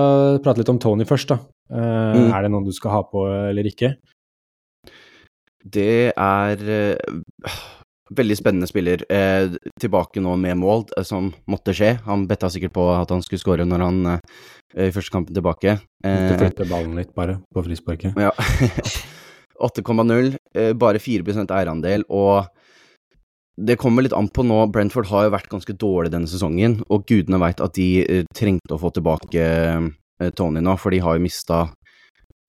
prate 0.43 0.61
litt 0.61 0.73
om 0.73 0.81
Tony 0.81 1.07
først, 1.09 1.33
da. 1.33 1.41
Uh, 1.65 2.13
Mm. 2.13 2.27
Er 2.29 2.43
det 2.45 2.51
noen 2.53 2.67
du 2.67 2.73
skal 2.75 2.91
ha 2.93 2.99
på 3.09 3.23
eller 3.25 3.65
ikke? 3.65 3.95
Det 5.65 6.13
er 6.13 6.61
uh, 6.61 7.55
veldig 8.13 8.37
spennende 8.37 8.69
spiller. 8.69 9.01
Tilbake 9.81 10.21
nå 10.21 10.35
med 10.37 10.59
mål, 10.61 10.85
som 11.01 11.31
måtte 11.49 11.73
skje. 11.73 11.95
Han 12.05 12.27
betta 12.29 12.51
sikkert 12.53 12.75
på 12.77 12.85
at 12.93 13.09
han 13.09 13.25
skulle 13.25 13.41
skåre 13.41 13.65
når 13.65 13.81
han 13.87 13.99
i 14.77 14.91
første 14.93 15.15
kampen 15.15 15.33
tilbake. 15.33 15.79
Du 16.05 16.11
måtte 16.11 16.37
flytte 16.43 16.69
ballen 16.69 16.93
litt, 17.01 17.15
bare, 17.17 17.39
på 17.49 17.65
frisparket. 17.65 18.13
Ja. 18.13 18.29
8,0, 19.61 20.35
eh, 20.55 20.73
bare 20.73 20.99
4% 20.99 21.51
eierandel, 21.55 22.03
og 22.09 22.45
det 23.57 23.77
kommer 23.79 24.03
litt 24.03 24.15
an 24.15 24.27
på 24.27 24.43
nå. 24.43 24.57
Brentford 24.71 25.07
har 25.11 25.27
jo 25.27 25.35
vært 25.35 25.51
ganske 25.51 25.75
dårlig 25.79 26.11
denne 26.13 26.29
sesongen, 26.29 26.81
og 26.91 27.05
gudene 27.07 27.39
veit 27.41 27.63
at 27.63 27.75
de 27.77 27.89
eh, 28.03 28.27
trengte 28.35 28.75
å 28.75 28.81
få 28.81 28.91
tilbake 28.95 29.45
eh, 29.45 30.31
Tony 30.35 30.63
nå, 30.63 30.75
for 30.81 30.91
de 30.91 31.01
har 31.03 31.15
jo 31.15 31.23
mista 31.23 31.65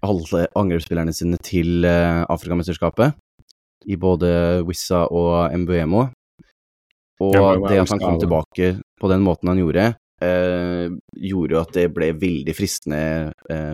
alle 0.06 0.46
angrepsspillerne 0.58 1.14
sine 1.14 1.38
til 1.42 1.86
eh, 1.86 2.24
Afrikamesterskapet, 2.32 3.16
i 3.86 3.98
både 4.00 4.30
Wissa 4.66 5.04
og 5.14 5.54
Mbuemo. 5.62 6.08
Og 7.22 7.32
Ja, 7.32 7.46
det 7.70 7.78
at 7.84 7.94
han 7.94 8.02
kom 8.02 8.18
tilbake 8.20 8.74
på 9.00 9.08
den 9.08 9.22
måten 9.24 9.48
han 9.48 9.60
gjorde, 9.62 9.94
gjorde 10.20 11.54
jo 11.54 11.60
at 11.62 11.70
det 11.72 11.86
ble 11.94 12.10
veldig 12.16 12.52
fristende, 12.56 12.98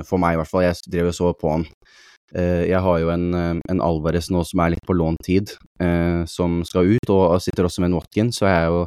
for 0.07 0.23
meg 0.23 0.37
i 0.37 0.39
hvert 0.39 0.51
fall. 0.51 0.63
Jeg 0.63 0.93
drev 0.93 1.09
og 1.11 1.17
så 1.17 1.33
på 1.35 1.51
han. 1.51 1.65
Eh, 2.33 2.65
jeg 2.71 2.81
har 2.81 3.01
jo 3.03 3.11
en, 3.13 3.27
eh, 3.35 3.59
en 3.71 3.83
Alvarez 3.85 4.31
nå 4.33 4.41
som 4.49 4.61
er 4.65 4.73
litt 4.75 4.87
på 4.89 4.97
lånt 4.97 5.21
tid, 5.25 5.53
eh, 5.81 6.25
som 6.25 6.63
skal 6.65 6.95
ut, 6.95 7.11
og 7.11 7.41
sitter 7.43 7.69
også 7.69 7.81
med 7.81 7.91
en 7.91 7.99
Watkins, 7.99 8.39
så 8.39 8.49
jeg 8.49 8.57
er 8.63 8.69
jo 8.73 8.87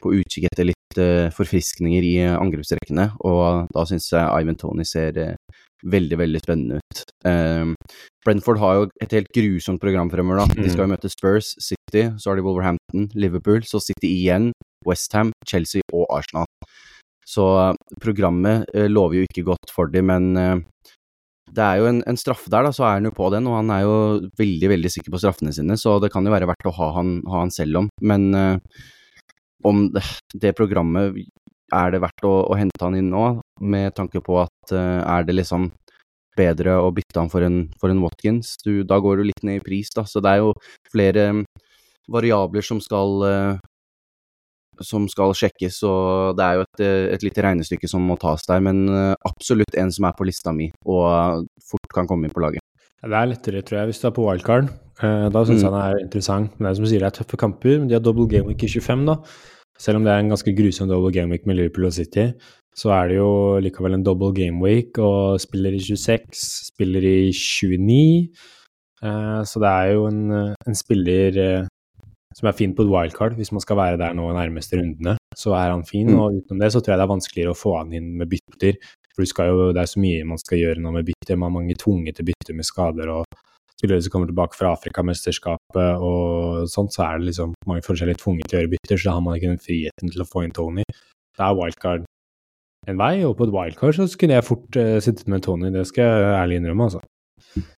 på 0.00 0.12
utkikk 0.16 0.48
etter 0.48 0.68
litt 0.70 1.00
eh, 1.00 1.28
forfriskninger 1.34 2.04
i 2.04 2.16
angrepsrekkene, 2.32 3.10
og 3.24 3.68
da 3.74 3.84
syns 3.88 4.08
jeg 4.12 4.42
Ivan 4.42 4.56
Tony 4.60 4.84
ser 4.88 5.18
eh, 5.20 5.34
veldig, 5.84 6.18
veldig 6.22 6.40
spennende 6.40 6.80
ut. 6.80 7.02
Eh, 7.28 7.74
Brentford 8.24 8.60
har 8.62 8.78
jo 8.78 8.88
et 9.02 9.12
helt 9.12 9.32
grusomt 9.36 9.82
program 9.82 10.10
fremover, 10.12 10.44
da. 10.44 10.48
De 10.64 10.70
skal 10.70 10.86
jo 10.86 10.92
møte 10.94 11.12
Spurs, 11.12 11.52
City, 11.60 12.08
så 12.16 12.30
har 12.32 12.40
de 12.40 12.46
Wolverhampton, 12.46 13.10
Liverpool, 13.14 13.60
så 13.68 13.80
City 13.82 14.08
igjen, 14.08 14.52
Westham, 14.88 15.32
Chelsea 15.48 15.84
og 15.92 16.08
Arsenal. 16.14 16.48
Så 17.26 17.44
programmet 17.98 18.68
lover 18.86 19.18
jo 19.18 19.26
ikke 19.26 19.48
godt 19.48 19.72
for 19.74 19.90
dem, 19.90 20.12
men 20.12 20.62
det 21.54 21.62
er 21.62 21.80
jo 21.80 21.88
en, 21.90 22.02
en 22.10 22.18
straffe 22.18 22.50
der, 22.52 22.66
da, 22.66 22.72
så 22.74 22.84
er 22.88 22.98
han 22.98 23.08
jo 23.08 23.14
på 23.14 23.30
den, 23.34 23.46
og 23.48 23.60
han 23.60 23.72
er 23.72 23.84
jo 23.84 23.96
veldig, 24.38 24.70
veldig 24.74 24.92
sikker 24.92 25.14
på 25.14 25.20
straffene 25.22 25.54
sine, 25.54 25.78
så 25.78 25.96
det 26.02 26.10
kan 26.14 26.26
jo 26.26 26.34
være 26.34 26.48
verdt 26.50 26.68
å 26.68 26.74
ha 26.80 26.90
han, 26.98 27.16
ha 27.30 27.42
han 27.44 27.54
selv 27.54 27.82
om. 27.82 27.90
Men 28.02 28.28
uh, 28.34 28.84
om 29.66 29.86
det, 29.94 30.02
det 30.34 30.56
programmet 30.58 31.20
er 31.74 31.94
det 31.94 32.02
verdt 32.02 32.26
å, 32.26 32.34
å 32.50 32.58
hente 32.58 32.82
han 32.82 32.98
inn 32.98 33.12
nå, 33.14 33.28
med 33.62 33.94
tanke 33.96 34.22
på 34.26 34.40
at 34.42 34.74
uh, 34.74 35.02
er 35.06 35.26
det 35.28 35.38
liksom 35.38 35.70
bedre 36.36 36.76
å 36.82 36.90
bytte 36.94 37.22
han 37.22 37.32
for 37.32 37.46
en, 37.46 37.62
for 37.80 37.92
en 37.92 38.02
Watkins? 38.04 38.56
Du, 38.64 38.82
da 38.84 38.98
går 39.02 39.20
du 39.22 39.30
litt 39.30 39.46
ned 39.46 39.60
i 39.62 39.64
pris, 39.64 39.92
da, 39.94 40.04
så 40.08 40.20
det 40.24 40.34
er 40.34 40.44
jo 40.44 40.52
flere 40.92 41.30
variabler 42.12 42.62
som 42.62 42.80
skal 42.82 43.24
eh, 43.26 43.62
som 44.84 45.06
skal 45.08 45.32
sjekkes, 45.36 45.82
og 45.88 46.36
det 46.36 46.44
er 46.44 46.54
jo 46.58 46.64
et, 46.66 46.80
eh, 46.84 47.14
et 47.14 47.22
lite 47.22 47.42
regnestykke 47.44 47.88
som 47.88 48.02
må 48.06 48.18
tas 48.20 48.42
der, 48.48 48.60
men 48.60 48.88
eh, 48.88 49.14
absolutt 49.28 49.74
en 49.78 49.92
som 49.92 50.04
er 50.04 50.12
på 50.18 50.26
lista 50.26 50.52
mi, 50.52 50.70
og 50.84 51.46
fort 51.70 51.92
kan 51.94 52.06
komme 52.06 52.26
inn 52.26 52.34
på 52.34 52.42
laget. 52.44 52.60
Det 53.06 53.12
er 53.14 53.26
lettere, 53.30 53.62
tror 53.62 53.78
jeg, 53.78 53.86
hvis 53.92 54.00
du 54.02 54.06
er 54.08 54.14
på 54.16 54.24
wildcard. 54.26 54.68
Eh, 55.02 55.28
da 55.30 55.44
syns 55.44 55.62
Mm. 55.62 55.66
jeg 55.66 55.72
han 55.72 55.80
er 55.94 56.00
interessant. 56.02 56.50
Men 56.58 56.64
det 56.66 56.70
er 56.70 56.74
som 56.74 56.84
du 56.84 56.90
sier, 56.90 57.00
det 57.04 57.06
er 57.12 57.18
tøffe 57.22 57.36
kamper. 57.38 57.78
Men 57.78 57.88
de 57.88 57.94
har 57.94 58.00
double 58.00 58.26
game 58.26 58.46
week 58.48 58.62
i 58.64 58.66
25, 58.66 59.04
da. 59.06 59.16
Selv 59.78 59.96
om 59.96 60.04
det 60.04 60.10
er 60.10 60.18
en 60.24 60.30
ganske 60.32 60.56
grusom 60.56 60.88
double 60.88 61.12
game 61.12 61.30
week 61.30 61.46
med 61.46 61.56
Liverpool 61.56 61.84
og 61.86 61.92
City, 61.92 62.32
så 62.74 62.90
er 62.96 63.08
det 63.08 63.16
jo 63.18 63.60
likevel 63.60 63.94
en 63.94 64.02
double 64.02 64.32
game 64.32 64.58
week, 64.60 64.98
og 64.98 65.38
spiller 65.38 65.70
i 65.76 65.78
26, 65.78 66.40
spiller 66.72 67.04
i 67.04 67.30
29. 67.30 68.28
Eh, 69.04 69.42
så 69.44 69.60
det 69.60 69.68
er 69.68 69.92
jo 69.92 70.06
en, 70.08 70.30
eh, 70.32 70.54
en 70.66 70.74
spiller 70.74 71.36
eh, 71.36 71.66
som 72.36 72.48
er 72.48 72.56
fin 72.56 72.74
på 72.76 72.84
et 72.84 72.92
wildcard, 72.92 73.34
hvis 73.38 73.52
man 73.52 73.64
skal 73.64 73.78
være 73.80 73.98
der 74.00 74.14
nå 74.16 74.28
nærmeste 74.36 74.76
rundene. 74.76 75.16
Så 75.36 75.54
er 75.56 75.70
han 75.72 75.84
fin, 75.88 76.08
Mm. 76.10 76.20
og 76.20 76.36
utenom 76.36 76.60
det 76.60 76.72
så 76.72 76.80
tror 76.80 76.92
jeg 76.94 77.00
det 77.00 77.06
er 77.06 77.14
vanskeligere 77.14 77.54
å 77.54 77.58
få 77.58 77.76
han 77.78 77.92
inn 77.96 78.16
med 78.18 78.28
bytter. 78.28 78.76
For 79.14 79.24
du 79.24 79.26
skal 79.30 79.48
jo, 79.48 79.72
det 79.72 79.80
er 79.80 79.88
så 79.88 80.00
mye 80.00 80.24
man 80.28 80.38
skal 80.38 80.58
gjøre 80.60 80.80
nå 80.84 80.92
med 80.92 81.06
bytter. 81.08 81.36
Man 81.36 81.50
har 81.50 81.60
mange 81.60 81.76
tvunget 81.80 82.16
til 82.16 82.28
bytter 82.28 82.54
med 82.54 82.68
skader 82.68 83.08
og 83.08 83.24
spillere 83.76 84.02
som 84.02 84.12
kommer 84.12 84.28
tilbake 84.28 84.56
fra 84.56 84.72
Afrikamesterskapet 84.72 86.00
og 86.00 86.68
sånt, 86.72 86.92
så 86.96 87.04
er 87.04 87.18
det 87.18 87.26
liksom 87.30 87.52
mange 87.68 87.84
forskjellige 87.84 88.20
tvunget 88.22 88.48
til 88.48 88.56
å 88.56 88.60
gjøre 88.62 88.72
bytter, 88.72 88.96
så 88.96 89.08
da 89.10 89.16
har 89.16 89.24
man 89.24 89.36
ikke 89.36 89.50
den 89.52 89.60
friheten 89.60 90.12
til 90.12 90.22
å 90.24 90.28
få 90.28 90.44
inn 90.46 90.54
Tony. 90.56 90.84
Det 91.36 91.44
er 91.44 91.56
wildcard 91.58 92.06
en 92.88 93.00
vei, 93.00 93.24
og 93.26 93.36
på 93.36 93.44
et 93.48 93.52
wildcard 93.52 93.98
så 93.98 94.06
kunne 94.16 94.38
jeg 94.38 94.46
fort 94.46 94.78
uh, 94.80 94.96
sittet 95.04 95.28
med 95.28 95.42
Tony, 95.44 95.72
det 95.74 95.84
skal 95.90 96.04
jeg 96.08 96.36
ærlig 96.40 96.60
innrømme, 96.60 96.88
altså. 96.88 97.02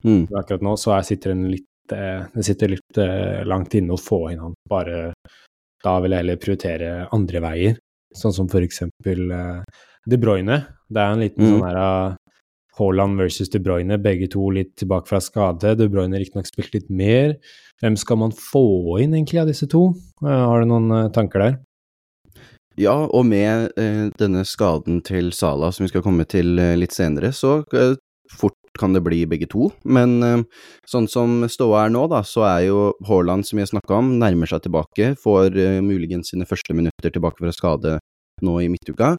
Mm. 0.04 0.28
Akkurat 0.38 0.62
nå 0.62 0.76
så 0.78 0.94
jeg 0.98 1.08
sitter 1.12 1.34
en 1.34 1.48
litt, 1.50 1.66
eh, 1.92 2.24
det 2.34 2.44
sitter 2.46 2.72
litt 2.74 3.00
eh, 3.00 3.44
langt 3.48 3.74
inne 3.78 3.94
å 3.96 4.00
få 4.00 4.28
inn 4.32 4.42
han. 4.42 4.54
Bare 4.68 5.12
da 5.84 5.98
vil 6.02 6.14
jeg 6.14 6.24
heller 6.24 6.40
prioritere 6.42 6.94
andre 7.14 7.42
veier, 7.44 7.76
sånn 8.16 8.34
som 8.34 8.48
for 8.50 8.64
eksempel 8.66 9.30
eh, 9.30 9.84
De 10.08 10.18
Bruyne. 10.18 10.62
Det 10.88 11.02
er 11.04 11.12
en 11.12 11.22
liten 11.22 11.44
Mm. 11.44 11.52
sånn 11.52 11.68
her 11.68 12.16
Haaland 12.78 13.18
versus 13.18 13.50
De 13.50 13.58
Bruyne, 13.58 13.98
begge 13.98 14.28
to 14.30 14.50
litt 14.54 14.76
tilbake 14.78 15.08
fra 15.10 15.20
skade. 15.20 15.76
De 15.76 15.88
Bruyne 15.90 16.18
riktignok 16.18 16.46
spilt 16.46 16.74
litt 16.74 16.90
mer. 16.90 17.36
Hvem 17.82 17.96
skal 17.98 18.16
man 18.20 18.30
få 18.34 19.00
inn 19.02 19.14
egentlig 19.14 19.40
av 19.42 19.48
disse 19.50 19.66
to? 19.70 19.94
Har 20.22 20.62
du 20.62 20.66
noen 20.70 21.12
tanker 21.12 21.42
der? 21.42 21.58
Ja, 22.78 22.94
og 23.10 23.24
med 23.26 23.72
eh, 23.78 24.06
denne 24.20 24.44
skaden 24.46 25.00
til 25.02 25.32
Sala, 25.34 25.72
som 25.74 25.82
vi 25.82 25.90
skal 25.90 26.04
komme 26.04 26.22
til 26.30 26.58
eh, 26.62 26.76
litt 26.78 26.94
senere, 26.94 27.32
så 27.34 27.64
eh, 27.74 27.96
fort 28.38 28.54
kan 28.78 28.94
det 28.96 29.02
bli 29.06 29.24
begge 29.30 29.48
to. 29.50 29.70
Men 29.84 30.18
eh, 30.24 30.44
sånn 30.88 31.08
som 31.10 31.42
ståa 31.50 31.86
er 31.86 31.94
nå, 31.94 32.06
da, 32.12 32.22
så 32.26 32.46
er 32.48 32.68
jo 32.68 32.78
Haaland, 33.08 33.46
som 33.46 33.58
vi 33.58 33.66
har 33.66 33.72
snakka 33.72 33.98
om, 33.98 34.14
nærmer 34.22 34.50
seg 34.50 34.64
tilbake. 34.66 35.12
Får 35.22 35.58
uh, 35.58 35.80
muligens 35.84 36.32
sine 36.32 36.46
første 36.48 36.76
minutter 36.76 37.12
tilbake 37.14 37.42
fra 37.42 37.54
skade 37.54 37.98
nå 38.44 38.56
i 38.62 38.70
midtuka. 38.72 39.16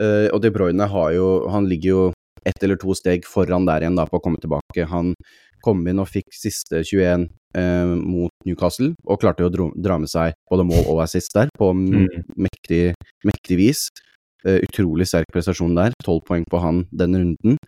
Uh, 0.00 0.28
og 0.30 0.40
De 0.44 0.52
Bruyne 0.54 0.86
har 0.86 1.12
jo 1.16 1.48
Han 1.50 1.66
ligger 1.66 1.90
jo 1.90 2.02
ett 2.46 2.62
eller 2.62 2.78
to 2.80 2.94
steg 2.96 3.26
foran 3.28 3.66
der 3.68 3.84
igjen 3.84 3.98
da 3.98 4.06
på 4.08 4.16
å 4.20 4.24
komme 4.24 4.40
tilbake. 4.40 4.86
Han 4.88 5.12
kom 5.64 5.82
inn 5.88 6.00
og 6.00 6.08
fikk 6.08 6.30
siste 6.32 6.82
21 6.86 7.26
uh, 7.56 7.94
mot 7.96 8.32
Newcastle, 8.48 8.94
og 9.04 9.20
klarte 9.20 9.46
å 9.46 9.52
dra 9.52 9.98
med 10.00 10.10
seg 10.10 10.36
både 10.50 10.66
mål 10.68 10.86
og 10.86 11.02
assist 11.04 11.34
der, 11.36 11.50
på 11.58 11.72
mm. 11.76 12.06
mektig, 12.40 12.82
mektig, 13.28 13.58
vis. 13.60 13.88
Uh, 14.46 14.56
utrolig 14.64 15.04
sterk 15.10 15.28
prestasjon 15.34 15.76
der, 15.76 15.92
tolv 16.04 16.24
poeng 16.28 16.46
på 16.48 16.62
han 16.62 16.86
den 16.96 17.18
runden. 17.18 17.60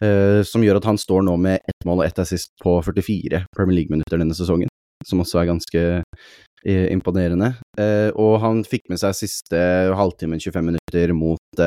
Eh, 0.00 0.40
som 0.48 0.62
gjør 0.64 0.78
at 0.80 0.86
han 0.88 0.98
står 0.98 1.24
nå 1.26 1.34
med 1.40 1.60
ett 1.68 1.84
mål 1.84 2.00
og 2.00 2.06
ett 2.06 2.20
assist 2.22 2.54
på 2.62 2.78
44 2.86 3.42
Premier 3.52 3.80
League-minutter 3.82 4.20
denne 4.20 4.36
sesongen, 4.36 4.70
som 5.06 5.20
også 5.20 5.42
er 5.42 5.50
ganske 5.50 5.82
eh, 6.00 6.86
imponerende. 6.88 7.52
Eh, 7.80 8.08
og 8.16 8.38
han 8.44 8.62
fikk 8.64 8.88
med 8.92 9.02
seg 9.02 9.18
siste 9.18 9.60
halvtimen, 9.96 10.40
25 10.40 10.70
minutter, 10.70 11.12
mot 11.16 11.64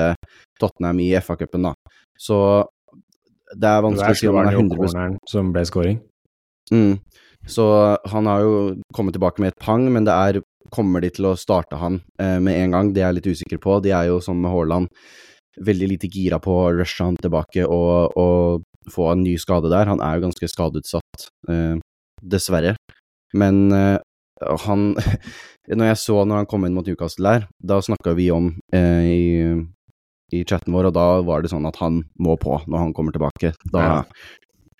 Tottenham 0.59 1.01
i 1.03 1.11
FA-cupen, 1.21 1.69
da. 1.69 1.75
Så 2.17 2.37
det 3.53 3.69
er 3.69 3.85
vanskelig 3.85 4.17
å 4.17 4.21
si 4.21 4.31
om 4.31 4.39
han 4.41 4.49
er 4.49 4.57
100 4.57 5.19
som 5.29 5.53
ble 5.53 5.65
scoring. 5.69 5.99
Mm. 6.73 6.97
Så 7.45 7.67
han 8.09 8.29
har 8.29 8.41
jo 8.41 8.55
kommet 8.95 9.13
tilbake 9.13 9.43
med 9.43 9.51
et 9.51 9.61
pang, 9.61 9.85
men 9.93 10.09
det 10.09 10.15
er 10.15 10.41
Kommer 10.73 11.03
de 11.03 11.09
til 11.13 11.27
å 11.29 11.35
starte 11.37 11.77
han 11.77 11.99
med 12.17 12.55
en 12.55 12.71
gang? 12.73 12.87
Det 12.95 13.03
er 13.03 13.11
jeg 13.11 13.17
litt 13.19 13.27
usikker 13.35 13.59
på. 13.61 13.75
De 13.83 13.91
er 13.93 14.07
jo 14.07 14.15
som 14.23 14.39
med 14.41 14.49
Haaland 14.49 14.87
veldig 15.61 15.89
lite 15.93 16.09
gira 16.11 16.39
på 16.41 16.53
å 16.63 16.71
rushe 16.79 17.03
han 17.05 17.19
tilbake 17.21 17.65
og, 17.67 18.17
og, 18.17 18.63
få 18.91 19.13
en 19.13 19.21
ny 19.23 19.37
skade 19.39 19.69
der. 19.71 19.87
Han 19.87 20.01
er 20.03 20.17
jo 20.17 20.25
ganske 20.25 20.47
skadeutsatt, 20.51 21.27
eh, 21.47 21.77
dessverre. 22.19 22.73
Men 23.31 23.71
eh, 23.71 23.99
han 24.65 24.89
Når 25.79 25.87
jeg 25.87 25.99
så 26.01 26.17
når 26.27 26.41
han 26.41 26.47
kom 26.51 26.65
inn 26.67 26.73
mot 26.75 26.83
Newcastle 26.83 27.23
der, 27.23 27.45
da 27.63 27.77
snakka 27.79 28.11
vi 28.17 28.25
om 28.35 28.49
eh, 28.75 29.05
i 29.07 29.21
i 30.33 30.43
chatten 30.45 30.73
vår, 30.73 30.89
og 30.89 30.95
da 30.95 31.07
var 31.25 31.43
det 31.43 31.51
sånn 31.51 31.67
at 31.69 31.77
han 31.81 32.01
må 32.21 32.35
på 32.41 32.57
når 32.65 32.85
han 32.85 32.93
kommer 32.95 33.15
tilbake. 33.15 33.53
Da, 33.73 33.83
ja. 33.83 33.99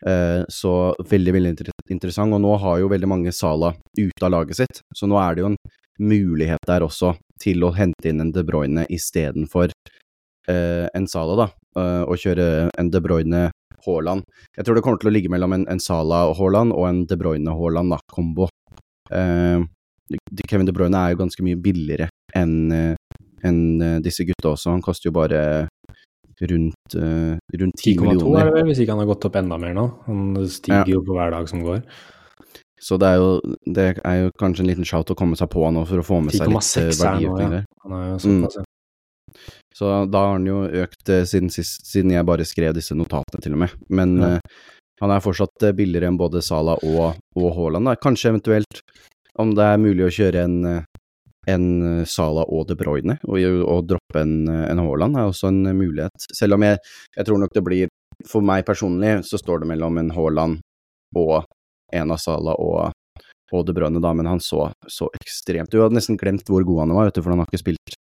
eh, 0.09 0.41
så 0.51 0.93
veldig, 1.09 1.35
veldig 1.37 1.53
inter 1.53 1.71
interessant. 1.93 2.33
Og 2.33 2.41
nå 2.43 2.55
har 2.63 2.81
jo 2.81 2.91
veldig 2.91 3.09
mange 3.09 3.33
Sala 3.35 3.73
ute 3.99 4.25
av 4.25 4.33
laget 4.33 4.63
sitt, 4.63 4.81
så 4.95 5.09
nå 5.09 5.19
er 5.21 5.35
det 5.35 5.45
jo 5.45 5.51
en 5.51 5.59
mulighet 6.01 6.63
der 6.67 6.85
også 6.85 7.13
til 7.41 7.65
å 7.65 7.73
hente 7.75 8.09
inn 8.09 8.23
en 8.23 8.33
De 8.33 8.43
Bruyne 8.45 8.87
istedenfor 8.91 9.71
eh, 10.51 10.87
en 10.93 11.07
Sala, 11.09 11.37
da. 11.39 11.47
Eh, 11.79 12.03
og 12.07 12.19
kjøre 12.19 12.69
en 12.79 12.89
De 12.93 13.01
Bruyne 13.03 13.45
Haaland. 13.83 14.23
Jeg 14.55 14.65
tror 14.65 14.77
det 14.77 14.83
kommer 14.85 15.01
til 15.01 15.11
å 15.11 15.13
ligge 15.15 15.31
mellom 15.31 15.55
en, 15.57 15.67
en 15.71 15.81
Sala 15.83 16.25
og 16.29 16.37
Haaland 16.39 16.75
og 16.75 16.87
en 16.89 17.03
De 17.09 17.19
Bruyne 17.19 17.55
Haaland, 17.57 17.95
da, 17.95 18.01
kombo. 18.11 18.49
Eh, 19.11 19.63
Kevin 20.47 20.67
De 20.67 20.75
Bruyne 20.75 20.99
er 20.99 21.13
jo 21.13 21.23
ganske 21.23 21.45
mye 21.45 21.59
billigere 21.59 22.09
enn 22.37 22.73
en 23.43 23.59
uh, 23.81 23.99
disse 24.03 24.25
gutta 24.27 24.53
også. 24.53 24.71
Han 24.71 24.83
koster 24.83 25.09
jo 25.09 25.15
bare 25.15 25.43
rundt, 26.43 26.95
uh, 26.95 27.35
rundt 27.59 27.79
10 27.83 28.01
millioner. 28.01 28.23
10,2 28.23 28.39
er 28.39 28.49
det 28.49 28.57
vel, 28.57 28.67
hvis 28.71 28.83
ikke 28.83 28.95
han 28.95 29.03
har 29.03 29.09
gått 29.11 29.29
opp 29.29 29.39
enda 29.39 29.59
mer 29.61 29.77
nå. 29.77 29.87
Han 30.07 30.25
stiger 30.47 30.83
ja. 30.83 30.95
jo 30.95 31.03
på 31.05 31.17
hver 31.17 31.33
dag 31.35 31.49
som 31.51 31.63
går. 31.65 31.81
Så 32.83 32.97
det 32.99 33.13
er, 33.13 33.21
jo, 33.21 33.55
det 33.75 33.83
er 34.03 34.15
jo 34.25 34.31
kanskje 34.39 34.65
en 34.65 34.69
liten 34.73 34.87
shout 34.87 35.11
å 35.13 35.15
komme 35.15 35.37
seg 35.39 35.47
på 35.53 35.63
nå 35.71 35.85
for 35.87 36.01
å 36.01 36.03
få 36.03 36.19
med 36.23 36.35
seg 36.35 36.51
litt 36.51 36.99
verdiøkning 36.99 37.53
der. 37.53 37.67
Han 37.85 37.93
er 37.95 38.09
jo 38.09 38.17
såpass, 38.25 38.57
mm. 38.59 38.71
Så 39.73 39.89
da 40.11 40.25
har 40.27 40.35
han 40.37 40.47
jo 40.47 40.63
økt 40.83 41.09
siden, 41.29 41.49
sist, 41.53 41.87
siden 41.89 42.13
jeg 42.13 42.27
bare 42.27 42.45
skrev 42.45 42.75
disse 42.77 42.95
notatene, 42.97 43.41
til 43.41 43.55
og 43.57 43.63
med. 43.65 43.75
Men 43.89 44.15
ja. 44.21 44.33
han 45.01 45.13
er 45.15 45.23
fortsatt 45.23 45.71
billigere 45.77 46.11
enn 46.11 46.19
både 46.19 46.43
Sala 46.45 46.77
og, 46.77 47.17
og 47.39 47.47
Haaland. 47.57 47.95
Kanskje 48.03 48.33
eventuelt, 48.35 48.83
om 49.41 49.55
det 49.57 49.65
er 49.65 49.81
mulig 49.81 50.05
å 50.05 50.13
kjøre 50.13 50.45
en 50.45 50.85
en 51.47 51.99
eh, 51.99 52.05
Sala 52.05 52.43
og 52.43 52.67
De 52.67 52.77
Bruyne, 52.79 53.17
og, 53.27 53.39
og 53.67 53.87
droppe 53.89 54.21
en, 54.21 54.35
eh, 54.49 54.65
en 54.71 54.81
Haaland 54.83 55.19
er 55.19 55.29
også 55.29 55.51
en 55.51 55.65
eh, 55.67 55.77
mulighet. 55.77 56.27
Selv 56.35 56.57
om 56.57 56.65
jeg, 56.65 56.79
jeg, 57.17 57.27
tror 57.27 57.41
nok 57.41 57.53
det 57.55 57.65
blir 57.65 57.91
For 58.29 58.45
meg 58.45 58.63
personlig 58.63 59.23
så 59.27 59.39
står 59.41 59.63
det 59.63 59.71
mellom 59.73 59.97
en 59.99 60.11
Haaland 60.13 60.59
og 61.17 61.47
en 61.93 62.13
av 62.13 62.19
Sala 62.21 62.53
og, 62.61 62.93
og 63.51 63.65
De 63.67 63.75
Bruyne, 63.75 64.01
da, 64.01 64.13
men 64.15 64.29
han 64.29 64.39
så 64.41 64.69
så 64.87 65.09
ekstremt 65.17 65.73
Du 65.73 65.81
hadde 65.81 65.97
nesten 65.97 66.17
glemt 66.17 66.47
hvor 66.47 66.63
god 66.63 66.85
han 66.85 66.95
var, 66.95 67.09
vet 67.09 67.17
du, 67.17 67.23
for 67.25 67.33
han 67.33 67.43
har 67.43 67.49
ikke 67.49 67.63
spilt 67.65 67.97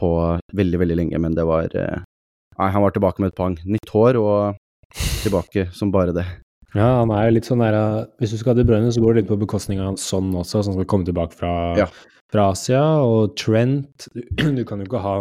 på 0.00 0.10
veldig, 0.56 0.80
veldig 0.82 0.98
lenge, 1.02 1.20
men 1.22 1.36
det 1.36 1.46
var 1.48 1.68
Nei, 1.70 2.68
han 2.74 2.82
var 2.82 2.92
tilbake 2.92 3.22
med 3.22 3.30
et 3.30 3.38
pang. 3.38 3.54
Nytt 3.64 3.92
hår 3.94 4.18
og 4.20 4.96
tilbake 5.22 5.68
som 5.76 5.92
bare 5.94 6.12
det. 6.16 6.26
Ja, 6.74 7.00
han 7.00 7.12
er 7.14 7.28
jo 7.28 7.34
litt 7.38 7.46
sånn 7.48 7.62
der 7.62 7.76
Hvis 8.20 8.34
du 8.34 8.38
skal 8.38 8.52
ha 8.52 8.58
De 8.58 8.66
Bruyne, 8.68 8.92
så 8.92 9.00
går 9.02 9.14
det 9.14 9.22
litt 9.22 9.30
på 9.30 9.38
bekostning 9.40 9.80
av 9.80 9.88
han 9.88 9.98
sånn 9.98 10.28
også, 10.38 10.64
som 10.66 10.76
skal 10.76 10.88
komme 10.90 11.08
tilbake 11.08 11.38
fra 11.38 11.52
ja 11.78 11.88
fra 12.30 12.50
Asia, 12.54 12.82
og 13.02 13.34
Trent 13.38 14.08
Du 14.58 14.62
kan 14.66 14.80
jo 14.80 14.88
ikke 14.88 15.02
ha 15.04 15.16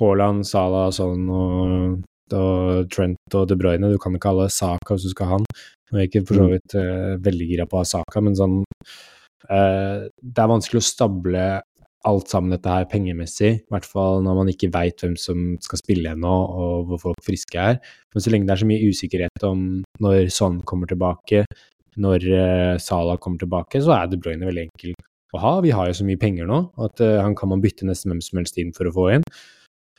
Haaland, 0.00 0.46
Salah 0.48 0.88
sånn 0.96 1.26
og, 1.28 1.98
og, 2.32 2.86
Trent 2.92 3.36
og 3.36 3.48
De 3.50 3.58
Bruyne. 3.60 3.90
Du 3.92 4.00
kan 4.00 4.16
ikke 4.16 4.32
ha 4.32 4.48
Saka 4.48 4.96
hvis 4.96 5.10
du 5.10 5.12
skal 5.12 5.28
ha 5.28 5.38
han. 5.38 5.48
Nå 5.90 5.98
er 5.98 6.06
jeg 6.06 6.12
ikke 6.12 6.28
for 6.30 6.40
så 6.40 6.46
mm. 6.46 6.52
vidt 6.54 6.76
uh, 6.78 7.16
veldig 7.26 7.48
gira 7.50 7.66
på 7.68 7.76
å 7.76 7.82
ha 7.82 7.88
Saka, 7.90 8.22
men 8.24 8.38
sånn 8.38 8.62
uh, 8.62 10.06
Det 10.08 10.40
er 10.40 10.52
vanskelig 10.54 10.80
å 10.80 10.86
stable 10.88 11.44
alt 12.08 12.32
sammen 12.32 12.54
dette 12.54 12.70
her 12.72 12.86
pengemessig, 12.88 13.50
i 13.58 13.72
hvert 13.72 13.86
fall 13.88 14.22
når 14.24 14.38
man 14.38 14.50
ikke 14.52 14.70
veit 14.72 15.02
hvem 15.02 15.16
som 15.20 15.52
skal 15.60 15.80
spille 15.82 16.14
ennå, 16.14 16.32
og 16.32 16.88
hvor 16.88 17.02
folk 17.02 17.20
friske 17.26 17.60
er. 17.60 17.78
Men 18.14 18.24
så 18.24 18.32
lenge 18.32 18.48
det 18.48 18.54
er 18.54 18.62
så 18.62 18.70
mye 18.70 18.88
usikkerhet 18.88 19.46
om 19.46 19.66
når 20.00 20.32
Son 20.32 20.60
kommer 20.68 20.88
tilbake, 20.90 21.44
når 22.00 22.26
uh, 22.30 22.80
Salah 22.80 23.20
kommer 23.20 23.42
tilbake, 23.42 23.82
så 23.84 23.92
er 23.98 24.10
De 24.10 24.20
Bruyne 24.20 24.48
veldig 24.48 24.68
enkel 24.68 24.94
å 25.36 25.40
ha. 25.42 25.54
Vi 25.64 25.74
har 25.76 25.90
jo 25.90 25.98
så 26.00 26.06
mye 26.06 26.20
penger 26.20 26.48
nå 26.48 26.62
at 26.80 27.02
uh, 27.04 27.20
han 27.20 27.36
kan 27.36 27.52
man 27.52 27.62
bytte 27.62 27.88
nesten 27.88 28.14
hvem 28.14 28.22
som 28.24 28.40
helst 28.40 28.60
inn 28.62 28.72
for 28.76 28.88
å 28.88 28.94
få 28.96 29.08
inn. 29.18 29.26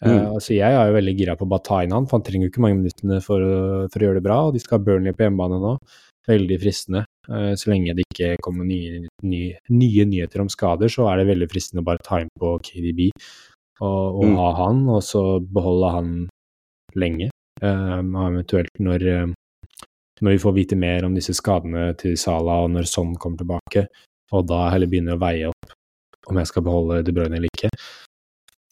Uh, 0.02 0.10
mm. 0.10 0.30
altså 0.34 0.56
jeg 0.56 0.74
er 0.74 0.88
jo 0.89 0.95
veldig 0.97 1.18
gira 1.20 1.36
på 1.38 1.45
å 1.45 1.52
bare 1.52 1.68
ta 1.68 1.84
inn 1.86 1.93
han, 1.93 2.08
for 2.10 2.18
han 2.18 2.26
trenger 2.26 2.47
jo 2.47 2.56
ikke 2.56 2.64
mange 2.66 2.80
minuttene 2.80 3.20
for, 3.22 3.43
for, 3.91 3.99
å 3.99 4.08
gjøre 4.08 4.18
det 4.18 4.26
bra. 4.26 4.39
og 4.47 4.56
De 4.56 4.64
skal 4.64 4.80
ha 4.80 4.86
Burnley 4.88 5.14
på 5.14 5.28
hjemmebane 5.28 5.62
nå. 5.62 5.76
Veldig 6.30 6.57
fristende. 6.61 7.05
Uh, 7.30 7.53
så 7.57 7.72
lenge 7.72 7.95
det 7.97 8.05
ikke 8.09 8.36
kommer 8.45 8.67
nye, 8.67 9.05
nye, 9.26 9.55
nye, 9.74 10.05
nyheter 10.09 10.43
om 10.43 10.51
skader, 10.51 10.91
så 10.91 11.07
er 11.09 11.22
det 11.22 11.30
veldig 11.32 11.49
fristende 11.49 11.84
å 11.84 11.88
bare 11.88 12.03
ta 12.05 12.22
inn 12.22 12.32
på 12.39 12.53
KDB 12.65 13.07
og, 13.82 14.22
og 14.22 14.26
mm. 14.30 14.36
ha 14.38 14.49
han, 14.59 14.82
og 14.93 15.01
så 15.05 15.24
beholde 15.41 15.93
han 15.95 16.11
lenge. 17.01 17.30
eventuelt 17.61 18.80
når, 18.80 19.05
når 20.22 20.36
vi 20.36 20.41
får 20.43 20.55
vite 20.55 20.78
mer 20.78 21.05
om 21.05 21.15
disse 21.17 21.34
skadene 21.38 21.91
til 21.97 22.17
Sala, 22.17 22.61
og 22.65 22.72
når 22.76 22.89
Son 22.89 23.15
kommer 23.15 23.41
tilbake, 23.41 23.86
og 24.32 24.47
da 24.49 24.67
heller 24.72 24.89
begynne 24.89 25.17
å 25.17 25.22
veie 25.22 25.49
opp 25.49 25.76
om 26.30 26.38
jeg 26.38 26.51
skal 26.51 26.65
beholde 26.65 27.01
De 27.05 27.13
Bruyne 27.15 27.38
eller 27.39 27.49
ikke. 27.49 27.72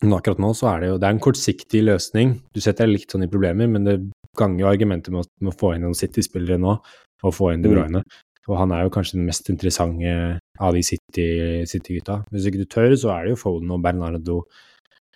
Men 0.04 0.16
akkurat 0.16 0.40
nå 0.40 0.54
så 0.56 0.70
er 0.72 0.82
det 0.82 0.92
jo 0.92 1.00
det 1.00 1.08
er 1.10 1.16
en 1.16 1.24
kortsiktig 1.24 1.82
løsning. 1.84 2.38
Du 2.56 2.62
setter 2.64 2.88
deg 2.88 3.00
litt 3.00 3.12
sånn 3.12 3.26
i 3.26 3.32
problemer, 3.32 3.68
men 3.68 3.88
det 3.88 3.98
ganger 4.38 4.70
argumentet 4.70 5.14
med, 5.14 5.30
med, 5.42 5.54
å 5.54 5.60
få 5.60 5.74
inn 5.76 5.86
noen 5.88 5.98
City-spillere 5.98 6.60
nå, 6.62 6.76
og 7.24 7.36
få 7.36 7.54
inn 7.54 7.64
De 7.66 7.72
mm. 7.72 8.02
Og 8.50 8.56
han 8.58 8.72
er 8.74 8.86
jo 8.86 8.94
kanskje 8.94 9.20
den 9.20 9.28
mest 9.28 9.50
interessante 9.52 10.40
av 10.60 10.74
de 10.74 10.82
City-gutta. 10.82 11.68
City 11.70 12.00
Hvis 12.34 12.48
ikke 12.50 12.64
du 12.64 12.66
tør, 12.66 12.96
så 12.98 13.12
er 13.14 13.28
det 13.28 13.36
jo 13.36 13.42
Foden 13.44 13.76
og 13.76 13.84
Bernardo 13.84 14.40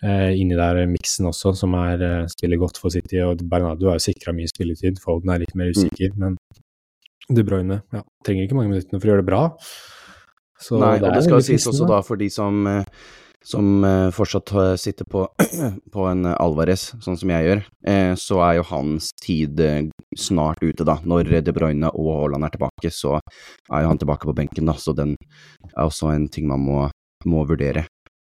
eh, 0.04 0.36
inni 0.38 0.58
der 0.60 0.84
miksen 0.92 1.32
også, 1.32 1.56
som 1.58 1.74
er, 1.80 2.04
eh, 2.04 2.28
spiller 2.30 2.62
godt 2.62 2.78
for 2.82 2.94
City. 2.94 3.18
Og 3.26 3.42
Bernardo 3.50 3.90
er 3.90 3.98
jo 3.98 4.06
sikra 4.06 4.36
mye 4.38 4.52
spilletid, 4.52 5.02
Foden 5.02 5.34
er 5.34 5.42
litt 5.42 5.56
mer 5.58 5.72
mm. 5.72 5.80
usikker, 5.80 6.14
mm. 6.14 6.22
men 6.22 6.38
De 7.34 7.44
Bruyne 7.48 7.82
ja, 7.96 8.04
trenger 8.28 8.46
ikke 8.46 8.60
mange 8.60 8.74
minuttene 8.76 9.00
for 9.00 9.08
å 9.08 9.14
gjøre 9.14 9.24
det 9.24 9.30
bra. 9.32 9.44
Så 10.64 10.80
Nei, 10.80 10.98
det 11.00 11.08
og 11.08 11.18
det 11.18 11.26
skal 11.26 11.46
sies 11.48 11.68
også 11.72 11.88
da 11.90 12.02
for 12.06 12.20
de 12.20 12.30
som, 12.32 12.68
eh, 12.68 12.84
som 13.44 13.84
eh, 13.88 14.10
fortsatt 14.16 14.54
sitter 14.80 15.08
på, 15.10 15.26
på 15.94 16.08
en 16.10 16.28
Alvarez, 16.32 16.90
sånn 17.04 17.20
som 17.20 17.34
jeg 17.34 17.48
gjør, 17.48 17.64
eh, 17.92 18.14
så 18.20 18.40
er 18.46 18.58
jo 18.60 18.68
hans 18.72 19.12
tid 19.24 19.62
snart 20.20 20.64
ute, 20.64 20.86
da. 20.88 21.00
Når 21.04 21.32
De 21.44 21.56
Bruyne 21.56 21.92
og 21.92 22.12
Haaland 22.18 22.48
er 22.48 22.56
tilbake, 22.56 22.94
så 22.94 23.18
er 23.20 23.84
jo 23.84 23.92
han 23.92 24.02
tilbake 24.02 24.30
på 24.30 24.38
benken, 24.38 24.70
da. 24.70 24.78
Så 24.80 24.96
den 24.98 25.16
er 25.74 25.84
også 25.86 26.14
en 26.14 26.30
ting 26.32 26.48
man 26.52 26.64
må, 26.64 26.86
må 27.28 27.46
vurdere. 27.50 27.88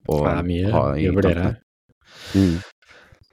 Og 0.09 0.25
det 0.25 0.35
er 0.35 0.47
mye, 0.47 0.75
ha 0.75 0.85
i 0.95 1.03
mye 1.05 1.13
å 1.13 1.19
vurdere 1.19 1.49
her. 1.49 1.59
Mm. 2.35 2.61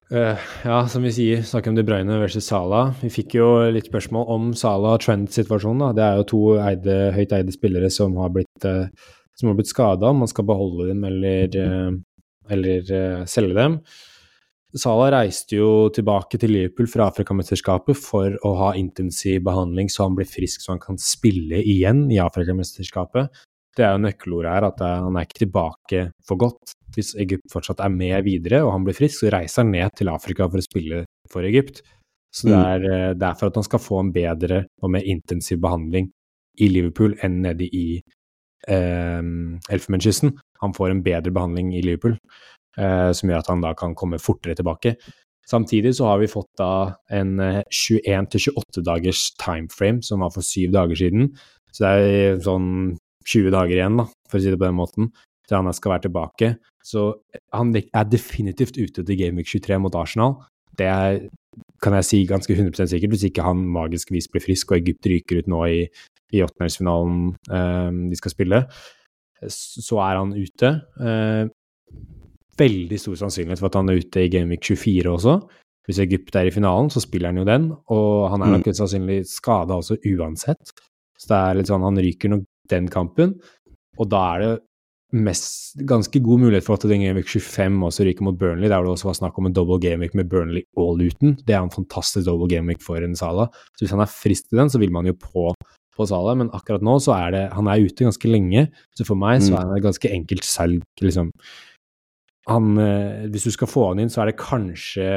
Uh, 0.07 0.39
ja, 0.63 0.77
som 0.87 1.03
vi 1.03 1.11
sier, 1.11 1.41
snakker 1.43 1.73
om 1.73 1.75
De 1.75 1.83
Bruyne 1.83 2.19
versus 2.21 2.45
Sala. 2.47 2.93
Vi 3.01 3.09
fikk 3.11 3.35
jo 3.35 3.47
litt 3.75 3.89
spørsmål 3.89 4.29
om 4.31 4.49
Sala 4.55 4.93
og 4.95 5.03
Trent-situasjonen. 5.03 5.95
Det 5.97 6.05
er 6.05 6.19
jo 6.21 6.27
to 6.31 6.41
eide, 6.63 6.95
høyt 7.15 7.35
eide 7.35 7.55
spillere 7.55 7.89
som 7.91 8.15
har 8.21 8.31
blitt, 8.35 8.67
uh, 8.67 8.87
som 9.37 9.51
har 9.51 9.57
blitt 9.57 9.71
skada, 9.71 10.09
om 10.09 10.23
man 10.23 10.29
skal 10.31 10.47
beholde 10.49 10.89
dem 10.91 11.03
eller, 11.07 11.57
uh, 11.57 11.97
eller 12.53 13.25
selge 13.29 13.57
dem. 13.57 13.81
Salah 14.77 15.09
reiste 15.13 15.57
jo 15.57 15.87
tilbake 15.95 16.37
til 16.41 16.51
Liverpool 16.53 16.89
fra 16.91 17.07
Afrikamesterskapet 17.09 17.97
for 17.97 18.33
å 18.45 18.53
ha 18.59 18.71
intensiv 18.77 19.39
behandling 19.47 19.89
så 19.89 20.05
han 20.05 20.17
blir 20.17 20.27
frisk 20.27 20.61
så 20.61 20.73
han 20.75 20.81
kan 20.83 20.99
spille 21.01 21.61
igjen 21.63 22.05
i 22.11 22.19
Afrikamesterskapet. 22.21 23.31
Det 23.77 23.85
er 23.85 23.93
jo 23.93 24.03
nøkkelordet 24.03 24.53
her, 24.53 24.67
at 24.67 24.81
han 24.81 25.17
er 25.17 25.27
ikke 25.27 25.43
tilbake 25.45 26.03
for 26.27 26.41
godt. 26.41 26.73
Hvis 26.95 27.13
Egypt 27.21 27.45
fortsatt 27.53 27.83
er 27.85 27.93
med 27.93 28.25
videre 28.25 28.63
og 28.65 28.73
han 28.73 28.85
blir 28.87 28.97
frisk, 28.97 29.21
så 29.21 29.31
reiser 29.33 29.63
han 29.63 29.73
ned 29.75 29.93
til 29.97 30.11
Afrika 30.11 30.49
for 30.49 30.59
å 30.59 30.65
spille 30.65 31.03
for 31.31 31.47
Egypt. 31.47 31.83
Så 32.33 32.49
det 32.49 32.57
mm. 32.57 32.67
er, 32.67 32.87
eh, 32.91 33.15
det 33.17 33.27
er 33.27 33.39
for 33.39 33.49
at 33.49 33.57
han 33.57 33.65
skal 33.65 33.81
få 33.81 34.01
en 34.01 34.13
bedre 34.13 34.63
og 34.83 34.93
mer 34.93 35.05
intensiv 35.07 35.61
behandling 35.63 36.09
i 36.61 36.69
Liverpool 36.73 37.15
enn 37.23 37.41
nede 37.45 37.69
i 37.69 38.01
eh, 38.67 39.21
Elfenbenskysten. 39.73 40.35
Han 40.63 40.73
får 40.73 40.93
en 40.93 41.03
bedre 41.05 41.33
behandling 41.33 41.75
i 41.77 41.85
Liverpool. 41.85 42.17
eh, 42.77 43.11
som 43.11 43.29
gjør 43.29 43.41
at 43.41 43.47
han 43.49 43.63
da 43.63 43.71
kan 43.73 43.95
komme 43.97 44.19
fortere 44.21 44.53
tilbake. 44.53 44.95
Samtidig 45.49 45.95
så 45.97 46.11
har 46.11 46.19
vi 46.21 46.27
fått 46.29 46.49
da 46.59 46.97
en 47.09 47.39
21-28 47.39 48.83
dagers 48.85 49.31
timeframe, 49.39 50.03
som 50.03 50.21
var 50.21 50.33
for 50.35 50.45
syv 50.45 50.75
dager 50.75 50.99
siden. 50.99 51.31
Så 51.71 51.85
det 51.85 51.93
er 52.11 52.41
sånn 52.43 52.97
20 53.27 53.53
dager 53.55 53.79
igjen, 53.79 53.97
da, 53.99 54.07
for 54.29 54.39
å 54.39 54.43
si 54.43 54.51
det 54.51 54.59
på 54.59 54.67
den 54.67 54.77
måten, 54.77 55.09
til 55.47 55.57
han 55.59 55.75
skal 55.75 55.95
være 55.95 56.05
tilbake. 56.07 56.51
Så 56.83 57.07
han 57.55 57.73
er 57.75 58.11
definitivt 58.11 58.77
ute 58.79 59.03
til 59.03 59.19
Gameweek 59.19 59.49
23 59.49 59.79
mot 59.83 59.95
Arsenal. 59.99 60.37
Det 60.77 60.87
er, 60.87 61.19
kan 61.83 61.95
jeg 61.97 62.07
si 62.07 62.21
ganske 62.29 62.53
100% 62.53 62.91
sikkert, 62.93 63.15
hvis 63.15 63.27
ikke 63.29 63.45
han 63.47 63.65
magisk 63.71 64.11
vis 64.13 64.29
blir 64.31 64.43
frisk 64.43 64.71
og 64.71 64.79
Egypt 64.79 65.09
ryker 65.11 65.41
ut 65.41 65.51
nå 65.51 65.63
i, 65.71 65.81
i 66.35 66.43
åttendelsfinalen 66.43 67.21
eh, 67.53 67.91
de 68.11 68.19
skal 68.19 68.33
spille, 68.33 68.63
så 69.53 70.01
er 70.03 70.19
han 70.19 70.33
ute. 70.35 70.73
Eh, 70.99 71.45
veldig 72.57 72.99
stor 72.99 73.19
sannsynlighet 73.21 73.61
for 73.61 73.69
at 73.69 73.79
han 73.79 73.91
er 73.91 74.01
ute 74.01 74.25
i 74.25 74.31
Gameweek 74.33 74.65
24 74.65 75.13
også. 75.13 75.37
Hvis 75.87 76.01
Egypt 76.03 76.35
er 76.35 76.49
i 76.49 76.51
finalen, 76.51 76.89
så 76.91 76.99
spiller 76.99 77.31
han 77.31 77.39
jo 77.39 77.47
den, 77.47 77.69
og 77.95 78.27
han 78.33 78.43
er 78.43 78.57
nok 78.57 78.67
mm. 78.67 78.75
sannsynlig 78.75 79.21
skada 79.29 79.77
også 79.77 79.99
uansett. 80.09 80.73
Så 81.17 81.29
det 81.31 81.37
er 81.37 81.59
litt 81.59 81.69
sånn, 81.69 81.85
han 81.85 82.01
ryker 82.01 82.33
nok 82.33 82.43
den 82.67 82.89
kampen, 82.91 83.37
og 83.97 84.09
da 84.11 84.23
er 84.33 84.43
det 84.43 84.55
mest, 85.15 85.77
ganske 85.87 86.19
god 86.19 86.41
mulighet 86.43 86.65
for 86.65 86.75
at 86.75 86.83
den 86.89 87.05
Gameweek 87.05 87.29
25 87.31 87.79
også 87.87 88.03
ryker 88.03 88.25
mot 88.27 88.37
Burnley, 88.37 88.67
der 88.67 88.83
det 88.83 88.91
også 88.91 89.07
var 89.07 89.17
snakk 89.21 89.37
om 89.39 89.47
en 89.47 89.55
double 89.55 89.79
gameweek 89.79 90.17
med 90.19 90.27
Burnley 90.29 90.65
og 90.75 90.97
Luton. 90.99 91.37
Det 91.47 91.55
er 91.55 91.63
en 91.63 91.71
fantastisk 91.71 92.27
double 92.27 92.49
gameweek 92.51 92.83
for 92.83 92.99
en 92.99 93.15
Sala. 93.15 93.47
Så 93.77 93.85
hvis 93.85 93.95
han 93.95 94.03
er 94.03 94.11
frisk 94.11 94.49
til 94.49 94.59
den, 94.59 94.69
så 94.73 94.81
vil 94.83 94.91
man 94.91 95.07
jo 95.07 95.15
på 95.15 95.53
på 95.97 96.07
Salah, 96.09 96.37
men 96.39 96.51
akkurat 96.55 96.85
nå 96.85 96.97
så 97.03 97.15
er 97.17 97.33
det 97.33 97.45
Han 97.57 97.69
er 97.71 97.83
ute 97.83 98.05
ganske 98.07 98.29
lenge, 98.29 98.67
så 98.95 99.07
for 99.07 99.19
meg 99.19 99.41
så 99.41 99.53
mm. 99.53 99.57
er 99.57 99.65
han 99.65 99.79
et 99.79 99.87
ganske 99.87 100.13
enkelt 100.13 100.47
salg, 100.47 100.85
liksom 101.03 101.33
han, 102.47 102.77
eh, 102.79 103.25
hvis 103.31 103.43
du 103.43 103.51
skal 103.51 103.67
få 103.67 103.81
han 103.89 103.99
inn, 103.99 104.11
så 104.11 104.21
er 104.23 104.31
det 104.31 104.37
kanskje 104.39 105.07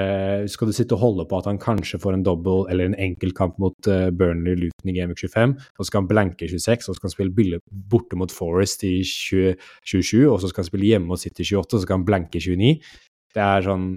Skal 0.50 0.70
du 0.70 0.74
sitte 0.74 0.96
og 0.96 1.02
holde 1.04 1.26
på 1.30 1.38
at 1.38 1.46
han 1.46 1.60
kanskje 1.62 2.00
får 2.02 2.16
en 2.16 2.24
double 2.26 2.66
eller 2.72 2.90
en 2.90 2.96
enkeltkamp 2.98 3.58
mot 3.62 3.90
uh, 3.90 4.10
Burnley 4.10 4.56
Luton 4.58 4.90
i 4.90 4.96
Game 4.96 5.14
25, 5.14 5.54
og 5.54 5.84
så 5.84 5.88
skal 5.88 6.02
han 6.02 6.10
blanke 6.10 6.48
26, 6.50 6.88
og 6.88 6.94
så 6.94 6.98
skal 6.98 7.10
han 7.10 7.14
spille 7.14 7.60
borte 7.70 8.18
mot 8.18 8.34
Forest 8.34 8.82
i 8.88 8.96
20, 9.06 9.54
27, 9.86 10.26
og 10.26 10.40
så 10.42 10.50
skal 10.50 10.64
han 10.64 10.70
spille 10.72 10.90
hjemme 10.90 11.14
og 11.14 11.22
sitte 11.22 11.44
i 11.44 11.46
28, 11.46 11.62
og 11.62 11.78
så 11.78 11.84
skal 11.86 12.00
han 12.00 12.08
blanke 12.08 12.42
29. 12.42 12.72
Det 13.30 13.44
er 13.46 13.68
sånn 13.68 13.90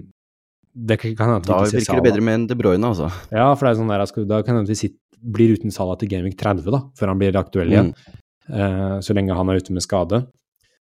det 0.74 0.96
kan 0.98 1.14
Da 1.46 1.60
virker 1.70 2.00
det 2.00 2.02
bedre 2.02 2.22
med 2.26 2.34
en 2.34 2.46
De 2.50 2.56
Bruyne, 2.58 2.88
altså. 2.88 3.06
Ja, 3.30 3.52
for 3.54 3.66
det 3.66 3.74
er 3.74 3.78
sånn 3.78 3.92
der, 3.92 4.02
da 4.26 4.40
kan 4.42 4.64
vi 4.66 4.74
sitte, 4.74 4.98
blir 5.24 5.54
uten 5.56 5.72
Salah 5.74 5.96
til 6.00 6.10
Gaming 6.12 6.36
30, 6.36 6.68
da, 6.72 6.82
før 6.98 7.12
han 7.12 7.20
blir 7.20 7.36
aktuell 7.40 7.72
igjen. 7.72 7.92
Mm. 7.94 8.22
Uh, 8.44 8.96
så 9.04 9.16
lenge 9.16 9.36
han 9.36 9.50
er 9.50 9.60
ute 9.60 9.74
med 9.74 9.84
skade. 9.84 10.24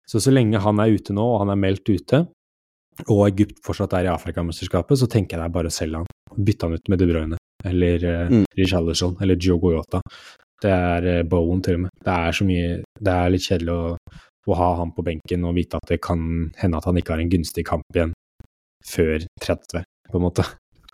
Så 0.08 0.22
så 0.24 0.32
lenge 0.32 0.60
han 0.62 0.80
er 0.82 0.96
ute 0.96 1.14
nå, 1.14 1.24
og 1.34 1.42
han 1.44 1.52
er 1.52 1.60
meldt 1.60 1.90
ute, 1.90 2.24
og 3.06 3.26
Egypt 3.28 3.60
fortsatt 3.64 3.94
er 3.96 4.08
i 4.08 4.12
Afrikamesterskapet, 4.12 4.98
så 4.98 5.08
tenker 5.10 5.36
jeg 5.36 5.42
det 5.42 5.48
er 5.48 5.54
bare 5.54 5.70
å 5.70 5.74
selge 5.74 6.00
han. 6.02 6.08
Bytte 6.36 6.66
han 6.66 6.78
ut 6.78 6.90
med 6.90 7.00
De 7.00 7.08
Bruyne 7.10 7.38
eller 7.64 8.04
uh, 8.04 8.30
mm. 8.30 8.44
Richarlison 8.56 9.16
eller 9.20 9.36
Joe 9.40 9.60
Goyota. 9.60 10.00
Det 10.60 10.72
er 10.72 11.08
uh, 11.20 11.26
Bowen 11.28 11.62
til 11.64 11.78
og 11.78 11.84
med. 11.86 11.94
Det 12.04 12.16
er 12.16 12.36
så 12.36 12.46
mye 12.48 12.80
Det 12.80 13.14
er 13.14 13.34
litt 13.34 13.46
kjedelig 13.46 13.74
å, 13.74 14.16
å, 14.48 14.56
ha 14.56 14.70
han 14.80 14.94
på 14.96 15.04
benken 15.04 15.46
og 15.48 15.56
vite 15.56 15.80
at 15.80 15.92
det 15.92 16.00
kan 16.04 16.22
hende 16.60 16.80
at 16.80 16.88
han 16.88 17.00
ikke 17.00 17.14
har 17.14 17.22
en 17.22 17.32
gunstig 17.32 17.66
kamp 17.68 17.84
igjen 17.94 18.16
før 18.86 19.26
30, 19.44 19.84
på 20.08 20.18
en 20.18 20.24
måte. 20.24 20.46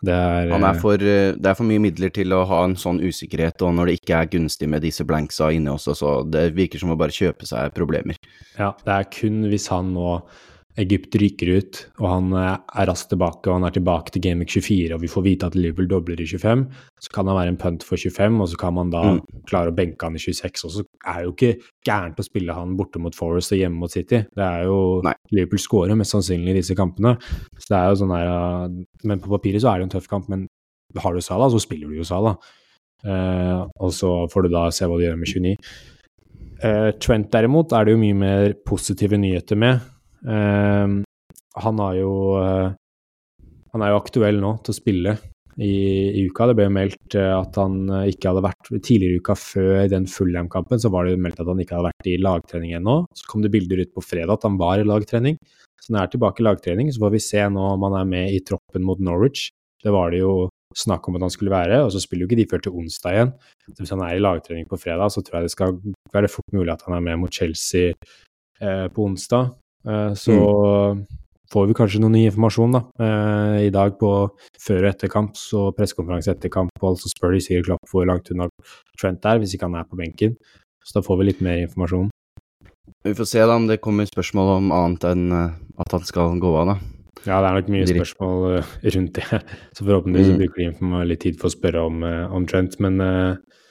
Det 0.05 0.12
er, 0.12 0.51
er 0.53 0.64
eh, 0.68 0.80
for, 0.80 1.01
det 1.01 1.40
er, 1.40 1.55
for, 1.57 1.64
mye 1.68 1.80
midler 1.80 2.12
til 2.12 2.34
å 2.36 2.42
ha 2.49 2.62
en 2.66 2.76
sånn 2.78 3.01
usikkerhet, 3.01 3.62
og 3.64 3.76
når 3.78 3.88
det 3.88 3.94
ikke 4.01 4.18
er 4.18 4.32
gunstig 4.34 4.68
med 4.68 4.84
disse 4.84 5.07
blanksa 5.09 5.49
inne 5.57 5.72
også, 5.72 5.97
så 5.97 6.11
det 6.28 6.51
virker 6.57 6.82
som 6.82 6.92
å 6.92 6.99
bare 7.01 7.14
kjøpe 7.16 7.49
seg 7.49 7.72
problemer. 7.76 8.20
Ja, 8.59 8.74
det 8.84 8.99
er 8.99 9.09
kun 9.12 9.47
hvis 9.49 9.70
han 9.72 9.94
nå 9.97 10.18
Egypt 10.77 11.16
ryker 11.16 11.49
ut, 11.57 11.79
og 12.03 12.07
han 12.11 12.33
eh, 12.37 12.57
er 12.81 12.89
raskt 12.91 13.09
tilbake, 13.12 13.49
og 13.49 13.57
han 13.57 13.66
er 13.68 13.74
tilbake 13.77 14.12
til 14.12 14.22
Gameweek 14.27 14.53
24, 14.53 14.91
og 14.97 15.01
vi 15.01 15.11
får 15.11 15.24
vite 15.24 15.49
at 15.49 15.57
Liverpool 15.57 15.89
dobler 15.89 16.20
i 16.20 16.27
25, 16.29 16.66
så 17.01 17.12
kan 17.14 17.31
han 17.31 17.39
være 17.39 17.55
en 17.55 17.59
punt 17.61 17.87
for 17.87 17.97
25, 17.97 18.37
og 18.45 18.51
så 18.53 18.61
kan 18.61 18.77
man 18.77 18.93
da 18.93 19.03
mm. 19.16 19.22
klare 19.49 19.72
å 19.72 19.77
benke 19.77 20.09
han 20.09 20.18
i 20.18 20.22
26. 20.22 20.66
Og 20.68 20.74
så 20.74 20.85
er 20.85 21.22
det 21.22 21.24
jo 21.24 21.33
ikke 21.33 21.70
gærent 21.89 22.20
å 22.20 22.27
spille 22.27 22.59
han 22.59 22.77
borte 22.77 23.01
mot 23.03 23.16
Forest 23.16 23.57
og 23.57 23.62
hjemme 23.62 23.81
mot 23.81 23.93
City. 23.93 24.20
Det 24.37 24.45
er 24.45 24.68
jo 24.68 25.01
Nei. 25.07 25.16
Liverpool 25.33 25.64
scorer 25.64 25.99
mest 25.99 26.12
sannsynlig 26.12 26.53
i 26.53 26.59
disse 26.61 26.77
kampene. 26.79 27.16
Så 27.57 27.72
det 27.72 27.81
er 27.81 27.91
jo 27.91 27.99
sånn 28.03 28.14
her 28.14 28.31
Men 29.09 29.20
på 29.22 29.33
papiret 29.33 29.64
så 29.64 29.72
er 29.72 29.81
det 29.81 29.89
en 29.89 29.97
tøff 29.97 30.09
kamp, 30.11 30.29
men 30.33 30.47
har 31.01 31.16
du 31.16 31.24
Salah, 31.24 31.51
så 31.53 31.61
spiller 31.62 31.89
du 31.89 31.99
jo 31.99 32.07
Salah. 32.07 32.37
Uh, 33.07 33.66
og 33.81 33.93
så 33.95 34.11
får 34.33 34.47
du 34.47 34.55
da 34.55 34.68
se 34.74 34.89
hva 34.89 34.97
du 34.99 35.05
gjør 35.05 35.18
med 35.20 35.31
29. 35.31 35.57
Uh, 36.62 36.91
Trent 37.03 37.29
derimot 37.33 37.74
er 37.77 37.87
det 37.87 37.95
jo 37.95 38.01
mye 38.01 38.16
mer 38.16 38.57
positive 38.66 39.18
nyheter 39.20 39.59
med. 39.61 39.85
Uh, 40.25 41.03
han 41.57 41.81
har 41.81 41.95
jo 41.97 42.12
uh, 42.37 42.75
Han 43.73 43.83
er 43.85 43.93
jo 43.93 43.99
aktuell 44.01 44.39
nå 44.41 44.57
til 44.64 44.73
å 44.73 44.77
spille 44.77 45.17
i, 45.57 45.73
i 46.21 46.25
uka. 46.29 46.49
Det 46.49 46.57
ble 46.57 46.67
jo 46.69 46.75
meldt 46.75 47.17
eh, 47.19 47.33
at 47.33 47.57
han 47.61 47.77
eh, 47.89 48.11
ikke 48.12 48.31
hadde 48.31 48.45
vært 48.45 48.71
Tidligere 48.75 49.17
i 49.17 49.23
uka, 49.23 49.37
før 49.41 49.87
den 49.93 50.09
fullhjemkampen 50.11 50.83
så 50.83 50.91
var 50.93 51.07
det 51.07 51.14
jo 51.14 51.23
meldt 51.25 51.41
at 51.43 51.51
han 51.51 51.62
ikke 51.62 51.79
hadde 51.79 51.91
vært 51.91 52.11
i 52.11 52.17
lagtrening 52.21 52.75
ennå. 52.79 52.99
Så 53.17 53.29
kom 53.31 53.45
det 53.45 53.53
bilder 53.55 53.85
ut 53.85 53.95
på 53.95 54.05
fredag 54.05 54.37
at 54.37 54.49
han 54.49 54.59
var 54.61 54.83
i 54.83 54.87
lagtrening. 54.89 55.39
Så 55.81 55.93
han 55.93 56.01
er 56.03 56.12
tilbake 56.12 56.43
i 56.43 56.49
lagtrening. 56.49 56.93
Så 56.93 57.03
får 57.03 57.14
vi 57.17 57.23
se 57.25 57.47
nå 57.53 57.71
om 57.75 57.89
han 57.89 57.99
er 58.01 58.11
med 58.11 58.37
i 58.37 58.43
troppen 58.45 58.85
mot 58.87 59.01
Norwich. 59.01 59.49
Det 59.85 59.93
var 59.95 60.12
det 60.12 60.23
jo 60.25 60.49
snakk 60.77 61.07
om 61.09 61.17
at 61.17 61.25
han 61.25 61.33
skulle 61.33 61.55
være, 61.55 61.79
og 61.87 61.93
så 61.95 62.01
spiller 62.03 62.27
jo 62.27 62.29
ikke 62.29 62.41
de 62.43 62.49
før 62.51 62.64
til 62.64 62.75
onsdag 62.77 63.14
igjen. 63.14 63.31
Så 63.64 63.79
hvis 63.81 63.93
han 63.95 64.03
er 64.05 64.17
i 64.17 64.21
lagtrening 64.21 64.67
på 64.69 64.79
fredag, 64.81 65.12
så 65.14 65.23
tror 65.25 65.39
jeg 65.39 65.47
det 65.47 65.55
skal 65.55 65.79
være 66.12 66.29
fort 66.29 66.53
mulig 66.53 66.75
at 66.75 66.83
han 66.85 66.99
er 66.99 67.07
med 67.07 67.23
mot 67.23 67.33
Chelsea 67.33 67.95
eh, 67.95 68.89
på 68.93 69.07
onsdag. 69.07 69.55
Eh, 69.87 70.14
så 70.14 70.32
mm. 70.32 71.07
får 71.53 71.66
vi 71.70 71.76
kanskje 71.78 72.03
noe 72.03 72.14
ny 72.14 72.24
informasjon 72.26 72.74
da. 72.74 72.82
Eh, 73.03 73.59
I 73.68 73.72
dag 73.74 73.97
på 74.01 74.11
før 74.62 74.82
og 74.82 74.91
etterkamp, 74.91 75.39
så 75.39 75.68
pressekonferanse 75.76 76.34
etter 76.34 76.53
kamp, 76.53 76.74
og 76.82 76.99
så 77.01 77.11
spør 77.12 77.37
de 77.37 77.43
sikkert 77.45 77.70
Klopp 77.70 77.93
hvor 77.93 78.09
langt 78.09 78.30
unna 78.34 78.51
Trent 78.99 79.26
er, 79.28 79.41
hvis 79.43 79.55
ikke 79.57 79.68
han 79.70 79.78
er 79.78 79.89
på 79.89 79.99
benken. 80.01 80.37
Så 80.87 80.99
da 80.99 81.05
får 81.07 81.20
vi 81.20 81.30
litt 81.30 81.43
mer 81.45 81.62
informasjon. 81.64 82.11
Vi 83.07 83.14
får 83.14 83.28
se 83.30 83.43
da 83.43 83.55
om 83.59 83.66
det 83.68 83.80
kommer 83.82 84.07
spørsmål 84.09 84.53
om 84.57 84.74
annet 84.74 85.09
enn 85.12 85.26
eh, 85.34 85.57
at 85.82 85.97
han 85.97 86.07
skal 86.07 86.39
gå 86.43 86.53
av, 86.62 86.74
da. 86.74 86.78
Ja, 87.26 87.41
det 87.43 87.49
er 87.49 87.57
nok 87.57 87.70
mye 87.74 87.87
spørsmål 87.91 88.61
rundt 88.95 89.18
det. 89.18 89.41
Så 89.74 89.87
forhåpentligvis 89.87 90.34
mm. 90.34 90.41
bruker 90.43 90.82
de 90.82 91.07
litt 91.11 91.22
tid 91.24 91.39
for 91.41 91.51
å 91.51 91.55
spørre 91.55 91.87
om, 91.89 92.05
om 92.07 92.45
Trent. 92.47 92.76
Men 92.82 93.01
uh, 93.03 93.62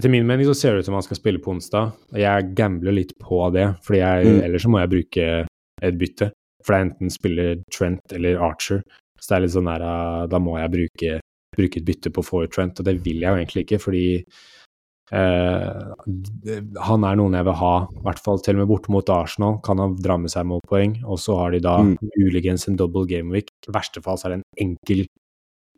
etter 0.00 0.12
min 0.12 0.26
mening 0.26 0.48
så 0.48 0.56
ser 0.56 0.72
det 0.72 0.82
ut 0.82 0.88
som 0.88 0.96
han 0.96 1.04
skal 1.04 1.18
spille 1.18 1.40
på 1.44 1.52
onsdag. 1.52 1.92
og 2.12 2.18
Jeg 2.18 2.52
gambler 2.56 2.96
litt 2.96 3.12
på 3.20 3.42
det, 3.52 3.66
for 3.84 3.96
mm. 3.96 4.40
ellers 4.46 4.64
så 4.64 4.72
må 4.72 4.80
jeg 4.80 4.92
bruke 4.94 5.26
et 5.80 5.98
bytte. 6.00 6.30
For 6.64 6.72
det 6.72 6.78
er 6.78 6.86
enten 6.86 7.12
spiller 7.12 7.60
Trent 7.72 8.14
eller 8.16 8.40
Archer. 8.44 8.80
Så 9.20 9.28
det 9.28 9.36
er 9.36 9.44
litt 9.44 9.54
sånn 9.56 9.68
der, 9.68 9.84
ah, 9.84 10.22
da 10.30 10.40
må 10.40 10.56
jeg 10.56 10.72
bruke, 10.72 11.18
bruke 11.56 11.80
et 11.80 11.86
bytte 11.86 12.12
på 12.14 12.24
å 12.24 12.26
få 12.26 12.42
ut 12.46 12.54
Trent, 12.54 12.80
og 12.80 12.88
det 12.88 12.96
vil 13.04 13.20
jeg 13.20 13.28
jo 13.28 13.40
egentlig 13.42 13.66
ikke, 13.66 13.80
fordi 13.82 14.04
eh, 15.12 16.74
han 16.88 17.06
er 17.08 17.20
noen 17.20 17.36
jeg 17.36 17.48
vil 17.50 17.58
ha, 17.60 17.74
i 17.84 18.04
hvert 18.08 18.24
fall 18.24 18.40
til 18.44 18.56
og 18.56 18.62
med 18.62 18.70
borte 18.72 18.94
mot 18.96 19.12
Arsenal, 19.12 19.58
kan 19.66 19.84
han 19.84 19.96
dra 20.00 20.16
med 20.20 20.32
seg 20.32 20.48
målpoeng, 20.48 21.02
og 21.04 21.20
så 21.20 21.36
har 21.42 21.52
de 21.52 21.60
da 21.68 21.76
mm. 21.84 21.96
muligens 22.16 22.68
en 22.70 22.80
double 22.80 23.04
gameweek. 23.10 23.52
I 23.68 23.76
verste 23.76 24.04
fall 24.04 24.20
så 24.20 24.30
er 24.30 24.38
det 24.38 24.40
en 24.40 24.68
enkel 24.68 25.04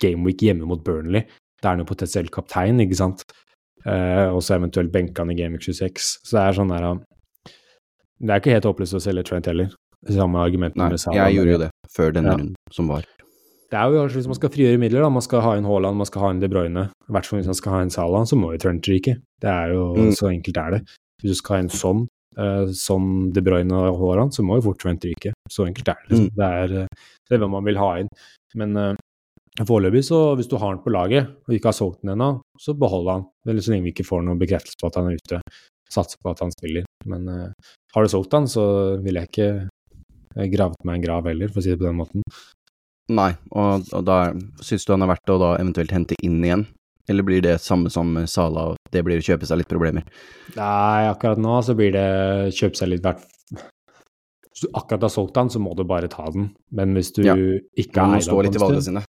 gameweek 0.02 0.46
hjemme 0.46 0.70
mot 0.70 0.82
Burnley. 0.86 1.26
Det 1.62 1.70
er 1.70 1.78
noe 1.78 1.86
potensielt 1.86 2.30
kaptein, 2.34 2.78
ikke 2.82 2.98
sant. 2.98 3.26
Uh, 3.82 4.28
og 4.30 4.42
så 4.46 4.56
eventuelt 4.58 4.92
benke 4.94 5.18
han 5.18 5.32
i 5.32 5.38
Gamic 5.38 5.66
26. 5.66 6.10
Så 6.22 6.36
det 6.36 6.42
er 6.42 6.58
sånn 6.58 6.70
der 6.70 6.86
Det 8.22 8.30
er 8.30 8.42
ikke 8.42 8.54
helt 8.54 8.68
håpløst 8.68 8.98
å 8.98 9.02
selge 9.02 9.26
Trent 9.26 9.50
heller. 9.50 9.72
Samme 10.10 10.42
argument 10.42 10.74
Nei, 10.78 10.90
jeg 10.98 11.36
gjorde 11.36 11.52
jo 11.52 11.58
det 11.62 11.72
før 11.94 12.14
denne 12.14 12.32
ja. 12.32 12.38
runden 12.38 12.74
som 12.74 12.88
var. 12.90 13.04
Det 13.72 13.80
er 13.80 13.94
jo 13.94 14.02
hvis 14.12 14.26
man 14.28 14.36
skal 14.36 14.50
frigjøre 14.52 14.80
midler, 14.80 15.00
da. 15.00 15.08
Man 15.08 15.24
skal 15.24 15.40
ha 15.46 15.52
en 15.56 15.64
Haaland, 15.64 15.96
man 15.96 16.08
skal 16.08 16.26
ha 16.26 16.32
en 16.34 16.40
De 16.42 16.48
Bruyne. 16.50 16.88
I 17.08 17.14
hvert 17.14 17.28
fall 17.28 17.40
hvis 17.40 17.48
man 17.48 17.56
skal 17.56 17.72
ha 17.72 17.84
en 17.84 17.92
Salah, 17.94 18.26
så 18.28 18.36
må 18.36 18.50
jo 18.52 18.60
Trent 18.60 18.88
ryke. 18.90 19.14
Det 19.40 19.48
er 19.48 19.72
jo 19.72 19.86
mm. 19.96 20.10
Så 20.18 20.28
enkelt 20.28 20.58
er 20.60 20.74
det. 20.76 20.80
Hvis 21.22 21.32
du 21.32 21.38
skal 21.38 21.56
ha 21.56 21.62
en 21.62 21.72
sånn, 21.72 22.02
eh, 22.36 22.66
som 22.76 23.06
De 23.32 23.44
Bruyne 23.44 23.78
og 23.78 23.96
Haaland, 24.02 24.34
så 24.36 24.44
må 24.44 24.58
jo 24.58 24.66
fort 24.66 24.82
Trent 24.82 25.06
ryke. 25.08 25.32
Så 25.48 25.64
enkelt 25.64 25.88
er 25.88 26.02
det. 26.02 26.10
Liksom. 26.10 26.28
Mm. 26.28 26.36
Det, 26.36 26.50
er, 26.58 26.76
uh, 26.82 27.16
det 27.30 27.38
er 27.38 27.42
hva 27.44 27.50
man 27.54 27.64
vil 27.70 27.80
ha 27.80 27.88
inn. 28.02 28.12
Men 28.60 28.76
uh, 28.76 28.90
Foreløpig, 29.60 30.00
så 30.06 30.18
hvis 30.38 30.48
du 30.48 30.56
har 30.56 30.72
den 30.72 30.80
på 30.80 30.92
laget 30.94 31.28
og 31.44 31.52
ikke 31.52 31.68
har 31.68 31.76
solgt 31.76 32.00
den 32.00 32.14
ennå, 32.14 32.30
så 32.56 32.72
behold 32.78 33.10
han. 33.10 33.26
Eller 33.44 33.60
så 33.60 33.74
lenge 33.74 33.84
vi 33.84 33.92
ikke 33.92 34.06
får 34.08 34.24
noen 34.24 34.40
bekreftelse 34.40 34.80
på 34.80 34.88
at 34.88 34.96
han 34.96 35.10
er 35.10 35.20
ute. 35.20 35.40
Satser 35.92 36.16
på 36.24 36.32
at 36.32 36.40
han 36.40 36.54
spiller. 36.54 36.86
Men 37.04 37.28
uh, 37.28 37.74
har 37.92 38.04
du 38.04 38.08
solgt 38.08 38.32
han, 38.32 38.48
så 38.48 38.64
vil 39.04 39.20
jeg 39.20 39.28
ikke 39.28 39.50
uh, 39.66 40.46
gravet 40.54 40.88
meg 40.88 40.98
en 40.98 41.04
grav 41.04 41.28
heller, 41.28 41.52
for 41.52 41.60
å 41.60 41.66
si 41.66 41.74
det 41.74 41.82
på 41.82 41.88
den 41.90 42.00
måten. 42.00 42.24
Nei, 43.12 43.34
og, 43.52 43.90
og 43.92 44.06
da 44.08 44.18
syns 44.64 44.88
du 44.88 44.94
han 44.94 45.04
er 45.04 45.12
verdt 45.12 45.34
å 45.34 45.40
da 45.42 45.52
eventuelt 45.58 45.92
hente 45.92 46.16
inn 46.24 46.40
igjen? 46.40 46.64
Eller 47.10 47.26
blir 47.26 47.44
det 47.44 47.58
samme 47.60 47.90
som 47.92 48.14
Sala, 48.30 48.70
og 48.72 48.92
det 48.94 49.02
blir 49.04 49.20
å 49.20 49.26
kjøpe 49.26 49.44
seg 49.44 49.60
litt 49.60 49.68
problemer? 49.68 50.06
Nei, 50.56 51.10
akkurat 51.10 51.40
nå 51.42 51.58
så 51.66 51.76
blir 51.76 51.92
det 51.92 52.54
kjøpe 52.56 52.78
seg 52.78 52.92
litt 52.92 53.04
verdt 53.04 53.26
Hvis 53.52 54.64
du 54.64 54.70
akkurat 54.70 55.10
har 55.10 55.12
solgt 55.12 55.36
han, 55.36 55.50
så 55.52 55.60
må 55.60 55.74
du 55.76 55.84
bare 55.84 56.08
ta 56.08 56.24
den. 56.32 56.54
Men 56.72 56.94
hvis 56.96 57.12
du 57.18 57.26
ja. 57.26 57.36
ikke 57.76 58.06
har 58.06 58.16
eid 58.16 58.30
han 58.30 59.02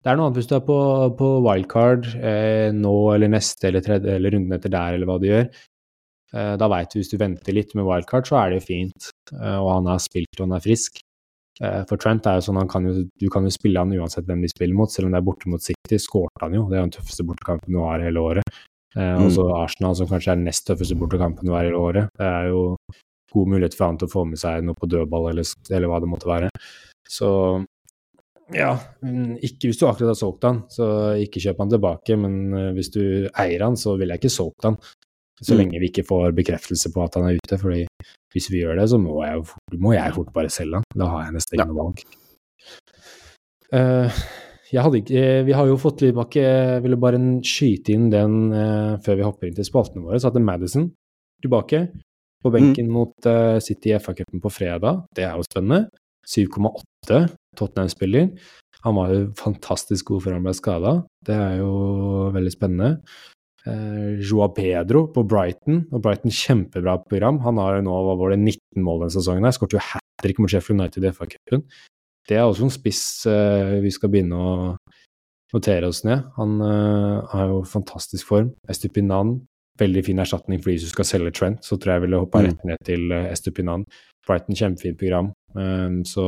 det 0.00 0.10
er 0.10 0.16
noe 0.16 0.30
annet 0.30 0.38
hvis 0.40 0.48
du 0.48 0.54
er 0.56 0.62
på, 0.64 0.78
på 1.18 1.26
wildcard 1.44 2.06
eh, 2.16 2.70
nå 2.72 2.94
eller 3.14 3.32
neste 3.34 3.68
eller 3.68 3.84
tredje 3.84 4.14
eller 4.16 4.32
runden 4.36 4.56
etter 4.56 4.72
der, 4.72 4.96
eller 4.96 5.10
hva 5.10 5.18
du 5.20 5.28
gjør. 5.28 5.50
Eh, 6.32 6.54
da 6.62 6.68
veit 6.72 6.92
du 6.92 7.00
hvis 7.00 7.12
du 7.12 7.18
venter 7.20 7.56
litt 7.56 7.74
med 7.76 7.84
wildcard, 7.88 8.28
så 8.30 8.38
er 8.40 8.54
det 8.54 8.64
fint, 8.64 9.10
eh, 9.36 9.58
og 9.58 9.70
han 9.74 9.90
har 9.92 10.00
spilt 10.00 10.40
og 10.40 10.46
han 10.46 10.56
er 10.56 10.64
frisk. 10.64 11.02
Eh, 11.60 11.82
for 11.90 12.00
Trent 12.00 12.24
er 12.30 12.38
jo 12.38 12.46
sånn, 12.48 12.62
han 12.62 12.70
kan 12.72 12.88
jo, 12.88 13.04
du 13.20 13.28
kan 13.32 13.44
jo 13.44 13.52
spille 13.52 13.82
han 13.82 13.92
uansett 13.92 14.24
hvem 14.28 14.40
de 14.46 14.48
spiller 14.52 14.78
mot, 14.78 14.92
selv 14.92 15.10
om 15.10 15.12
det 15.12 15.20
er 15.20 15.26
borte 15.26 15.52
mot 15.52 15.64
City, 15.64 15.98
skårte 16.00 16.46
han 16.46 16.56
jo. 16.56 16.64
Det 16.70 16.78
er 16.78 16.80
jo 16.80 16.88
den 16.88 16.96
tøffeste 16.96 17.26
bortekampen 17.28 17.76
du 17.76 17.82
har 17.84 18.04
hele 18.06 18.26
året. 18.32 18.60
Eh, 18.96 18.98
Mm. 19.00 19.22
Og 19.22 19.28
så 19.36 19.44
Arsenal, 19.54 19.92
som 19.94 20.08
kanskje 20.10 20.32
er 20.32 20.38
den 20.40 20.48
nest 20.48 20.64
tøffeste 20.66 20.96
bortekampen 20.98 21.46
du 21.46 21.52
har 21.54 21.62
hele 21.62 21.78
året. 21.78 22.08
Det 22.18 22.26
er 22.26 22.48
jo 22.50 22.62
god 23.30 23.52
mulighet 23.52 23.76
for 23.78 23.86
han 23.86 23.98
til 24.00 24.08
å 24.08 24.10
få 24.10 24.24
med 24.26 24.40
seg 24.40 24.64
noe 24.66 24.74
på 24.74 24.88
dødball, 24.90 25.28
eller, 25.30 25.46
eller 25.70 25.92
hva 25.92 26.00
det 26.02 26.08
måtte 26.10 26.26
være. 26.26 26.48
Så 27.06 27.28
ja, 28.54 28.72
mm, 29.04 29.36
ikke 29.46 29.70
hvis 29.70 29.78
du 29.80 29.86
akkurat 29.88 30.12
har 30.12 30.18
solgt 30.18 30.46
han, 30.48 30.62
så 30.72 30.86
ikke 31.22 31.42
kjøp 31.42 31.62
han 31.62 31.70
tilbake. 31.72 32.16
Men 32.20 32.40
eh, 32.56 32.72
hvis 32.76 32.92
du 32.94 33.02
eier 33.30 33.66
han, 33.66 33.78
så 33.78 33.96
ville 34.00 34.16
jeg 34.16 34.24
ikke 34.24 34.36
solgt 34.38 34.68
han. 34.68 34.78
Så 35.40 35.54
Mm. 35.54 35.58
lenge 35.62 35.80
vi 35.80 35.88
ikke 35.88 36.04
får 36.04 36.34
bekreftelse 36.36 36.90
på 36.92 37.02
at 37.04 37.14
han 37.16 37.28
er 37.30 37.38
ute. 37.38 37.58
fordi 37.58 37.86
hvis 38.32 38.50
vi 38.50 38.60
gjør 38.60 38.76
det, 38.76 38.90
så 38.90 38.98
må 39.00 39.24
jeg, 39.24 39.42
må 39.78 39.94
jeg 39.94 40.14
fort 40.14 40.32
bare 40.32 40.50
selge 40.52 40.76
han. 40.76 40.84
Da 40.94 41.06
har 41.06 41.24
jeg 41.24 41.34
nesten 41.34 41.56
ikke 41.56 41.68
noe 41.70 41.80
valg. 41.80 42.04
Uh, 43.72 44.20
ikke, 44.70 45.14
eh, 45.16 45.42
vi 45.46 45.52
har 45.52 45.66
jo 45.66 45.76
fått 45.78 45.98
tilbake 45.98 46.42
Jeg 46.42 46.82
ville 46.82 46.96
bare 46.98 47.18
skyte 47.42 47.92
inn 47.94 48.10
den 48.10 48.52
uh, 48.52 48.98
før 48.98 49.16
vi 49.16 49.22
hopper 49.22 49.46
inn 49.48 49.54
til 49.54 49.64
spaltene 49.64 50.04
våre. 50.04 50.20
Så 50.20 50.28
hadde 50.30 50.44
Madison 50.44 50.90
tilbake 51.40 51.88
på 52.42 52.52
benken 52.52 52.90
mot 52.90 53.14
uh, 53.26 53.58
City 53.60 53.94
i 53.94 53.98
FA-cupen 53.98 54.42
på 54.42 54.50
fredag. 54.52 55.06
Det 55.14 55.24
er 55.24 55.36
jo 55.36 55.46
spennende. 55.48 55.88
7,8 56.26 57.30
Tottenham-spiller. 57.58 58.30
Han 58.84 58.96
var 58.96 59.10
jo 59.12 59.26
fantastisk 59.36 60.06
god 60.12 60.22
før 60.24 60.38
han 60.38 60.46
ble 60.46 60.54
skada. 60.56 60.92
Det 61.26 61.36
er 61.36 61.58
jo 61.60 61.72
veldig 62.34 62.52
spennende. 62.54 62.90
Eh, 63.68 64.20
Joa 64.24 64.48
Pedro 64.56 65.04
på 65.12 65.24
Brighton, 65.28 65.82
og 65.92 66.02
Brighton 66.06 66.32
kjempebra 66.32 66.96
program. 67.10 67.40
Han 67.44 67.58
har 67.60 67.76
jo 67.78 67.86
nå 67.90 67.96
hva 68.06 68.16
var 68.16 68.32
det, 68.32 68.40
19 68.40 68.84
mål 68.86 69.02
denne 69.04 69.16
sesongen. 69.18 69.44
her, 69.44 69.52
Skåret 69.56 69.76
jo 69.76 69.82
hat 69.84 70.06
trick 70.22 70.38
mot 70.40 70.48
Sheffield 70.52 70.80
United 70.80 71.04
i 71.04 71.12
FA-cupen. 71.12 71.64
Det 72.28 72.36
er 72.38 72.46
også 72.46 72.64
en 72.68 72.72
spiss 72.72 73.02
eh, 73.26 73.80
vi 73.84 73.90
skal 73.92 74.10
begynne 74.12 74.36
å 74.38 74.54
notere 75.52 75.88
oss 75.90 76.04
ned. 76.06 76.24
Han 76.38 76.60
eh, 76.62 77.20
har 77.32 77.48
jo 77.52 77.62
fantastisk 77.68 78.28
form. 78.30 78.52
Estupinan, 78.70 79.40
veldig 79.80 80.04
fin 80.06 80.20
erstatning 80.22 80.60
for 80.62 80.70
de 80.72 80.78
som 80.84 80.92
skal 80.94 81.08
selge 81.08 81.32
Trent. 81.36 81.64
Så 81.66 81.76
tror 81.76 81.94
jeg 81.94 82.00
jeg 82.00 82.06
ville 82.08 82.22
hoppa 82.22 82.40
Mm. 82.40 82.46
rett 82.48 82.64
ned 82.64 82.84
til 82.86 83.12
eh, 83.12 83.28
Estupinan. 83.32 83.84
Brighton, 84.28 84.54
kjempefint 84.56 84.98
program. 85.00 85.32
Eh, 85.58 86.00
så 86.08 86.26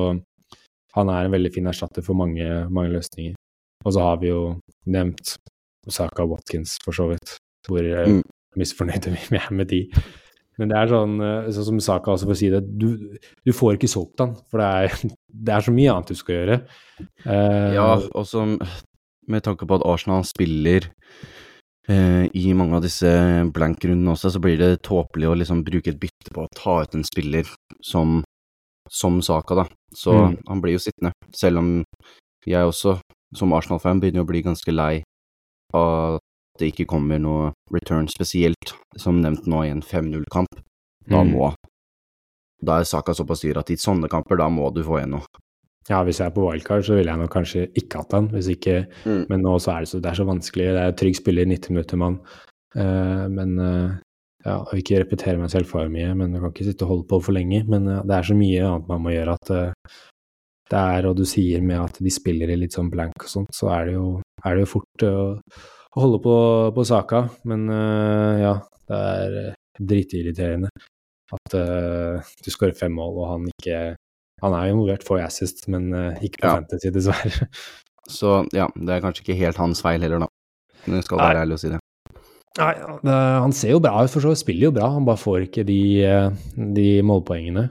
han 0.97 1.09
er 1.13 1.27
en 1.27 1.33
veldig 1.35 1.53
fin 1.55 1.71
erstatter 1.71 2.05
for 2.05 2.19
mange, 2.19 2.47
mange 2.71 2.93
løsninger. 2.93 3.35
Og 3.85 3.95
så 3.95 4.03
har 4.05 4.21
vi 4.23 4.29
jo 4.31 4.43
nevnt 4.87 5.37
Osaka 5.89 6.27
Watkins, 6.29 6.77
for 6.85 6.95
så 6.95 7.09
vidt, 7.11 7.37
hvor 7.67 7.83
Mm. 7.83 8.23
misfornøyde 8.57 9.11
vi 9.31 9.37
er 9.41 9.51
med 9.51 9.69
de. 9.73 9.87
Men 10.59 10.69
det 10.69 10.77
er 10.77 10.91
sånn, 10.93 11.17
sånn 11.51 11.65
som 11.65 11.81
Saka 11.81 12.13
også 12.13 12.29
får 12.29 12.37
si 12.39 12.51
det, 12.53 12.61
du, 12.79 13.17
du 13.43 13.53
får 13.57 13.79
ikke 13.79 13.89
solgt 13.89 14.21
han, 14.21 14.35
for 14.51 14.61
det 14.61 14.69
er, 14.69 14.93
det 15.49 15.55
er 15.57 15.65
så 15.65 15.73
mye 15.75 15.95
annet 15.95 16.13
du 16.13 16.19
skal 16.19 16.37
gjøre. 16.37 16.59
Uh, 17.25 17.73
Ja, 17.73 17.87
og 18.13 18.27
så 18.29 18.45
med 19.27 19.43
tanke 19.47 19.67
på 19.67 19.79
at 19.79 19.87
Arsenal 19.89 20.27
spiller 20.29 20.91
uh, 21.89 22.25
i 22.29 22.53
mange 22.59 22.77
av 22.77 22.85
disse 22.85 23.09
blank-rundene 23.55 24.13
også, 24.13 24.35
så 24.35 24.43
blir 24.45 24.61
det 24.61 24.83
tåpelig 24.87 25.31
å 25.31 25.39
liksom 25.41 25.65
bruke 25.65 25.95
et 25.95 26.01
bytte 26.03 26.35
på 26.35 26.45
å 26.45 26.53
ta 26.55 26.83
ut 26.85 26.95
en 26.99 27.07
spiller 27.09 27.49
som, 27.83 28.21
som 28.91 29.23
Saka, 29.25 29.63
da. 29.63 29.67
Så 29.95 30.13
Mm. 30.13 30.39
han 30.49 30.61
blir 30.63 30.73
jo 30.73 30.79
sittende, 30.79 31.13
selv 31.35 31.59
om 31.59 31.85
jeg 32.47 32.65
også, 32.65 33.01
som 33.35 33.53
Arsenal-fan, 33.53 34.01
begynner 34.01 34.25
å 34.25 34.27
bli 34.27 34.43
ganske 34.43 34.73
lei 34.73 35.03
av 35.75 36.15
at 36.17 36.21
det 36.59 36.73
ikke 36.75 36.87
kommer 36.87 37.19
noe 37.21 37.53
return, 37.73 38.07
spesielt 38.09 38.75
som 38.99 39.21
nevnt 39.23 39.47
nå 39.47 39.65
i 39.67 39.71
en 39.71 39.81
5-0-kamp. 39.83 40.49
Da 41.09 41.23
Mm. 41.25 41.33
må 41.35 41.55
Da 42.65 42.79
er 42.79 42.85
Saka 42.85 43.11
såpass 43.13 43.41
dyr 43.43 43.57
at 43.59 43.71
i 43.71 43.75
sånne 43.75 44.09
kamper, 44.09 44.37
da 44.39 44.49
må 44.49 44.73
du 44.73 44.85
få 44.85 45.01
igjen 45.01 45.11
noe. 45.11 45.25
Ja, 45.91 46.05
hvis 46.05 46.19
jeg 46.21 46.27
er 46.29 46.31
på 46.31 46.45
wildcard, 46.49 46.85
så 46.85 46.95
ville 46.95 47.11
jeg 47.11 47.19
nok 47.19 47.31
kanskje 47.31 47.73
ikke 47.75 47.97
hatt 47.99 48.13
han. 48.13 48.29
Hvis 48.29 48.49
ikke, 48.57 48.87
Mm. 49.05 49.27
Men 49.29 49.43
nå 49.43 49.57
så 49.59 49.75
er 49.75 49.81
det, 49.81 49.89
så, 49.89 50.01
det 50.01 50.13
er 50.13 50.15
så 50.15 50.27
vanskelig. 50.27 50.69
Det 50.71 50.79
er 50.79 50.93
trygg 50.93 51.17
spiller, 51.17 51.45
90 51.45 51.71
minutter, 51.75 51.97
mann. 51.97 52.21
Uh, 52.77 53.27
men 53.29 53.59
eh, 53.59 53.99
ja, 54.43 54.57
jeg 54.59 54.73
vil 54.73 54.81
ikke 54.83 55.01
repetere 55.05 55.39
meg 55.39 55.51
selv 55.53 55.69
for 55.71 55.91
mye, 55.93 56.15
men 56.19 56.33
jeg 56.35 56.43
kan 56.43 56.53
ikke 56.55 56.67
sitte 56.67 56.87
og 56.87 56.91
holde 56.93 57.07
på 57.13 57.21
for 57.27 57.37
lenge. 57.37 57.61
Men 57.71 57.87
eh, 57.91 58.01
det 58.09 58.17
er 58.17 58.27
så 58.29 58.37
mye 58.39 58.65
annet 58.69 58.89
man 58.91 59.05
må 59.05 59.13
gjøre 59.15 59.37
at 59.39 59.53
eh, 59.55 59.99
det 60.73 60.81
er, 60.81 61.07
og 61.11 61.19
du 61.19 61.25
sier 61.29 61.63
med 61.63 61.79
at 61.83 62.01
de 62.03 62.13
spiller 62.13 62.51
i 62.51 62.57
litt 62.59 62.75
sånn 62.75 62.91
blank 62.93 63.27
og 63.27 63.29
sånt, 63.31 63.53
så 63.55 63.69
er 63.77 63.91
det 63.91 63.95
jo, 63.99 64.07
er 64.43 64.57
det 64.57 64.65
jo 64.65 64.71
fort 64.73 65.05
eh, 65.07 65.19
å, 65.21 65.61
å 65.93 66.03
holde 66.07 66.21
på, 66.25 66.37
på 66.79 66.87
saka. 66.89 67.27
Men 67.51 67.67
ja, 68.41 68.55
det 68.89 69.01
er 69.13 69.37
dritirriterende 69.79 70.71
at 71.33 71.55
du 71.55 72.49
skårer 72.53 72.75
fem 72.77 72.93
mål, 72.93 73.15
og 73.23 73.29
han 73.31 73.51
ikke 73.55 73.77
Han 74.43 74.57
er 74.59 74.67
jo 74.67 74.73
involvert 74.75 75.05
får 75.07 75.21
assist, 75.23 75.61
men 75.71 75.93
ikke 76.19 76.41
på 76.43 76.49
Ja. 76.49 76.55
fantasy, 76.57 76.91
dessverre. 76.91 77.47
Så 78.11 78.41
ja, 78.51 78.67
det 78.75 78.91
er 78.97 79.05
kanskje 79.05 79.23
ikke 79.23 79.37
helt 79.39 79.61
hans 79.63 79.85
feil 79.85 80.03
heller, 80.03 80.25
da. 80.25 80.29
Men 80.89 80.99
jeg 80.99 81.07
skal 81.07 81.21
Nei. 81.21 81.29
være 81.29 81.45
ærlig 81.45 81.55
og 81.55 81.61
si 81.63 81.71
det. 81.71 81.79
Nei, 82.61 82.73
det, 83.01 83.13
han 83.15 83.55
ser 83.57 83.75
jo 83.75 83.83
bra 83.83 84.03
ut, 84.05 84.13
for 84.13 84.25
så 84.25 84.33
vidt. 84.33 84.43
Spiller 84.43 84.69
jo 84.69 84.75
bra. 84.77 84.91
Han 84.93 85.07
bare 85.09 85.21
får 85.21 85.47
ikke 85.47 85.65
de, 85.69 85.81
eh, 86.05 86.57
de 86.77 86.89
målpoengene. 87.07 87.69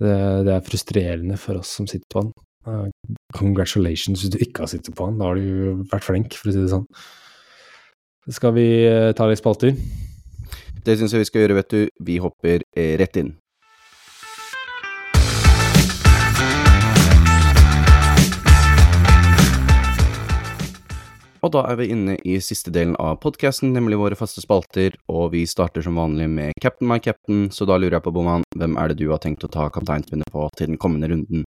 Det, 0.00 0.16
det 0.44 0.52
er 0.56 0.66
frustrerende 0.66 1.38
for 1.40 1.60
oss 1.60 1.76
som 1.78 1.88
sitter 1.88 2.06
på 2.12 2.24
han. 2.24 2.32
Eh, 2.68 3.12
Congratulations 3.36 4.24
hvis 4.24 4.34
du 4.34 4.40
ikke 4.44 4.64
har 4.64 4.72
sittet 4.72 4.96
på 4.96 5.08
han. 5.08 5.20
Da 5.20 5.30
har 5.30 5.40
du 5.40 5.84
vært 5.92 6.08
flink, 6.08 6.36
for 6.36 6.50
å 6.50 6.56
si 6.56 6.64
det 6.64 6.72
sånn. 6.74 6.88
Skal 8.34 8.56
vi 8.56 8.68
eh, 8.88 9.12
ta 9.16 9.28
litt 9.30 9.40
spalter? 9.40 9.72
Det 10.84 10.98
syns 11.00 11.14
jeg 11.16 11.24
vi 11.24 11.30
skal 11.30 11.44
gjøre, 11.44 11.58
vet 11.62 11.72
du. 11.72 11.80
Vi 12.04 12.20
hopper 12.20 12.66
rett 13.00 13.16
inn. 13.22 13.32
Og 21.44 21.50
da 21.52 21.60
er 21.68 21.76
vi 21.76 21.90
inne 21.92 22.14
i 22.24 22.38
siste 22.40 22.72
delen 22.72 22.94
av 22.96 23.18
podkasten, 23.20 23.74
nemlig 23.76 23.98
våre 24.00 24.16
faste 24.16 24.40
spalter, 24.40 24.94
og 25.12 25.34
vi 25.34 25.42
starter 25.44 25.84
som 25.84 25.98
vanlig 26.00 26.24
med 26.32 26.56
Captain 26.62 26.88
my 26.88 26.96
captain, 27.04 27.50
så 27.52 27.66
da 27.68 27.76
lurer 27.76 27.98
jeg 27.98 28.04
på, 28.06 28.14
Boman, 28.16 28.46
hvem 28.56 28.78
er 28.80 28.88
det 28.88 29.02
du 29.02 29.10
har 29.10 29.20
tenkt 29.20 29.44
å 29.44 29.50
ta 29.52 29.66
kapteinspinnet 29.74 30.30
på 30.32 30.46
til 30.56 30.70
den 30.72 30.80
kommende 30.80 31.10
runden? 31.12 31.44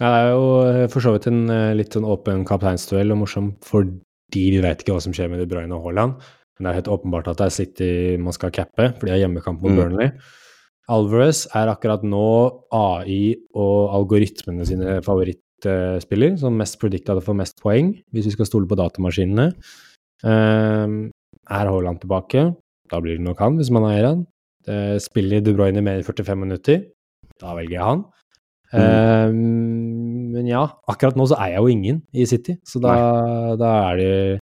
Ja, 0.00 0.08
det 0.10 0.16
er 0.16 0.32
jo 0.32 0.48
eh, 0.66 0.88
for 0.90 1.04
så 1.04 1.12
vidt 1.14 1.28
en 1.30 1.46
eh, 1.54 1.76
litt 1.78 1.94
sånn 1.94 2.08
åpen 2.08 2.42
kapteinsduell 2.48 3.14
og 3.14 3.22
morsom 3.22 3.52
fordi 3.64 4.42
vi 4.56 4.58
vet 4.64 4.82
ikke 4.82 4.96
hva 4.96 5.04
som 5.06 5.14
skjer 5.14 5.30
med 5.30 5.40
De 5.40 5.46
Bruyne 5.48 5.78
og 5.78 5.86
Haaland. 5.86 6.18
Men 6.56 6.66
det 6.66 6.72
er 6.72 6.78
helt 6.80 6.90
åpenbart 6.96 7.30
at 7.30 7.38
det 7.38 7.46
er 7.46 7.54
City 7.54 7.90
man 8.20 8.34
skal 8.34 8.52
cappe, 8.58 8.90
for 8.96 9.06
de 9.06 9.14
har 9.14 9.22
hjemmekamp 9.22 9.62
mot 9.62 9.70
Mm. 9.70 9.78
Burnley. 9.78 10.10
Alvarez 10.90 11.46
er 11.54 11.70
akkurat 11.70 12.02
nå 12.06 12.26
AI 12.74 13.36
og 13.54 13.94
algoritmene 14.00 14.66
sine 14.66 14.98
favorittspiller, 15.62 16.36
som 16.38 16.56
mest 16.56 16.78
predicta 16.80 17.14
det 17.14 17.24
får 17.24 17.36
mest 17.38 17.60
poeng, 17.62 17.94
hvis 18.12 18.26
vi 18.26 18.34
skal 18.34 18.46
stole 18.46 18.68
på 18.68 18.76
datamaskinene. 18.76 19.52
Ehm, 20.24 21.10
er 21.50 21.70
Haaland 21.70 22.00
tilbake? 22.00 22.54
Da 22.90 23.00
blir 23.00 23.16
det 23.16 23.24
nok 23.24 23.38
han, 23.38 23.56
hvis 23.56 23.70
man 23.70 23.84
eier 23.90 24.06
han. 24.06 24.26
Eh, 24.66 24.98
spiller 24.98 25.40
De 25.40 25.54
Bruyne 25.54 25.82
mer 25.82 25.98
enn 25.98 26.04
45 26.04 26.38
minutter? 26.38 26.84
Da 27.40 27.54
velger 27.54 27.78
jeg 27.78 27.84
han. 27.84 28.04
Mm. 28.74 30.32
men 30.34 30.46
ja, 30.50 30.64
akkurat 30.90 31.14
nå 31.16 31.22
så 31.30 31.36
er 31.38 31.52
jeg 31.52 31.62
jo 31.62 31.68
ingen 31.70 32.00
i 32.12 32.24
City, 32.26 32.56
så 32.66 32.80
da, 32.82 33.54
da 33.54 33.68
er 33.92 33.96
det 34.00 34.40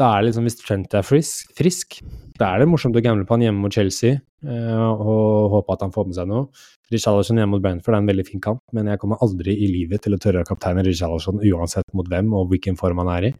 Da 0.00 0.06
er 0.16 0.22
det 0.22 0.30
liksom 0.30 0.46
hvis 0.48 0.56
Trent 0.56 0.94
er 0.96 1.04
frisk, 1.04 1.52
frisk 1.54 1.98
da 2.40 2.54
er 2.54 2.62
det 2.62 2.70
morsomt 2.72 2.96
å 2.96 3.02
gamble 3.04 3.28
på 3.28 3.36
han 3.36 3.44
hjemme 3.44 3.60
mot 3.60 3.76
Chelsea 3.76 4.16
og 4.44 5.50
håpe 5.54 5.74
at 5.74 5.82
han 5.84 5.92
får 5.92 6.06
med 6.08 6.16
seg 6.16 6.28
noe. 6.30 6.48
Richarlison 6.90 7.36
hjemme 7.38 7.54
mot 7.54 7.62
Brentford 7.62 7.94
er 7.94 8.02
en 8.02 8.10
veldig 8.10 8.26
fin 8.26 8.40
kamp, 8.42 8.62
men 8.72 8.86
jeg 8.90 8.98
kommer 9.02 9.20
aldri 9.22 9.52
i 9.54 9.68
livet 9.70 10.02
til 10.02 10.16
å 10.16 10.20
tørre 10.22 10.42
å 10.44 10.48
kapteine 10.48 10.84
Richarlison 10.86 11.42
uansett 11.44 11.86
mot 11.94 12.08
hvem 12.08 12.32
og 12.34 12.48
hvilken 12.50 12.78
form 12.80 13.02
han 13.04 13.12
er 13.18 13.28
i. 13.30 13.32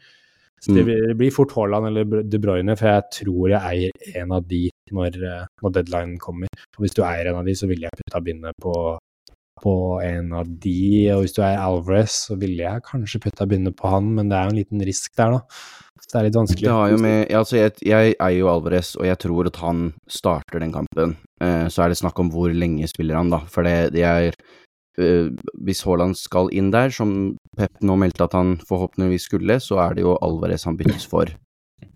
Så 0.61 0.74
det 0.76 0.84
Mm. 0.84 1.16
blir, 1.16 1.30
fort 1.32 1.53
Haaland 1.57 1.86
eller 1.88 2.22
De 2.22 2.38
Bruyne, 2.38 2.76
for 2.76 2.86
jeg 2.86 3.03
tror 3.24 3.48
jeg 3.48 3.62
eier 3.62 4.20
en 4.22 4.32
av 4.32 4.46
de 4.46 4.68
når, 4.92 5.16
eh, 5.24 5.46
når 5.62 5.72
deadline 5.72 6.18
kommer. 6.18 6.48
Og 6.76 6.84
hvis 6.84 6.94
du 6.94 7.03
eier 7.03 7.30
en 7.30 7.36
av 7.40 7.44
de, 7.46 7.53
så 7.53 7.66
ville 7.66 7.88
jeg 7.88 7.96
putta 7.96 8.20
bindet 8.22 8.53
på, 8.61 8.98
på 9.62 9.74
en 10.05 10.32
av 10.34 10.44
de. 10.61 11.11
Og 11.14 11.22
hvis 11.24 11.32
du 11.32 11.40
eier 11.40 11.59
Alvarez, 11.64 12.28
så 12.28 12.36
ville 12.38 12.59
jeg 12.59 12.82
kanskje 12.82 13.22
putta 13.24 13.48
bindet 13.48 13.74
på 13.74 13.88
han, 13.88 14.14
men 14.14 14.28
det 14.28 14.36
er 14.36 14.44
jo 14.44 14.51
en 14.51 14.61
liten 14.62 14.84
risk 14.86 15.16
der, 15.16 15.30
da. 15.30 15.40
Det 16.11 16.18
er 16.18 16.26
litt 16.26 16.38
vanskelig. 16.38 16.66
Det 16.66 16.74
har 16.74 16.90
jo 16.90 16.98
med, 16.98 17.18
altså 17.38 17.58
jeg, 17.61 17.74
jeg 17.86 18.14
er 18.18 18.32
jo 18.34 18.48
Alvarez, 18.50 18.94
og 18.98 19.06
jeg 19.06 19.18
tror 19.22 19.50
at 19.50 19.61
han 19.62 19.82
starter 20.11 20.62
den 20.62 20.72
kampen. 20.74 21.14
Eh, 21.42 21.66
så 21.70 21.84
er 21.84 21.92
det 21.92 22.00
snakk 22.00 22.18
om 22.18 22.32
hvor 22.34 22.50
lenge 22.50 22.88
spiller 22.90 23.20
han, 23.20 23.30
da. 23.30 23.44
For 23.50 23.66
det, 23.66 23.92
det 23.94 24.02
er 24.08 24.34
eh, 24.98 25.30
Hvis 25.62 25.84
Haaland 25.86 26.18
skal 26.18 26.50
inn 26.56 26.72
der, 26.74 26.90
som 26.94 27.36
Pep 27.56 27.78
nå 27.86 27.96
meldte 28.02 28.26
at 28.26 28.34
han 28.34 28.56
forhåpentligvis 28.66 29.28
skulle, 29.30 29.61
så 29.62 29.78
er 29.86 29.94
det 29.94 30.06
jo 30.06 30.18
Alvarez 30.18 30.66
han 30.66 30.78
byttes 30.80 31.06
for. 31.11 31.30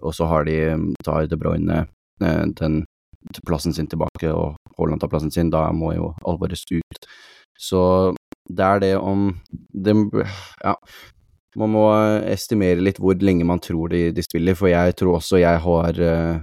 Og 0.01 0.15
så 0.15 0.29
har 0.31 0.47
de 0.47 0.59
tar 1.05 1.27
De 1.27 1.41
Bruyne 1.41 1.83
eh, 2.23 2.45
den 2.61 2.85
plassen 3.49 3.75
sin 3.75 3.89
tilbake, 3.91 4.31
og 4.31 4.55
Haaland 4.79 5.03
tar 5.03 5.11
plassen 5.11 5.35
sin. 5.35 5.51
Da 5.51 5.67
må 5.75 5.95
jo 5.97 6.13
Alvarez 6.23 6.63
ut. 6.71 7.09
Så 7.59 8.15
det 8.51 8.65
er 8.65 8.81
det 8.83 8.95
om 8.99 9.41
det, 9.73 9.95
Ja. 10.63 10.75
Man 11.61 11.71
må 11.75 11.85
estimere 12.31 12.83
litt 12.83 12.99
hvor 13.03 13.19
lenge 13.23 13.47
man 13.47 13.63
tror 13.63 13.93
de, 13.93 14.09
de 14.15 14.25
spiller, 14.25 14.57
for 14.59 14.71
jeg 14.73 14.97
tror 14.99 15.21
også 15.21 15.39
jeg 15.39 15.61
har 15.63 16.01
uh, 16.03 16.43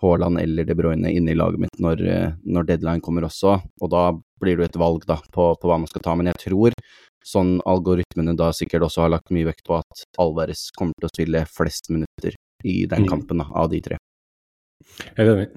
Haaland 0.00 0.40
eller 0.40 0.64
De 0.64 0.74
Bruyne 0.74 1.12
inne 1.12 1.32
i 1.32 1.36
laget 1.38 1.60
mitt 1.60 1.80
når, 1.80 2.02
eh, 2.08 2.32
når, 2.44 2.68
deadline 2.68 3.04
kommer 3.04 3.26
også, 3.28 3.58
og 3.60 3.92
da 3.92 4.04
blir 4.40 4.56
det 4.56 4.70
et 4.70 4.80
valg 4.80 5.04
da 5.08 5.18
på, 5.20 5.50
på, 5.60 5.68
hva 5.68 5.78
man 5.80 5.90
skal 5.90 6.04
ta. 6.04 6.14
Men 6.16 6.30
jeg 6.32 6.40
tror 6.46 6.76
sånn 7.26 7.58
algoritmene 7.68 8.32
da 8.36 8.48
sikkert 8.56 8.86
også 8.86 9.04
har 9.04 9.12
lagt 9.12 9.32
mye 9.34 9.48
vekt 9.50 9.66
på 9.66 9.76
at 9.76 10.04
Alvarez 10.20 10.70
kommer 10.76 10.96
til 10.96 11.10
å 11.10 11.12
spille 11.12 11.44
flest 11.52 11.90
minutter 11.92 12.36
i 12.64 12.84
den 12.88 13.04
mm. 13.04 13.10
kampen 13.10 13.42
da, 13.42 13.48
av 13.52 13.68
de 13.72 13.82
tre. 13.84 14.00
Jeg 15.04 15.26
er 15.26 15.34
enig. 15.34 15.50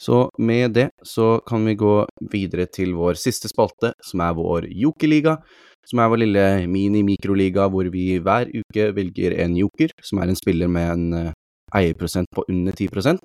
Så 0.00 0.30
med 0.38 0.72
det 0.78 0.88
så 1.04 1.40
kan 1.46 1.66
vi 1.68 1.74
gå 1.76 1.94
videre 2.32 2.68
til 2.72 2.94
vår 2.96 3.18
siste 3.20 3.50
spalte, 3.50 3.92
som 4.04 4.22
er 4.24 4.36
vår 4.38 4.68
jokerliga. 4.70 5.36
Som 5.88 6.02
er 6.02 6.10
vår 6.12 6.20
lille 6.20 6.46
mini-mikroliga 6.68 7.66
hvor 7.72 7.88
vi 7.92 8.18
hver 8.20 8.50
uke 8.52 8.90
velger 8.96 9.38
en 9.40 9.56
joker, 9.56 9.94
som 10.04 10.20
er 10.20 10.28
en 10.28 10.36
spiller 10.38 10.68
med 10.68 10.90
en 10.92 11.20
eh, 11.22 11.36
eierprosent 11.78 12.28
på 12.34 12.44
under 12.48 12.76
10% 12.76 13.20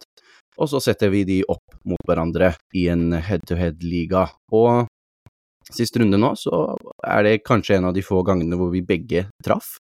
og 0.61 0.69
så 0.69 0.81
setter 0.83 1.11
vi 1.13 1.23
de 1.27 1.39
opp 1.49 1.77
mot 1.89 2.01
hverandre 2.07 2.53
i 2.77 2.87
en 2.93 3.11
head-to-head-liga. 3.13 4.27
Og 4.53 4.85
sist 5.73 5.97
runde 5.97 6.19
nå, 6.19 6.33
så 6.37 6.75
er 7.07 7.25
det 7.25 7.41
kanskje 7.47 7.79
en 7.79 7.89
av 7.89 7.95
de 7.95 8.05
få 8.05 8.21
gangene 8.27 8.59
hvor 8.59 8.71
vi 8.73 8.83
begge 8.85 9.27
traff. 9.45 9.77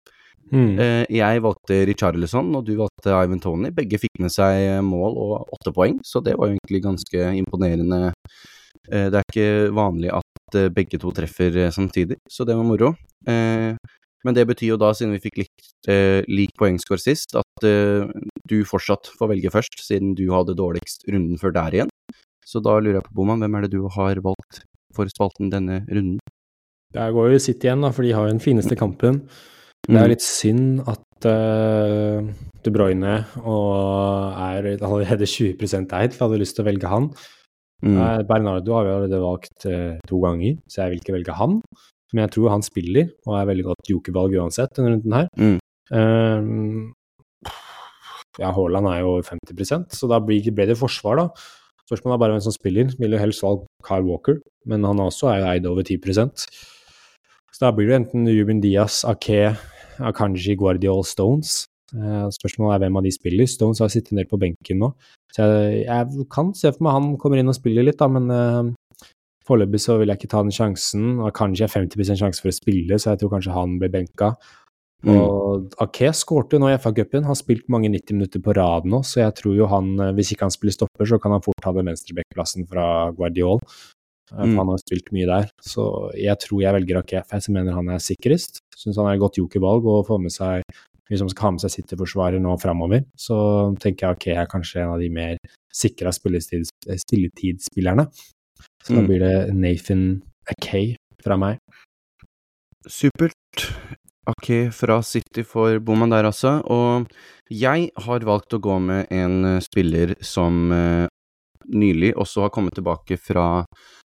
Mm. 0.50 0.78
Jeg 1.14 1.42
valgte 1.46 1.84
Richarlison, 1.86 2.48
og 2.58 2.66
du 2.66 2.74
valgte 2.80 3.14
Ivan 3.14 3.42
Tony. 3.42 3.74
Begge 3.76 4.00
fikk 4.02 4.22
med 4.22 4.34
seg 4.34 4.80
mål 4.86 5.18
og 5.22 5.58
åtte 5.58 5.74
poeng, 5.74 6.00
så 6.06 6.22
det 6.26 6.38
var 6.38 6.50
jo 6.50 6.58
egentlig 6.58 6.86
ganske 6.86 7.34
imponerende. 7.42 8.14
Eh, 8.88 9.08
det 9.12 9.20
er 9.20 9.28
ikke 9.28 9.50
vanlig 9.76 10.14
at 10.16 10.60
begge 10.74 10.98
to 11.02 11.12
treffer 11.14 11.68
samtidig, 11.74 12.18
så 12.30 12.46
det 12.48 12.56
var 12.58 12.66
moro. 12.66 12.96
Men 13.28 14.36
det 14.36 14.48
betyr 14.50 14.72
jo 14.74 14.78
da, 14.82 14.90
siden 14.98 15.14
vi 15.14 15.22
fikk 15.22 15.38
lik, 15.44 15.68
lik 16.26 16.56
poengscore 16.58 17.00
sist, 17.00 17.36
at 17.38 17.68
du 18.50 18.56
fortsatt 18.66 19.12
får 19.20 19.30
velge 19.36 19.52
først, 19.54 19.78
siden 19.86 20.16
du 20.18 20.26
hadde 20.34 20.58
dårligst 20.58 21.06
runden 21.08 21.38
før 21.38 21.54
der 21.56 21.78
igjen. 21.78 21.94
Så 22.50 22.64
da 22.66 22.80
lurer 22.82 22.98
jeg 22.98 23.06
på, 23.06 23.14
Boman, 23.20 23.44
hvem 23.44 23.60
er 23.60 23.68
det 23.68 23.76
du 23.76 23.86
har 23.94 24.20
valgt 24.26 24.64
for 24.98 25.12
spalten 25.12 25.52
denne 25.54 25.84
runden? 25.86 26.18
Der 26.96 27.12
går 27.14 27.36
jo 27.36 27.42
City 27.44 27.68
igjen, 27.68 27.84
da, 27.86 27.92
for 27.94 28.06
de 28.06 28.14
har 28.18 28.26
jo 28.26 28.34
den 28.34 28.42
fineste 28.42 28.78
kampen. 28.78 29.22
Det 29.86 29.94
er 29.94 30.08
mm. 30.08 30.12
litt 30.12 30.26
synd 30.26 30.80
at 30.90 31.28
uh, 31.30 32.26
De 32.66 32.74
Bruyne 32.74 33.14
og 33.44 34.40
er 34.42 34.72
allerede 34.76 35.30
20 35.30 35.54
eid, 35.54 35.62
for 35.62 36.02
jeg 36.02 36.24
hadde 36.26 36.42
lyst 36.42 36.58
til 36.58 36.66
å 36.66 36.70
velge 36.70 36.92
han. 36.92 37.12
Mm. 37.86 37.96
Uh, 37.96 38.22
Bernardo 38.28 38.76
har 38.76 38.86
vi 38.86 38.94
allerede 38.94 39.22
valgt 39.24 39.66
uh, 39.70 39.96
to 40.10 40.20
ganger, 40.24 40.60
så 40.68 40.84
jeg 40.84 40.94
vil 40.94 41.02
ikke 41.04 41.16
velge 41.16 41.38
han. 41.40 41.60
Men 42.14 42.26
jeg 42.26 42.34
tror 42.36 42.54
han 42.56 42.66
spiller, 42.66 43.12
og 43.28 43.38
er 43.38 43.50
veldig 43.52 43.68
godt 43.70 43.92
jokervalg 43.92 44.36
uansett 44.40 44.74
denne 44.76 44.96
runden 44.96 45.16
her. 45.16 45.30
Mm. 45.38 45.58
Um, 45.90 46.94
ja, 48.40 48.52
Haaland 48.56 48.90
er 48.90 49.00
jo 49.04 49.16
50% 49.26 49.96
så 49.98 50.10
da 50.10 50.20
ble 50.24 50.40
det 50.42 50.78
forsvar, 50.80 51.20
da. 51.20 51.28
Spørsmålet 51.90 52.16
er 52.16 52.22
bare 52.22 52.36
hvem 52.36 52.44
som 52.46 52.54
spiller. 52.54 52.92
Vil 53.02 53.16
jo 53.16 53.22
helst 53.22 53.42
valgt 53.42 53.66
Kyle 53.86 54.06
Walker, 54.06 54.38
men 54.70 54.86
han 54.86 55.02
også 55.02 55.32
er 55.32 55.40
jo 55.42 55.50
eid 55.50 55.66
over 55.66 55.82
10% 55.82 56.46
Så 57.50 57.64
da 57.64 57.72
blir 57.74 57.90
det 57.90 57.98
enten 57.98 58.30
Ruben 58.30 58.62
Diaz, 58.62 59.02
Ake, 59.04 59.56
Akanji, 60.00 60.56
Guardiol, 60.56 61.04
Stones. 61.04 61.66
Eh, 61.96 62.28
spørsmålet 62.36 62.76
er 62.76 62.84
hvem 62.86 63.00
av 63.00 63.08
de 63.08 63.14
spiller. 63.14 63.50
Stones 63.50 63.82
har 63.84 63.92
sittet 63.94 64.14
en 64.14 64.22
del 64.22 64.30
på 64.30 64.40
benken 64.42 64.84
nå. 64.84 64.92
Så 65.34 65.46
jeg, 65.46 65.86
jeg, 65.86 66.28
kan 66.34 66.54
se 66.58 66.72
for 66.74 66.86
meg 66.86 66.98
han 66.98 67.12
kommer 67.22 67.42
inn 67.42 67.52
og 67.52 67.58
spiller 67.58 67.86
litt, 67.86 68.00
da, 68.00 68.08
men 68.10 68.32
uh, 68.34 69.10
foreløpig 69.46 69.82
så 69.82 70.00
vil 70.00 70.12
jeg 70.12 70.22
ikke 70.22 70.32
ta 70.34 70.42
den 70.46 70.56
sjansen. 70.56 71.20
Akanji 71.28 71.66
har 71.66 71.74
50% 71.74 72.22
sjanse 72.22 72.44
for 72.44 72.52
å 72.52 72.56
spille, 72.58 72.98
så 72.98 73.14
jeg 73.14 73.22
tror 73.22 73.36
kanskje 73.36 73.56
han 73.56 73.78
blir 73.82 73.94
benka. 73.94 74.34
Mm. 75.08 75.16
Og 75.16 75.78
Ake 75.86 76.10
skårte 76.18 76.60
nå 76.60 76.68
i 76.68 76.76
FA-cupen, 76.76 77.24
har 77.24 77.38
spilt 77.40 77.70
mange 77.72 77.92
90 77.94 78.18
minutter 78.18 78.42
på 78.44 78.56
rad 78.58 78.88
nå, 78.90 79.00
så 79.08 79.22
jeg 79.22 79.38
tror 79.38 79.56
jo 79.56 79.70
han, 79.72 79.94
eh, 80.04 80.12
hvis 80.18 80.34
ikke 80.34 80.50
han 80.50 80.56
spiller 80.56 80.76
stopper, 80.76 81.08
så 81.08 81.22
kan 81.24 81.38
han 81.38 81.46
fort 81.46 81.62
ta 81.64 81.72
den 81.76 81.88
venstrebekkplassen 81.88 82.68
fra 82.68 83.14
Guardiol. 83.16 83.64
Mm. 84.30 84.58
Han 84.60 84.70
har 84.70 84.82
spilt 84.82 85.08
mye 85.16 85.26
der, 85.26 85.48
så 85.66 85.84
jeg 86.14 86.38
tror 86.44 86.62
jeg 86.62 86.76
velger 86.76 87.00
Ake, 87.00 87.24
for 87.26 87.40
jeg 87.40 87.56
mener 87.56 87.78
han 87.78 87.90
er 87.90 88.04
sikrest. 88.04 88.60
Syns 88.78 89.00
han 89.00 89.08
er 89.10 89.18
et 89.18 89.24
godt 89.24 89.40
jokervalg 89.40 89.88
å 89.90 90.04
få 90.06 90.20
med 90.22 90.36
seg 90.36 90.68
hvis 91.10 91.24
man 91.26 91.32
skal 91.34 91.46
ha 91.48 91.52
med 91.56 91.64
seg 91.64 91.74
City-forsvarer 91.74 92.42
nå 92.42 92.52
framover, 92.62 93.02
så 93.18 93.38
tenker 93.82 94.06
jeg 94.06 94.16
ok, 94.16 94.26
jeg 94.32 94.42
er 94.44 94.52
kanskje 94.52 94.84
en 94.84 94.94
av 94.94 95.00
de 95.02 95.10
mer 95.14 95.36
sikra 95.74 96.10
spilletidsspillerne. 96.14 98.06
Så 98.84 98.94
mm. 98.94 98.98
da 98.98 99.02
blir 99.08 99.20
det 99.24 99.36
Nathan 99.58 100.04
Akay 100.54 100.94
fra 101.24 101.36
meg. 101.40 101.60
Supert. 102.88 103.66
Akay 104.30 104.70
fra 104.76 105.02
City 105.04 105.44
for 105.48 105.80
bommen 105.82 106.14
der, 106.14 106.30
altså. 106.30 106.60
Og 106.70 107.10
jeg 107.50 107.90
har 108.06 108.28
valgt 108.28 108.54
å 108.54 108.62
gå 108.62 108.78
med 108.84 109.10
en 109.14 109.56
eh, 109.56 109.64
spiller 109.66 110.14
som 110.22 110.70
uh, 110.70 111.08
nylig 111.70 112.14
også 112.18 112.46
har 112.46 112.54
kommet 112.54 112.78
tilbake 112.78 113.18
fra 113.18 113.66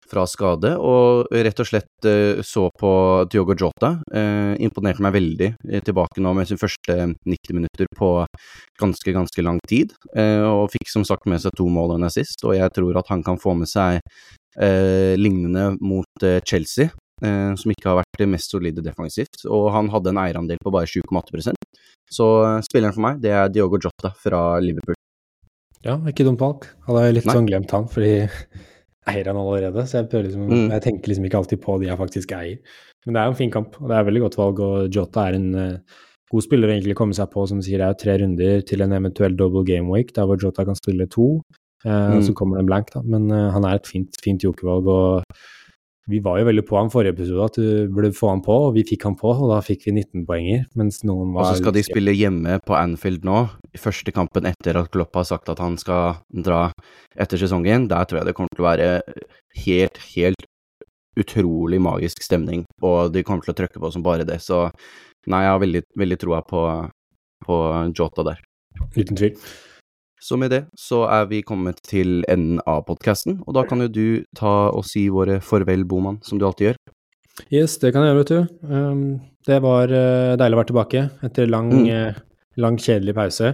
fra 0.10 0.26
skade, 0.30 0.72
og 0.78 1.30
rett 1.32 1.62
og 1.62 1.68
slett 1.70 2.08
uh, 2.08 2.42
så 2.46 2.68
på 2.80 2.92
Diogo 3.32 3.56
Jota. 3.58 3.96
Eh, 4.14 4.54
imponerte 4.66 5.04
meg 5.04 5.16
veldig 5.16 5.50
uh, 5.56 5.80
tilbake 5.86 6.24
nå 6.24 6.34
med 6.38 6.50
sin 6.50 6.60
første 6.62 6.96
90 7.18 7.58
minutter 7.58 7.90
på 7.96 8.12
ganske, 8.82 9.14
ganske 9.16 9.46
lang 9.46 9.60
tid. 9.70 9.94
og 10.16 10.70
fikk 10.74 10.90
som 10.92 11.06
sagt 11.08 11.26
med 11.30 11.40
seg 11.42 11.56
to 11.56 11.68
mål 11.72 11.96
og 11.96 12.12
sist, 12.12 12.44
og 12.44 12.56
jeg 12.58 12.72
tror 12.76 13.00
at 13.00 13.10
han 13.12 13.24
kan 13.24 13.40
få 13.40 13.54
med 13.56 13.70
seg 13.70 14.02
lignende 15.20 15.78
mot 15.82 16.26
Chelsea. 16.48 16.90
som 17.22 17.72
ikke 17.72 17.88
har 17.88 18.02
vært 18.02 18.20
det 18.20 18.28
mest 18.28 18.52
solide 18.52 18.84
defensivt, 18.84 19.46
og 19.48 19.72
han 19.72 19.90
hadde 19.90 20.12
en 20.12 20.20
eierandel 20.20 20.60
på 20.64 20.72
bare 20.72 20.88
7,8% 20.88 21.56
Så 22.12 22.28
spilleren 22.68 22.94
for 22.94 23.08
meg, 23.08 23.22
det 23.24 23.32
er 23.32 23.50
Diogo 23.50 23.80
Jota 23.80 24.12
fra 24.20 24.60
Liverpool. 24.60 25.00
Ja, 25.86 26.00
ikke 26.10 26.26
dumt 26.26 26.42
valg. 26.42 26.66
Hadde 26.88 27.04
jeg 27.06 27.20
litt 27.20 27.28
Nei. 27.30 27.36
sånn 27.38 27.50
glemt 27.50 27.72
han, 27.76 27.88
fordi 27.92 28.16
eier 29.12 29.30
han 29.30 29.38
allerede, 29.40 29.86
så 29.86 30.02
jeg, 30.02 30.10
liksom, 30.28 30.48
mm. 30.50 30.72
jeg, 30.74 30.84
tenker 30.86 31.12
liksom 31.12 31.28
ikke 31.28 31.40
alltid 31.42 31.62
på 31.64 31.78
de 31.82 31.90
jeg 31.90 32.00
faktisk 32.00 32.34
eier. 32.38 32.80
Men 33.06 33.16
det 33.16 33.22
er 33.22 33.28
jo 33.28 33.36
en 33.36 33.40
fin 33.42 33.54
kamp, 33.54 33.78
og 33.82 33.92
det 33.92 33.98
er 33.98 34.08
veldig 34.08 34.24
godt 34.24 34.38
valg, 34.40 34.62
og 34.66 34.96
Jota 34.96 35.28
er 35.28 35.38
en 35.38 35.50
uh, 35.54 36.00
god 36.34 36.46
spiller 36.46 36.72
å 36.72 36.74
egentlig 36.74 36.98
komme 36.98 37.18
seg 37.18 37.30
på, 37.34 37.44
som 37.50 37.62
sier 37.66 37.82
det 37.82 37.90
er 37.92 38.00
tre 38.02 38.16
runder 38.24 38.64
til 38.66 38.82
en 38.82 38.96
eventuell 38.98 39.38
double 39.38 39.66
game 39.68 39.92
week, 39.94 40.16
der 40.16 40.26
hvor 40.26 40.42
Jota 40.42 40.66
kan 40.66 40.78
spille 40.80 41.06
to, 41.14 41.28
uh, 41.86 42.16
mm. 42.16 42.24
så 42.26 42.34
kommer 42.38 42.58
det 42.58 42.66
en 42.66 42.72
blank, 42.72 42.90
da. 42.96 43.04
Men 43.06 43.30
uh, 43.30 43.52
han 43.54 43.68
er 43.70 43.78
et 43.78 43.92
fint, 43.92 44.18
fint 44.26 44.48
jokervalg, 44.48 44.90
og 44.90 45.46
vi 46.10 46.20
var 46.22 46.38
jo 46.38 46.46
veldig 46.46 46.64
på 46.68 46.78
han 46.78 46.92
forrige 46.94 47.16
episode, 47.16 47.46
at 47.50 47.58
du 47.58 47.94
burde 47.94 48.12
få 48.14 48.30
han 48.30 48.42
på, 48.46 48.56
og 48.68 48.76
vi 48.76 48.84
fikk 48.86 49.08
han 49.08 49.16
på, 49.18 49.32
og 49.34 49.50
da 49.50 49.58
fikk 49.66 49.88
vi 49.88 49.96
19 49.96 50.26
poenger, 50.28 50.66
mens 50.78 51.02
noen 51.08 51.32
var 51.34 51.48
Og 51.48 51.56
så 51.56 51.64
skal 51.64 51.74
de 51.74 51.86
spille 51.88 52.14
hjemme 52.14 52.60
på 52.66 52.76
Anfield 52.78 53.26
nå, 53.26 53.40
i 53.74 53.82
første 53.82 54.14
kampen 54.14 54.46
etter 54.50 54.78
at 54.78 54.92
Klopp 54.94 55.18
har 55.18 55.26
sagt 55.32 55.50
at 55.50 55.62
han 55.64 55.80
skal 55.82 56.22
dra 56.30 56.68
etter 57.18 57.42
sesongen. 57.42 57.90
Der 57.90 58.06
tror 58.06 58.22
jeg 58.22 58.30
det 58.30 58.36
kommer 58.38 58.54
til 58.54 58.66
å 58.66 58.70
være 58.70 58.90
helt, 59.66 60.00
helt 60.14 60.48
utrolig 61.18 61.80
magisk 61.82 62.22
stemning, 62.26 62.66
og 62.86 63.14
de 63.16 63.24
kommer 63.26 63.46
til 63.46 63.56
å 63.56 63.60
trykke 63.64 63.82
på 63.82 63.94
som 63.96 64.06
bare 64.06 64.28
det, 64.28 64.42
så 64.44 64.68
nei, 65.32 65.46
jeg 65.46 65.54
har 65.56 65.62
veldig, 65.64 65.86
veldig 65.98 66.20
troa 66.22 66.44
på, 66.46 66.66
på 67.48 67.62
Jota 67.98 68.30
der. 68.30 68.44
Uten 68.94 69.18
tvil. 69.18 69.40
Så 70.26 70.40
med 70.42 70.50
det 70.50 70.64
så 70.80 71.04
er 71.06 71.28
vi 71.30 71.44
kommet 71.46 71.84
til 71.86 72.24
enden 72.32 72.58
av 72.66 72.82
podkasten, 72.88 73.44
og 73.46 73.54
da 73.58 73.62
kan 73.70 73.84
jo 73.84 73.92
du 73.94 74.08
ta 74.38 74.72
og 74.74 74.82
si 74.90 75.04
våre 75.14 75.38
farvel, 75.44 75.84
Boman, 75.86 76.18
som 76.26 76.40
du 76.42 76.48
alltid 76.48 76.72
gjør. 76.72 76.80
Yes, 77.54 77.76
det 77.78 77.92
kan 77.94 78.02
jeg 78.02 78.14
gjøre, 78.14 78.22
vet 78.24 78.32
du. 78.32 78.70
Um, 78.72 79.02
det 79.46 79.60
var 79.62 79.92
uh, 79.92 80.34
deilig 80.40 80.58
å 80.58 80.62
være 80.62 80.70
tilbake 80.72 81.04
etter 81.28 81.52
lang, 81.52 81.70
mm. 81.70 81.90
uh, 81.92 82.48
lang 82.64 82.80
kjedelig 82.82 83.14
pause. 83.18 83.52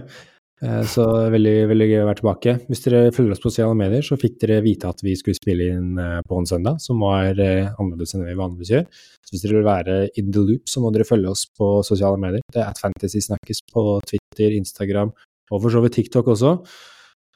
Uh, 0.62 0.78
så 0.88 1.04
veldig, 1.34 1.52
veldig 1.74 1.88
gøy 1.90 1.98
å 2.00 2.06
være 2.08 2.20
tilbake. 2.22 2.54
Hvis 2.70 2.84
dere 2.86 3.02
følger 3.12 3.34
oss 3.34 3.42
på 3.42 3.50
sosiale 3.50 3.76
medier, 3.76 4.06
så 4.06 4.16
fikk 4.22 4.38
dere 4.46 4.62
vite 4.64 4.92
at 4.94 5.02
vi 5.04 5.12
skulle 5.18 5.36
spille 5.36 5.66
inn 5.74 5.98
på 5.98 6.38
en 6.38 6.48
søndag, 6.48 6.80
som 6.80 7.02
var 7.04 7.34
annerledes 7.34 8.14
enn 8.16 8.24
vi 8.24 8.38
vanligvis 8.38 8.72
gjør. 8.72 8.86
Så 9.20 9.34
hvis 9.34 9.44
dere 9.44 9.58
vil 9.58 9.68
være 9.68 9.98
in 10.22 10.32
the 10.32 10.46
loop, 10.46 10.64
så 10.70 10.80
må 10.80 10.94
dere 10.94 11.04
følge 11.10 11.34
oss 11.34 11.44
på 11.58 11.74
sosiale 11.84 12.22
medier. 12.22 12.46
Det 12.54 12.62
er 12.62 12.70
at 12.70 12.80
Fantasy 12.80 13.20
Snakkes 13.26 13.60
på 13.74 13.84
Twitter, 14.08 14.56
Instagram, 14.56 15.12
og 15.52 15.62
for 15.64 15.74
så 15.74 15.82
vidt 15.84 15.98
TikTok 16.00 16.32
også. 16.34 16.56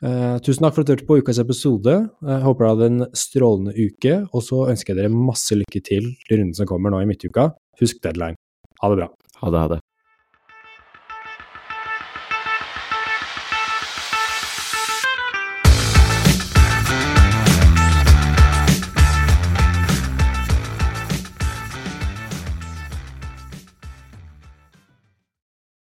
Eh, 0.05 0.37
tusen 0.45 0.67
takk 0.67 0.77
for 0.77 0.85
at 0.85 0.89
du 0.89 0.93
hørte 0.97 1.09
på 1.09 1.21
ukas 1.23 1.41
episode. 1.41 1.97
Jeg 2.27 2.45
håper 2.45 2.64
du 2.64 2.71
hadde 2.73 2.91
en 2.93 3.07
strålende 3.17 3.77
uke, 3.77 4.19
og 4.33 4.45
så 4.45 4.67
ønsker 4.73 4.93
jeg 4.93 5.03
dere 5.05 5.14
masse 5.33 5.57
lykke 5.57 5.81
til 5.81 6.12
til 6.27 6.41
runden 6.41 6.57
som 6.57 6.69
kommer 6.69 6.93
nå 6.93 7.01
i 7.05 7.09
midtuka. 7.09 7.51
Husk 7.81 8.03
deadline. 8.05 8.37
Ha 8.83 8.93
det 8.93 9.03
bra. 9.03 9.12
Ha 9.41 9.53
det, 9.53 9.61
ha 9.61 9.69
det. 9.77 9.86